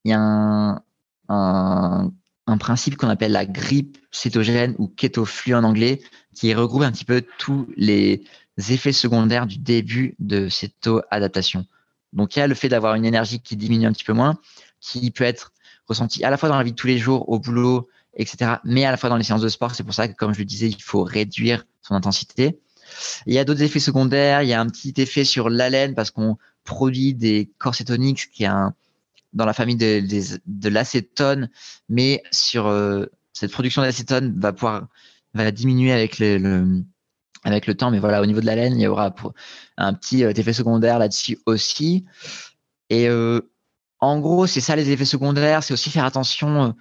[0.05, 0.83] il y a
[1.29, 2.12] un,
[2.61, 6.01] principe qu'on appelle la grippe cétogène ou kétoflux en anglais,
[6.35, 8.23] qui regroupe un petit peu tous les
[8.57, 11.67] effets secondaires du début de céto-adaptation.
[12.12, 14.39] Donc il y a le fait d'avoir une énergie qui diminue un petit peu moins,
[14.81, 15.53] qui peut être
[15.89, 18.85] ressentie à la fois dans la vie de tous les jours, au boulot, etc., mais
[18.85, 19.75] à la fois dans les séances de sport.
[19.75, 22.59] C'est pour ça que, comme je le disais, il faut réduire son intensité.
[23.27, 24.43] Il y a d'autres effets secondaires.
[24.43, 28.49] Il y a un petit effet sur l'haleine parce qu'on produit des corsétoniques, qui est
[28.49, 28.75] un,
[29.33, 31.51] dans la famille de, l'acétone,
[31.89, 34.89] mais sur euh, cette production d'acétone va pouvoir
[35.35, 36.83] va diminuer avec le
[37.45, 37.91] avec le temps.
[37.91, 39.14] Mais voilà, au niveau de la laine, il y aura
[39.77, 42.05] un petit euh, effet secondaire là-dessus aussi.
[42.89, 43.41] Et euh,
[44.01, 45.62] en gros, c'est ça les effets secondaires.
[45.62, 46.75] C'est aussi faire attention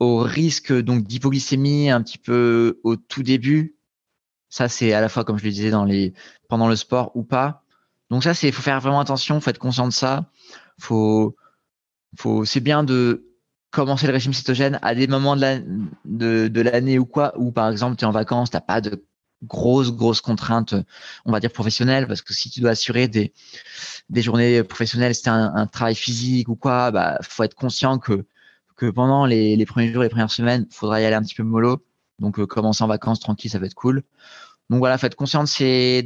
[0.00, 3.76] au risque donc d'hypoglycémie un petit peu au tout début.
[4.48, 6.14] Ça, c'est à la fois, comme je le disais, dans les,
[6.48, 7.64] pendant le sport ou pas.
[8.10, 10.30] Donc ça, c'est, faut faire vraiment attention, faut être conscient de ça.
[10.80, 11.36] Faut,
[12.16, 13.26] faut, c'est bien de
[13.70, 15.58] commencer le régime cétogène à des moments de, la,
[16.04, 19.04] de, de l'année ou quoi, où par exemple tu es en vacances, t'as pas de
[19.44, 20.74] grosse grosse contrainte
[21.24, 23.32] on va dire professionnelle parce que si tu dois assurer des
[24.10, 28.26] des journées professionnelles c'est un, un, travail physique ou quoi bah faut être conscient que
[28.78, 31.84] que pendant les, premiers jours les premières semaines faudra y aller un petit peu mollo.
[32.18, 34.02] Donc euh, commencer en vacances tranquille ça va être cool.
[34.70, 36.02] Donc voilà faut être conscient de ces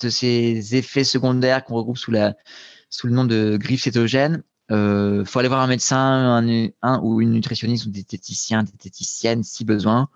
[0.00, 5.48] de ces effets secondaires qu'on regroupe sous le nom de grippe cétogène euh, faut aller
[5.48, 6.42] voir un médecin
[6.82, 10.08] un, ou une nutritionniste ou des diététiciens diététiciennes si besoin.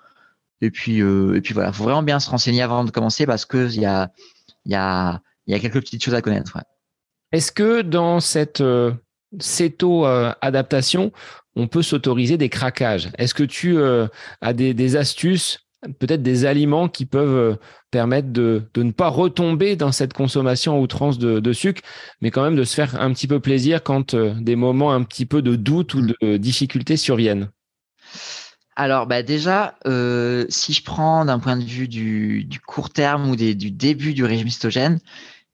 [0.61, 3.81] Et puis, euh, et faut vraiment bien se renseigner avant de commencer parce que il
[3.81, 4.11] y a,
[4.65, 4.73] il
[5.47, 6.59] il quelques petites choses à connaître.
[7.33, 8.93] Est-ce que dans cette euh,
[9.39, 11.13] céto-adaptation,
[11.57, 13.11] on peut s'autoriser des craquages.
[13.19, 14.07] Est-ce que tu euh,
[14.41, 15.67] as des, des astuces,
[15.99, 17.57] peut-être des aliments qui peuvent euh,
[17.91, 21.83] permettre de, de, ne pas retomber dans cette consommation à outrance de, de, sucre,
[22.21, 25.03] mais quand même de se faire un petit peu plaisir quand euh, des moments un
[25.03, 27.51] petit peu de doute ou de difficulté surviennent?
[28.77, 33.29] Alors, bah déjà, euh, si je prends d'un point de vue du, du court terme
[33.29, 35.01] ou des, du début du régime cétogène,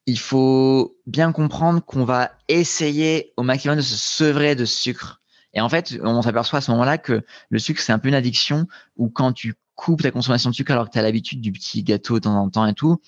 [0.07, 5.23] il faut bien comprendre qu'on va essayer au maximum de se sevrer de sucre.
[5.55, 8.15] Et en fait, on s'aperçoit à ce moment-là que le sucre, c'est un peu une
[8.15, 11.53] addiction où quand tu coupes ta consommation de sucre alors que tu as l'habitude du
[11.53, 13.01] petit gâteau de temps en temps et tout,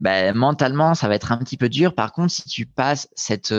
[0.00, 1.94] bah, mentalement, ça va être un petit peu dur.
[1.94, 3.54] Par contre, si tu passes cette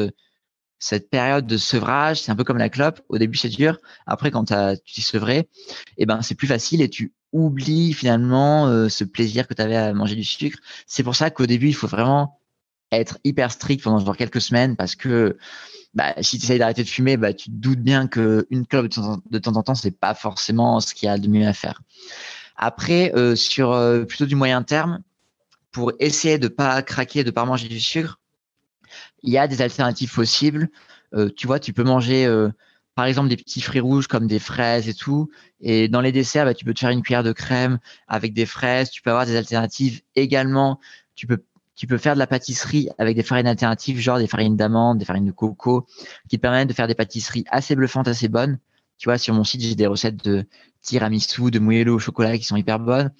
[0.77, 3.01] cette période de sevrage, c'est un peu comme la clope.
[3.09, 3.77] Au début, c'est dur.
[4.05, 4.53] Après, quand tu
[4.93, 5.49] t'es sevré,
[5.97, 9.77] eh ben, c'est plus facile et tu oublies finalement euh, ce plaisir que tu avais
[9.77, 10.59] à manger du sucre.
[10.85, 12.39] C'est pour ça qu'au début, il faut vraiment
[12.91, 15.37] être hyper strict pendant genre quelques semaines parce que
[15.95, 18.89] bah, si tu essayes d'arrêter de fumer, bah, tu te doutes bien qu'une clope
[19.29, 21.81] de temps en temps, c'est pas forcément ce qu'il y a de mieux à faire.
[22.57, 25.01] Après, euh, sur euh, plutôt du moyen terme,
[25.71, 28.19] pour essayer de pas craquer, de pas manger du sucre,
[29.23, 30.69] il y a des alternatives possibles.
[31.13, 32.29] Euh, tu vois, tu peux manger
[32.93, 35.29] par exemple des petits fruits rouges comme des fraises et tout.
[35.59, 38.45] Et dans les desserts, bah, tu peux te faire une cuillère de crème avec des
[38.45, 38.89] fraises.
[38.89, 40.79] Tu peux avoir des alternatives également.
[41.15, 41.43] Tu peux
[41.75, 45.05] tu peux faire de la pâtisserie avec des farines alternatives, genre des farines d'amande, des
[45.05, 45.85] farines de coco,
[46.29, 48.59] qui te permettent de faire des pâtisseries assez bluffantes, assez bonnes.
[48.97, 50.45] Tu vois, sur mon site, j'ai des recettes de
[50.81, 53.11] tiramisu, de moello au chocolat qui sont hyper bonnes.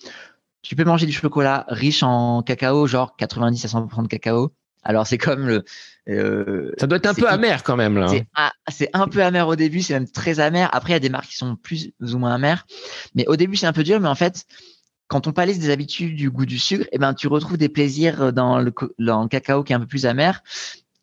[0.62, 4.52] Tu peux manger du chocolat riche en cacao, genre 90 à 100% de cacao.
[4.86, 5.66] Alors c'est comme le.
[6.08, 8.08] Euh, ça doit être un peu amer quand même là.
[8.36, 8.52] Hein.
[8.70, 10.70] C'est un, peu amer au début, c'est même très amer.
[10.74, 12.68] Après il y a des marques qui sont plus ou moins amères,
[13.16, 14.00] mais au début c'est un peu dur.
[14.00, 14.46] Mais en fait,
[15.08, 18.34] quand on palise des habitudes du goût du sucre, eh ben tu retrouves des plaisirs
[18.34, 20.42] dans le, dans le cacao qui est un peu plus amer,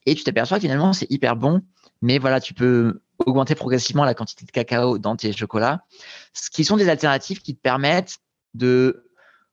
[0.07, 1.62] et tu t'aperçois que finalement c'est hyper bon.
[2.00, 5.85] Mais voilà, tu peux augmenter progressivement la quantité de cacao dans tes chocolats,
[6.32, 8.18] ce qui sont des alternatives qui te permettent
[8.55, 9.09] de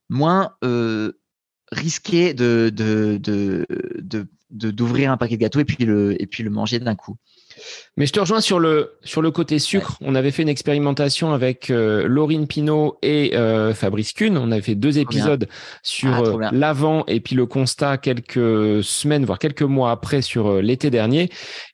[0.09, 1.13] moins euh,
[1.71, 2.71] risquer de,
[4.49, 5.65] d'ouvrir un paquet de gâteaux et
[6.25, 7.17] puis le manger d'un coup.
[7.97, 9.97] Mais je te rejoins sur le, sur le côté sucre.
[10.01, 14.37] On avait fait une expérimentation avec euh, Laurine Pinault et euh, Fabrice Kuhn.
[14.37, 15.47] On avait fait deux épisodes
[15.83, 20.61] sur ah, euh, l'avant et puis le constat quelques semaines, voire quelques mois après sur
[20.61, 21.29] l'été dernier.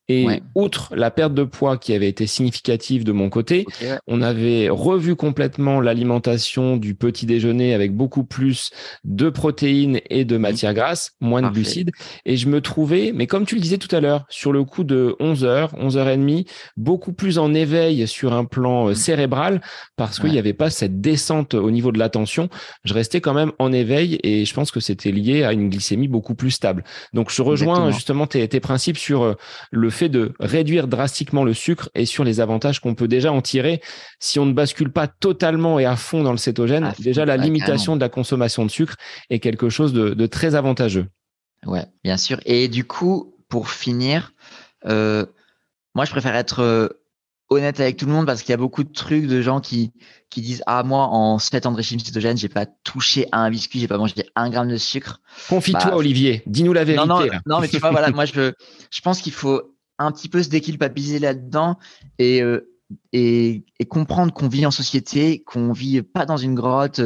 [0.08, 3.66] Et outre la perte de poids qui avait été significative de mon côté,
[4.08, 8.72] on avait revu complètement l'alimentation du petit déjeuner avec beaucoup plus
[9.04, 11.92] de protéines et de matières grasses, moins de glucides.
[12.26, 14.84] Et je me trouver, mais comme tu le disais tout à l'heure, sur le coup
[14.84, 18.96] de 11h, 11h30, beaucoup plus en éveil sur un plan euh, mmh.
[18.96, 19.62] cérébral
[19.96, 22.50] parce qu'il n'y avait pas cette descente au niveau de l'attention.
[22.84, 26.08] Je restais quand même en éveil et je pense que c'était lié à une glycémie
[26.08, 26.84] beaucoup plus stable.
[27.14, 29.34] Donc je rejoins justement tes, tes, principes sur euh,
[29.72, 33.42] le fait de réduire drastiquement le sucre et sur les avantages qu'on peut déjà en
[33.42, 33.82] tirer
[34.20, 36.94] si on ne bascule pas totalement et à fond dans le cétogène.
[37.00, 38.96] déjà la limitation de la consommation de sucre
[39.30, 41.08] est quelque chose de, de très avantageux.
[41.66, 42.40] Ouais, bien sûr.
[42.46, 44.34] Et du coup, pour finir,
[44.86, 45.26] euh,
[45.96, 46.90] moi, je préfère être euh,
[47.50, 49.92] honnête avec tout le monde parce qu'il y a beaucoup de trucs de gens qui,
[50.30, 53.50] qui disent Ah, moi, en 7 ans de régime cétogène, j'ai pas touché à un
[53.50, 55.22] biscuit, j'ai pas mangé un gramme de sucre.
[55.50, 56.44] Confie-toi, bah, Olivier.
[56.46, 57.08] Dis-nous la vérité.
[57.08, 58.52] Non, non, non, mais tu vois, voilà, moi, je,
[58.92, 61.78] je pense qu'il faut un petit peu se déculpabiliser là-dedans
[62.20, 62.72] et, euh,
[63.14, 67.02] et, et, comprendre qu'on vit en société, qu'on vit pas dans une grotte,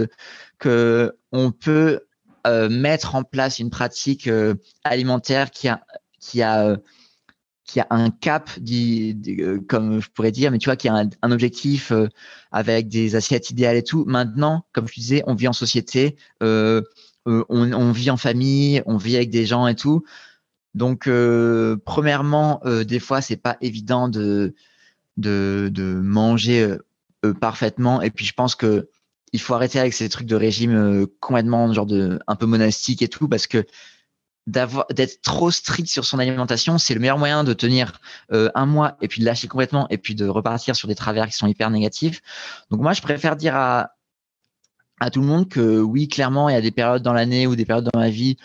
[0.57, 2.01] que on peut
[2.47, 4.55] euh, mettre en place une pratique euh,
[4.85, 5.81] alimentaire qui a
[6.19, 6.77] qui a euh,
[7.65, 8.49] qui a un cap,
[9.67, 11.93] comme je pourrais dire, mais tu vois, qui a un, objectif
[12.51, 14.05] avec des assiettes idéales et tout.
[14.07, 16.81] Maintenant, comme je disais, on vit en société, on,
[17.27, 20.03] on, vit en famille, on vit avec des gens et tout.
[20.75, 21.09] Donc,
[21.85, 24.53] premièrement, des fois, c'est pas évident de
[25.17, 26.77] de, de manger
[27.41, 28.01] parfaitement.
[28.01, 28.89] Et puis, je pense que
[29.33, 33.01] il faut arrêter avec ces trucs de régime euh, complètement genre de un peu monastique
[33.01, 33.65] et tout parce que
[34.47, 37.99] d'avoir d'être trop strict sur son alimentation, c'est le meilleur moyen de tenir
[38.31, 41.27] euh, un mois et puis de lâcher complètement et puis de repartir sur des travers
[41.27, 42.21] qui sont hyper négatifs.
[42.71, 43.91] Donc moi, je préfère dire à
[45.01, 47.55] à tout le monde que oui, clairement, il y a des périodes dans l'année ou
[47.55, 48.35] des périodes dans ma vie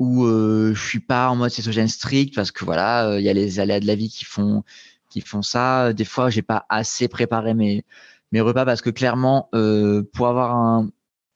[0.00, 3.28] où euh, je suis pas en mode cétogène strict parce que voilà, euh, il y
[3.28, 4.64] a les aléas de la vie qui font
[5.10, 5.92] qui font ça.
[5.92, 7.84] Des fois, j'ai pas assez préparé mes
[8.32, 10.90] mes repas parce que clairement, euh, pour avoir un,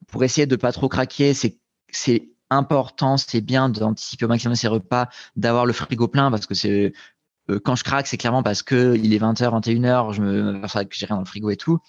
[0.09, 1.59] pour essayer de pas trop craquer, c'est
[1.91, 6.55] c'est important, c'est bien d'anticiper au maximum ses repas, d'avoir le frigo plein parce que
[6.55, 6.93] c'est
[7.51, 10.97] euh, quand je craque, c'est clairement parce que il est 20h, 21h, je me que
[10.97, 11.81] j'ai rien dans le frigo et tout.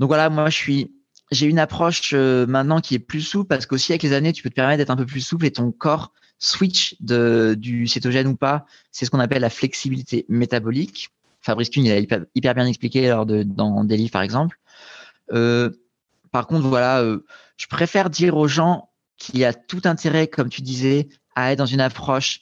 [0.00, 0.95] Donc voilà, moi je suis
[1.30, 4.42] j'ai une approche euh, maintenant qui est plus souple parce qu'aussi avec les années, tu
[4.42, 8.28] peux te permettre d'être un peu plus souple et ton corps switch de, du cétogène
[8.28, 8.66] ou pas.
[8.92, 11.10] C'est ce qu'on appelle la flexibilité métabolique.
[11.40, 14.58] Fabrice Kuhn, il a hyper, bien expliqué lors de, dans des livres, par exemple.
[15.32, 15.70] Euh,
[16.32, 17.24] par contre, voilà, euh,
[17.56, 21.58] je préfère dire aux gens qu'il y a tout intérêt, comme tu disais, à être
[21.58, 22.40] dans une approche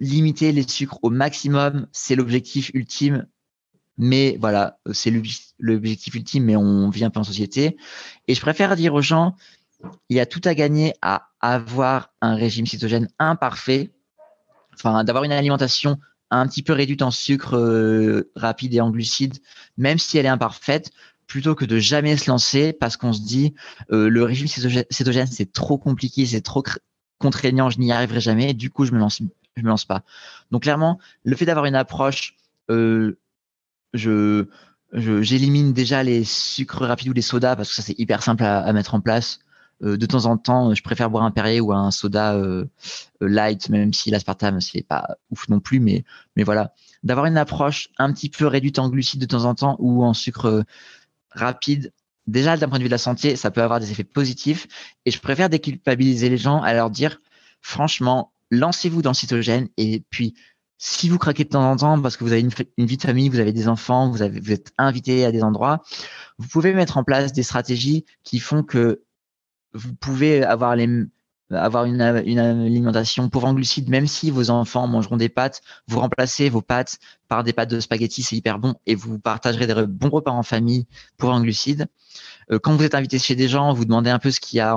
[0.00, 1.88] limiter les sucres au maximum.
[1.90, 3.26] C'est l'objectif ultime.
[4.02, 5.12] Mais voilà, c'est
[5.58, 7.76] l'objectif ultime, mais on vit un peu en société.
[8.28, 9.36] Et je préfère dire aux gens,
[10.08, 13.90] il y a tout à gagner à avoir un régime cytogène imparfait,
[14.74, 15.98] enfin d'avoir une alimentation
[16.30, 19.38] un petit peu réduite en sucre euh, rapide et en glucides,
[19.76, 20.92] même si elle est imparfaite,
[21.26, 23.54] plutôt que de jamais se lancer parce qu'on se dit
[23.92, 26.62] euh, le régime cétogène c'est trop compliqué, c'est trop
[27.18, 29.20] contraignant, je n'y arriverai jamais, du coup je me lance,
[29.56, 30.04] je me lance pas.
[30.50, 32.34] Donc clairement, le fait d'avoir une approche,
[32.70, 33.18] euh,
[33.94, 34.46] je
[34.92, 38.72] j'élimine déjà les sucres rapides ou les sodas parce que ça c'est hyper simple à,
[38.72, 39.38] mettre en place.
[39.82, 42.66] Euh, de temps en temps, je préfère boire un Perrier ou un soda euh,
[43.22, 46.04] euh, light, même si l'aspartame c'est pas ouf non plus, mais
[46.36, 49.76] mais voilà, d'avoir une approche un petit peu réduite en glucides de temps en temps
[49.78, 50.64] ou en sucre
[51.30, 51.92] rapide.
[52.26, 54.68] Déjà, d'un point de vue de la santé, ça peut avoir des effets positifs.
[55.06, 57.18] Et je préfère déculpabiliser les gens à leur dire,
[57.60, 59.68] franchement, lancez-vous dans le cytogène.
[59.76, 60.34] Et puis,
[60.82, 63.28] si vous craquez de temps en temps parce que vous avez une, vie de famille,
[63.28, 65.82] vous avez des enfants, vous, vous êtes invité à des endroits,
[66.38, 69.02] vous pouvez mettre en place des stratégies qui font que
[69.74, 70.88] vous pouvez avoir les
[71.50, 76.48] avoir une, alimentation pauvre en glucides, même si vos enfants mangeront des pâtes, vous remplacez
[76.48, 76.98] vos pâtes
[77.28, 80.42] par des pâtes de spaghettis, c'est hyper bon, et vous partagerez des bons repas en
[80.42, 80.86] famille
[81.16, 81.86] pour en glucides.
[82.50, 84.60] Euh, quand vous êtes invité chez des gens, vous demandez un peu ce qu'il y
[84.60, 84.76] a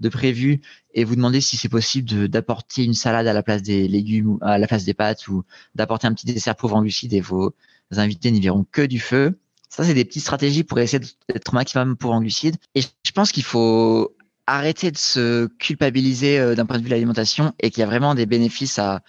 [0.00, 0.60] de prévu,
[0.94, 4.58] et vous demandez si c'est possible d'apporter une salade à la place des légumes à
[4.58, 5.44] la place des pâtes, ou
[5.74, 7.54] d'apporter un petit dessert pauvre en glucides, et vos
[7.90, 9.38] invités n'y verront que du feu.
[9.68, 12.56] Ça, c'est des petites stratégies pour essayer d'être maximum pour en glucides.
[12.74, 14.14] Et je pense qu'il faut
[14.46, 17.86] arrêter de se culpabiliser euh, d'un point de vue de l'alimentation et qu'il y a
[17.86, 19.02] vraiment des bénéfices à,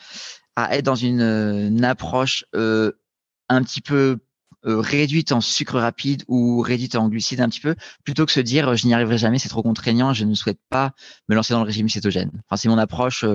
[0.56, 2.92] à être dans une, approche euh,
[3.50, 4.20] un petit peu
[4.66, 8.40] euh, réduite en sucre rapide ou réduite en glucides un petit peu, plutôt que se
[8.40, 10.92] dire je n'y arriverai jamais, c'est trop contraignant, je ne souhaite pas
[11.28, 12.32] me lancer dans le régime cétogène.
[12.48, 13.26] Enfin, c'est mon approche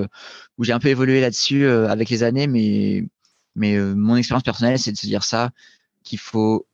[0.57, 3.07] où j'ai un peu évolué là-dessus avec les années, mais
[3.55, 5.51] mais mon expérience personnelle, c'est de se dire ça
[6.03, 6.65] qu'il faut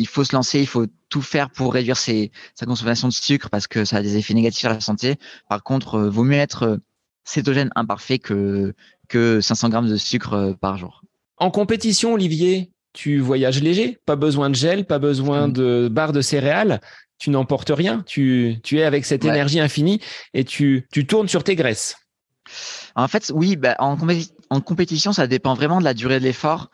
[0.00, 3.50] il faut se lancer, il faut tout faire pour réduire ses, sa consommation de sucre
[3.50, 5.16] parce que ça a des effets négatifs sur la santé.
[5.48, 6.76] Par contre, euh, vaut mieux être euh,
[7.24, 8.74] cétogène imparfait que,
[9.08, 11.02] que 500 grammes de sucre euh, par jour.
[11.36, 15.52] En compétition, Olivier, tu voyages léger, pas besoin de gel, pas besoin mm.
[15.52, 16.80] de barres de céréales,
[17.18, 20.00] tu n'emportes rien, tu, tu es avec cette énergie infinie
[20.32, 21.96] et tu, tu tournes sur tes graisses.
[22.96, 23.96] En fait, oui, bah, en,
[24.48, 26.70] en, compétition, ça dépend vraiment de la durée de l'effort.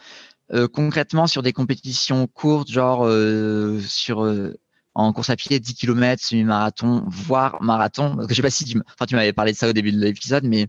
[0.52, 4.54] Euh, concrètement, sur des compétitions courtes, genre euh, sur euh,
[4.94, 8.64] en course à pied, 10 km, semi-marathon, voire marathon, parce que je sais pas si
[8.64, 8.80] tu,
[9.12, 10.68] m'avais parlé de ça au début de l'épisode, mais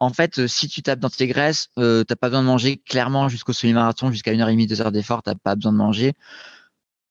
[0.00, 3.28] en fait, si tu tapes dans tes graisses, euh, t'as pas besoin de manger clairement
[3.28, 6.14] jusqu'au semi-marathon, jusqu'à une heure et demie, deux heures d'effort, t'as pas besoin de manger.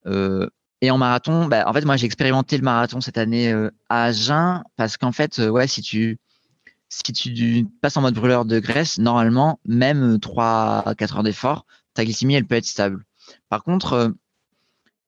[0.08, 0.50] Euh,
[0.82, 4.06] et en marathon, bah, en fait, moi, j'ai expérimenté le marathon cette année euh, à
[4.06, 6.20] Agen parce qu'en fait, euh, ouais, si tu
[6.90, 11.66] si tu passes en mode brûleur de graisse, normalement, même 3 à 4 heures d'effort,
[11.94, 13.06] ta glycémie, elle peut être stable.
[13.50, 14.10] Par contre, euh,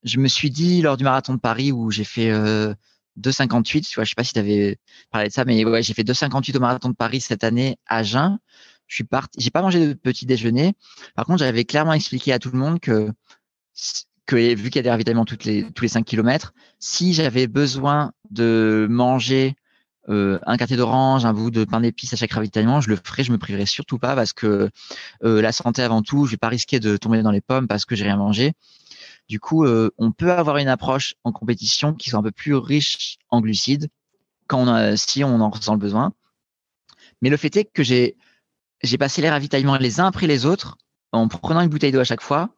[0.03, 2.31] je me suis dit lors du marathon de Paris où j'ai fait
[3.19, 4.79] 2,58, tu vois, je sais pas si tu avais
[5.11, 7.97] parlé de ça, mais ouais, j'ai fait 2,58 au marathon de Paris cette année à
[7.97, 8.39] Agen.
[8.87, 10.73] Je suis parti, j'ai pas mangé de petit déjeuner.
[11.15, 13.11] Par contre, j'avais clairement expliqué à tout le monde que
[14.25, 17.47] que vu qu'il y a des ravitaillements toutes les, tous les 5 km, si j'avais
[17.47, 19.55] besoin de manger
[20.09, 23.23] euh, un quartier d'orange, un bout de pain d'épices à chaque ravitaillement, je le ferais,
[23.23, 24.69] je me priverais surtout pas parce que
[25.23, 27.85] euh, la santé avant tout, je vais pas risquer de tomber dans les pommes parce
[27.85, 28.53] que j'ai rien mangé.
[29.29, 32.55] Du coup, euh, on peut avoir une approche en compétition qui soit un peu plus
[32.55, 33.89] riche en glucides
[34.47, 36.13] quand on a, si on en ressent le besoin.
[37.21, 38.17] Mais le fait est que j'ai
[38.83, 40.77] j'ai passé les ravitaillements les uns après les autres
[41.11, 42.49] en prenant une bouteille d'eau à chaque fois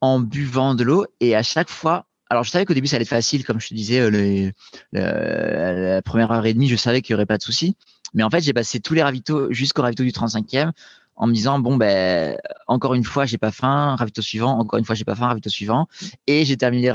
[0.00, 2.06] en buvant de l'eau et à chaque fois.
[2.30, 4.50] Alors, je savais qu'au début, ça allait être facile, comme je te disais, euh,
[4.92, 7.76] la première heure et demie, je savais qu'il n'y aurait pas de souci.
[8.14, 10.72] Mais en fait, j'ai passé tous les ravitaux jusqu'au ravito du 35e
[11.16, 12.36] en me disant bon ben
[12.66, 15.50] encore une fois j'ai pas faim ravito suivant encore une fois j'ai pas faim ravito
[15.50, 15.88] suivant.
[16.26, 16.92] Et j'ai terminé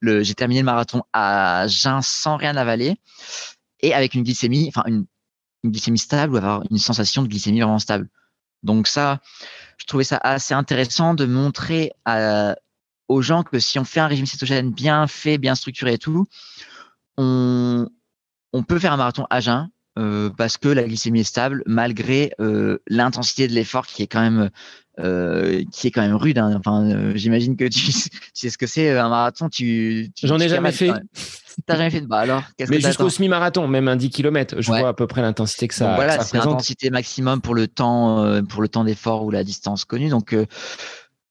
[0.00, 2.96] le j'ai terminé le marathon à jeun sans rien avaler.
[3.80, 5.06] Et avec une glycémie enfin une
[5.64, 8.08] glycémie stable ou avoir une sensation de glycémie vraiment stable.
[8.62, 9.20] Donc ça
[9.78, 12.56] je trouvais ça assez intéressant de montrer à,
[13.12, 16.26] aux gens que si on fait un régime cétogène bien fait, bien structuré et tout,
[17.16, 17.86] on,
[18.52, 19.68] on peut faire un marathon à jeun
[19.98, 24.22] euh, parce que la glycémie est stable malgré euh, l'intensité de l'effort qui est quand
[24.22, 24.48] même
[24.98, 26.38] euh, qui est quand même rude.
[26.38, 26.58] Hein.
[26.58, 27.92] Enfin, j'imagine que tu, tu,
[28.32, 29.50] sais ce que c'est un marathon.
[29.50, 30.90] Tu, tu j'en ai jamais fait.
[31.66, 34.88] T'as jamais fait de bah alors Mais jusqu'au semi-marathon, même un 10 km, je vois
[34.88, 35.88] à peu près l'intensité que ça.
[35.88, 39.84] Donc voilà, c'est l'intensité maximum pour le temps pour le temps d'effort ou la distance
[39.84, 40.08] connue.
[40.08, 40.34] Donc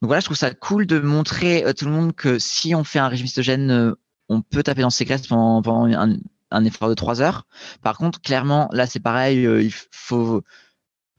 [0.02, 2.84] donc voilà, je trouve ça cool de montrer à tout le monde que si on
[2.84, 3.95] fait un régime cétogène,
[4.30, 6.18] on peut taper dans ses graisses pendant, pendant
[6.52, 7.45] un, effort de trois heures.
[7.82, 10.41] Par contre, clairement, là, c'est pareil, euh, il faut,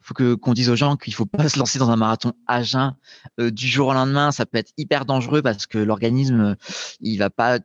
[0.00, 2.62] faut que qu'on dise aux gens qu'il faut pas se lancer dans un marathon à
[2.62, 2.96] jeun
[3.38, 4.32] euh, du jour au lendemain.
[4.32, 6.56] Ça peut être hyper dangereux parce que l'organisme,
[7.00, 7.60] il va pas,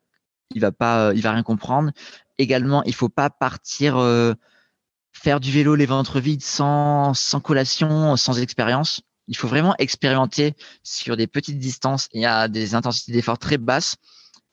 [0.54, 1.92] il va pas, il va rien comprendre.
[2.38, 4.34] Également, il faut pas partir euh,
[5.14, 9.02] faire du vélo les ventres vides sans, sans collation, sans expérience.
[9.28, 13.96] Il faut vraiment expérimenter sur des petites distances et à des intensités d'effort très basses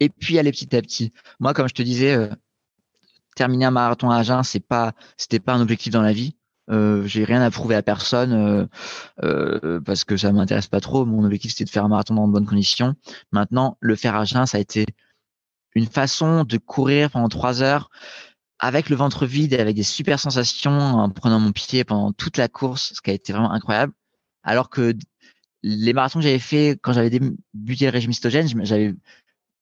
[0.01, 1.13] et puis aller petit à petit.
[1.39, 2.29] Moi, comme je te disais,
[3.35, 6.37] terminer un marathon à Agen, c'est pas, c'était pas un objectif dans la vie.
[6.71, 8.67] Euh, j'ai rien à prouver à personne euh,
[9.23, 11.05] euh, parce que ça m'intéresse pas trop.
[11.05, 12.95] Mon objectif c'était de faire un marathon dans de bonnes conditions.
[13.33, 14.87] Maintenant, le faire à Agen, ça a été
[15.75, 17.91] une façon de courir pendant trois heures
[18.61, 22.39] avec le ventre vide et avec des super sensations en prenant mon pied pendant toute
[22.39, 23.93] la course, ce qui a été vraiment incroyable.
[24.45, 24.95] Alors que
[25.63, 28.95] les marathons que j'avais fait quand j'avais débuté le régime cétogène, j'avais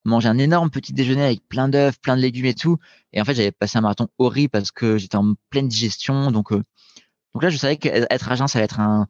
[0.04, 2.78] manger un énorme petit déjeuner avec plein d'œufs, plein de légumes et tout.
[3.12, 6.30] Et en fait, j'avais passé un marathon horrible parce que j'étais en pleine digestion.
[6.32, 6.62] Donc, euh,
[7.34, 9.08] donc là, je savais qu'être à jeun, ça allait être un,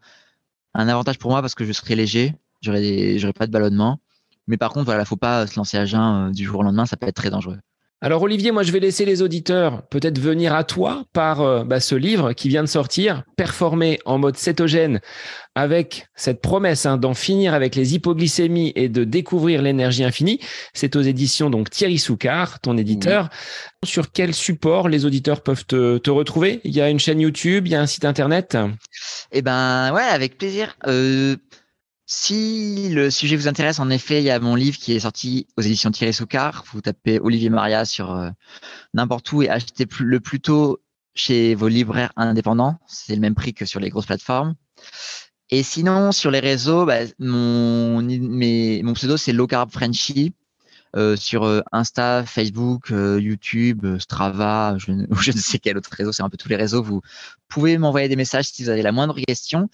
[0.74, 2.34] un avantage pour moi parce que je serais léger.
[2.60, 4.00] J'aurais pas de ballonnement.
[4.46, 6.86] Mais par contre, voilà, faut pas se lancer à jeun euh, du jour au lendemain.
[6.86, 7.58] Ça peut être très dangereux.
[8.04, 11.78] Alors Olivier, moi je vais laisser les auditeurs peut-être venir à toi par euh, bah,
[11.78, 15.00] ce livre qui vient de sortir, Performer en mode cétogène,
[15.54, 20.40] avec cette promesse hein, d'en finir avec les hypoglycémies et de découvrir l'énergie infinie.
[20.74, 23.30] C'est aux éditions donc Thierry Soucard, ton éditeur.
[23.84, 26.60] Sur quel support les auditeurs peuvent te, te, retrouver?
[26.64, 28.58] Il y a une chaîne YouTube, il y a un site internet?
[29.30, 30.76] Eh ben ouais, avec plaisir.
[30.88, 31.36] Euh
[32.06, 35.46] si le sujet vous intéresse, en effet, il y a mon livre qui est sorti
[35.56, 36.64] aux éditions Thierry Soucard.
[36.72, 38.30] Vous tapez Olivier Maria sur euh,
[38.92, 40.80] n'importe où et achetez le plus tôt
[41.14, 42.78] chez vos libraires indépendants.
[42.88, 44.54] C'est le même prix que sur les grosses plateformes.
[45.50, 50.34] Et sinon, sur les réseaux, bah, mon, mon pseudo, c'est Low Carb Frenchy.
[50.94, 54.92] Euh, sur euh, Insta, Facebook, YouTube, Strava, je,
[55.22, 56.82] je ne sais quel autre réseau, c'est un peu tous les réseaux.
[56.82, 57.00] Vous
[57.48, 59.70] pouvez m'envoyer des messages si vous avez la moindre question.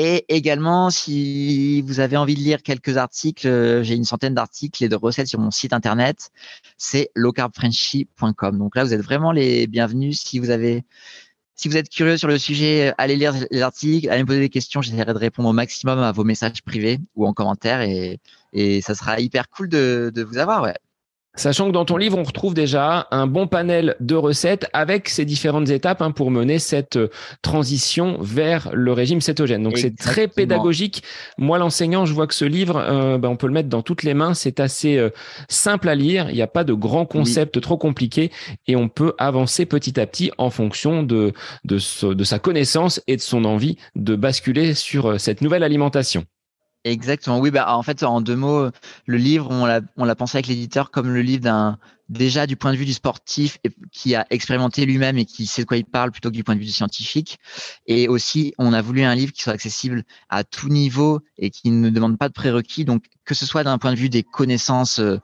[0.00, 4.84] Et également, si vous avez envie de lire quelques articles, euh, j'ai une centaine d'articles
[4.84, 6.30] et de recettes sur mon site internet.
[6.76, 8.58] C'est lowcarbfrenchy.com.
[8.58, 10.20] Donc là, vous êtes vraiment les bienvenus.
[10.20, 10.84] Si vous avez,
[11.56, 14.50] si vous êtes curieux sur le sujet, allez lire les articles, allez me poser des
[14.50, 14.82] questions.
[14.82, 18.20] J'essaierai de répondre au maximum à vos messages privés ou en commentaire et,
[18.52, 20.62] et ça sera hyper cool de, de vous avoir.
[20.62, 20.76] Ouais.
[21.34, 25.24] Sachant que dans ton livre, on retrouve déjà un bon panel de recettes avec ces
[25.24, 27.10] différentes étapes hein, pour mener cette euh,
[27.42, 29.62] transition vers le régime cétogène.
[29.62, 31.04] Donc c'est très pédagogique.
[31.36, 34.02] Moi, l'enseignant, je vois que ce livre, euh, ben, on peut le mettre dans toutes
[34.02, 34.34] les mains.
[34.34, 35.10] C'est assez euh,
[35.48, 36.28] simple à lire.
[36.30, 38.32] Il n'y a pas de grands concepts trop compliqués
[38.66, 41.32] et on peut avancer petit à petit en fonction de,
[41.64, 41.78] de,
[42.14, 46.24] de sa connaissance et de son envie de basculer sur cette nouvelle alimentation.
[46.84, 47.40] Exactement.
[47.40, 48.70] Oui, bah en fait, en deux mots,
[49.06, 51.78] le livre, on l'a, pensé avec l'éditeur comme le livre d'un
[52.08, 55.62] déjà du point de vue du sportif et, qui a expérimenté lui-même et qui sait
[55.62, 57.38] de quoi il parle plutôt que du point de vue du scientifique.
[57.86, 61.70] Et aussi, on a voulu un livre qui soit accessible à tout niveau et qui
[61.70, 62.84] ne demande pas de prérequis.
[62.84, 65.18] Donc, que ce soit d'un point de vue des connaissances euh,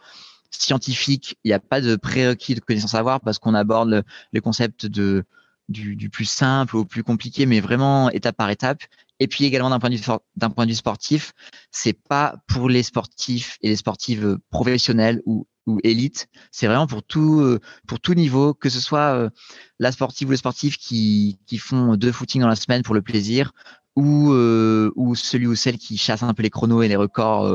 [0.51, 4.02] scientifiques, il n'y a pas de prérequis de connaissances à avoir parce qu'on aborde le,
[4.32, 5.24] le concept de
[5.68, 8.82] du, du, plus simple au plus compliqué, mais vraiment étape par étape.
[9.20, 10.05] Et puis également d'un point de vue
[10.36, 11.32] d'un point de vue sportif,
[11.70, 17.03] c'est pas pour les sportifs et les sportives professionnels ou ou élite, c'est vraiment pour
[17.03, 19.31] tout euh, pour tout niveau, que ce soit euh,
[19.78, 23.03] la sportive ou le sportif qui qui font deux footings dans la semaine pour le
[23.03, 23.53] plaisir
[23.97, 27.49] ou euh, ou celui ou celle qui chasse un peu les chronos et les records.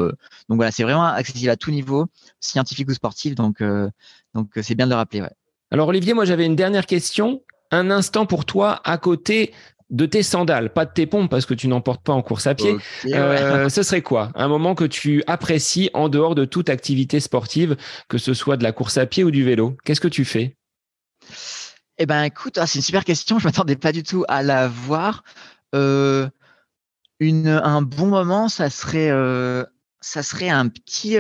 [0.48, 2.08] donc voilà, c'est vraiment accessible à tout niveau,
[2.40, 3.36] scientifique ou sportif.
[3.36, 3.62] Donc
[4.34, 5.24] donc c'est bien de le rappeler.
[5.72, 7.44] Alors Olivier, moi j'avais une dernière question.
[7.72, 9.54] Un instant pour toi à côté
[9.90, 12.48] de tes sandales, pas de tes pompes parce que tu n'en portes pas en course
[12.48, 12.78] à pied.
[13.08, 14.32] Euh, ce serait quoi?
[14.36, 17.76] Un moment que tu apprécies en dehors de toute activité sportive,
[18.08, 19.76] que ce soit de la course à pied ou du vélo?
[19.84, 20.56] Qu'est-ce que tu fais?
[21.98, 23.40] Eh ben, écoute, ah, c'est une super question.
[23.40, 25.24] Je m'attendais pas du tout à la voir.
[25.76, 26.30] Euh,
[27.20, 29.66] une, un bon moment, ça serait, euh,
[30.02, 31.18] ça serait un petit,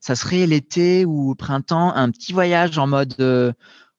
[0.00, 3.54] ça serait l'été ou printemps, un petit voyage en mode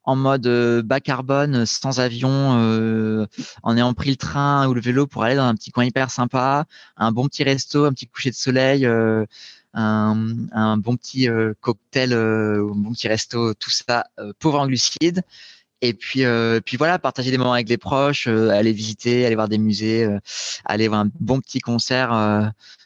[0.07, 3.27] en mode euh, bas carbone, sans avion, euh,
[3.61, 6.11] en ayant pris le train ou le vélo pour aller dans un petit coin hyper
[6.11, 6.65] sympa,
[6.95, 9.25] un bon petit resto, un petit coucher de soleil, euh,
[9.73, 11.27] un, bon petit
[11.59, 14.05] cocktail, un bon petit resto, tout ça
[14.39, 15.23] pauvre en glucides.
[15.81, 16.23] Et puis,
[16.65, 20.07] puis voilà, partager des moments avec les proches, aller visiter, aller voir des musées,
[20.65, 22.09] aller voir un bon petit concert.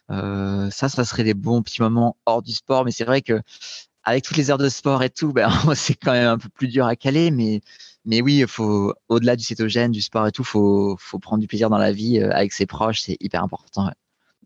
[0.10, 2.84] ça, ça serait des bons petits moments hors du sport.
[2.84, 3.41] Mais c'est vrai que
[4.03, 6.68] avec toutes les heures de sport et tout, ben, c'est quand même un peu plus
[6.68, 7.61] dur à caler, mais,
[8.06, 11.69] mais oui, faut, au-delà du cétogène, du sport et tout, faut, faut prendre du plaisir
[11.69, 13.90] dans la vie euh, avec ses proches, c'est hyper important.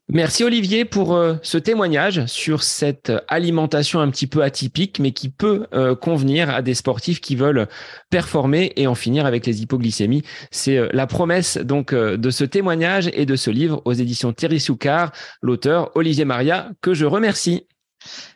[0.08, 5.30] Merci Olivier pour euh, ce témoignage sur cette alimentation un petit peu atypique, mais qui
[5.30, 7.68] peut euh, convenir à des sportifs qui veulent
[8.12, 10.22] performer et en finir avec les hypoglycémies.
[10.52, 15.12] C'est la promesse donc de ce témoignage et de ce livre aux éditions Thierry Soucard,
[15.42, 17.66] l'auteur Olivier Maria, que je remercie.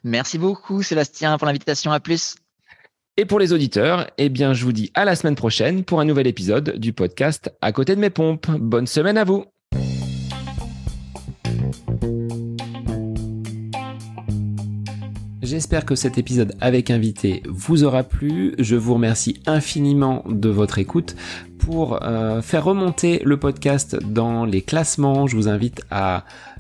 [0.04, 1.92] Merci beaucoup, Sébastien, pour l'invitation.
[1.92, 2.36] À plus.
[3.18, 6.06] Et pour les auditeurs, eh bien, je vous dis à la semaine prochaine pour un
[6.06, 8.48] nouvel épisode du podcast À côté de mes pompes.
[8.50, 9.46] Bonne semaine à vous.
[15.50, 18.54] J'espère que cet épisode avec invité vous aura plu.
[18.60, 21.16] Je vous remercie infiniment de votre écoute.
[21.58, 26.24] Pour euh, faire remonter le podcast dans les classements, je vous invite à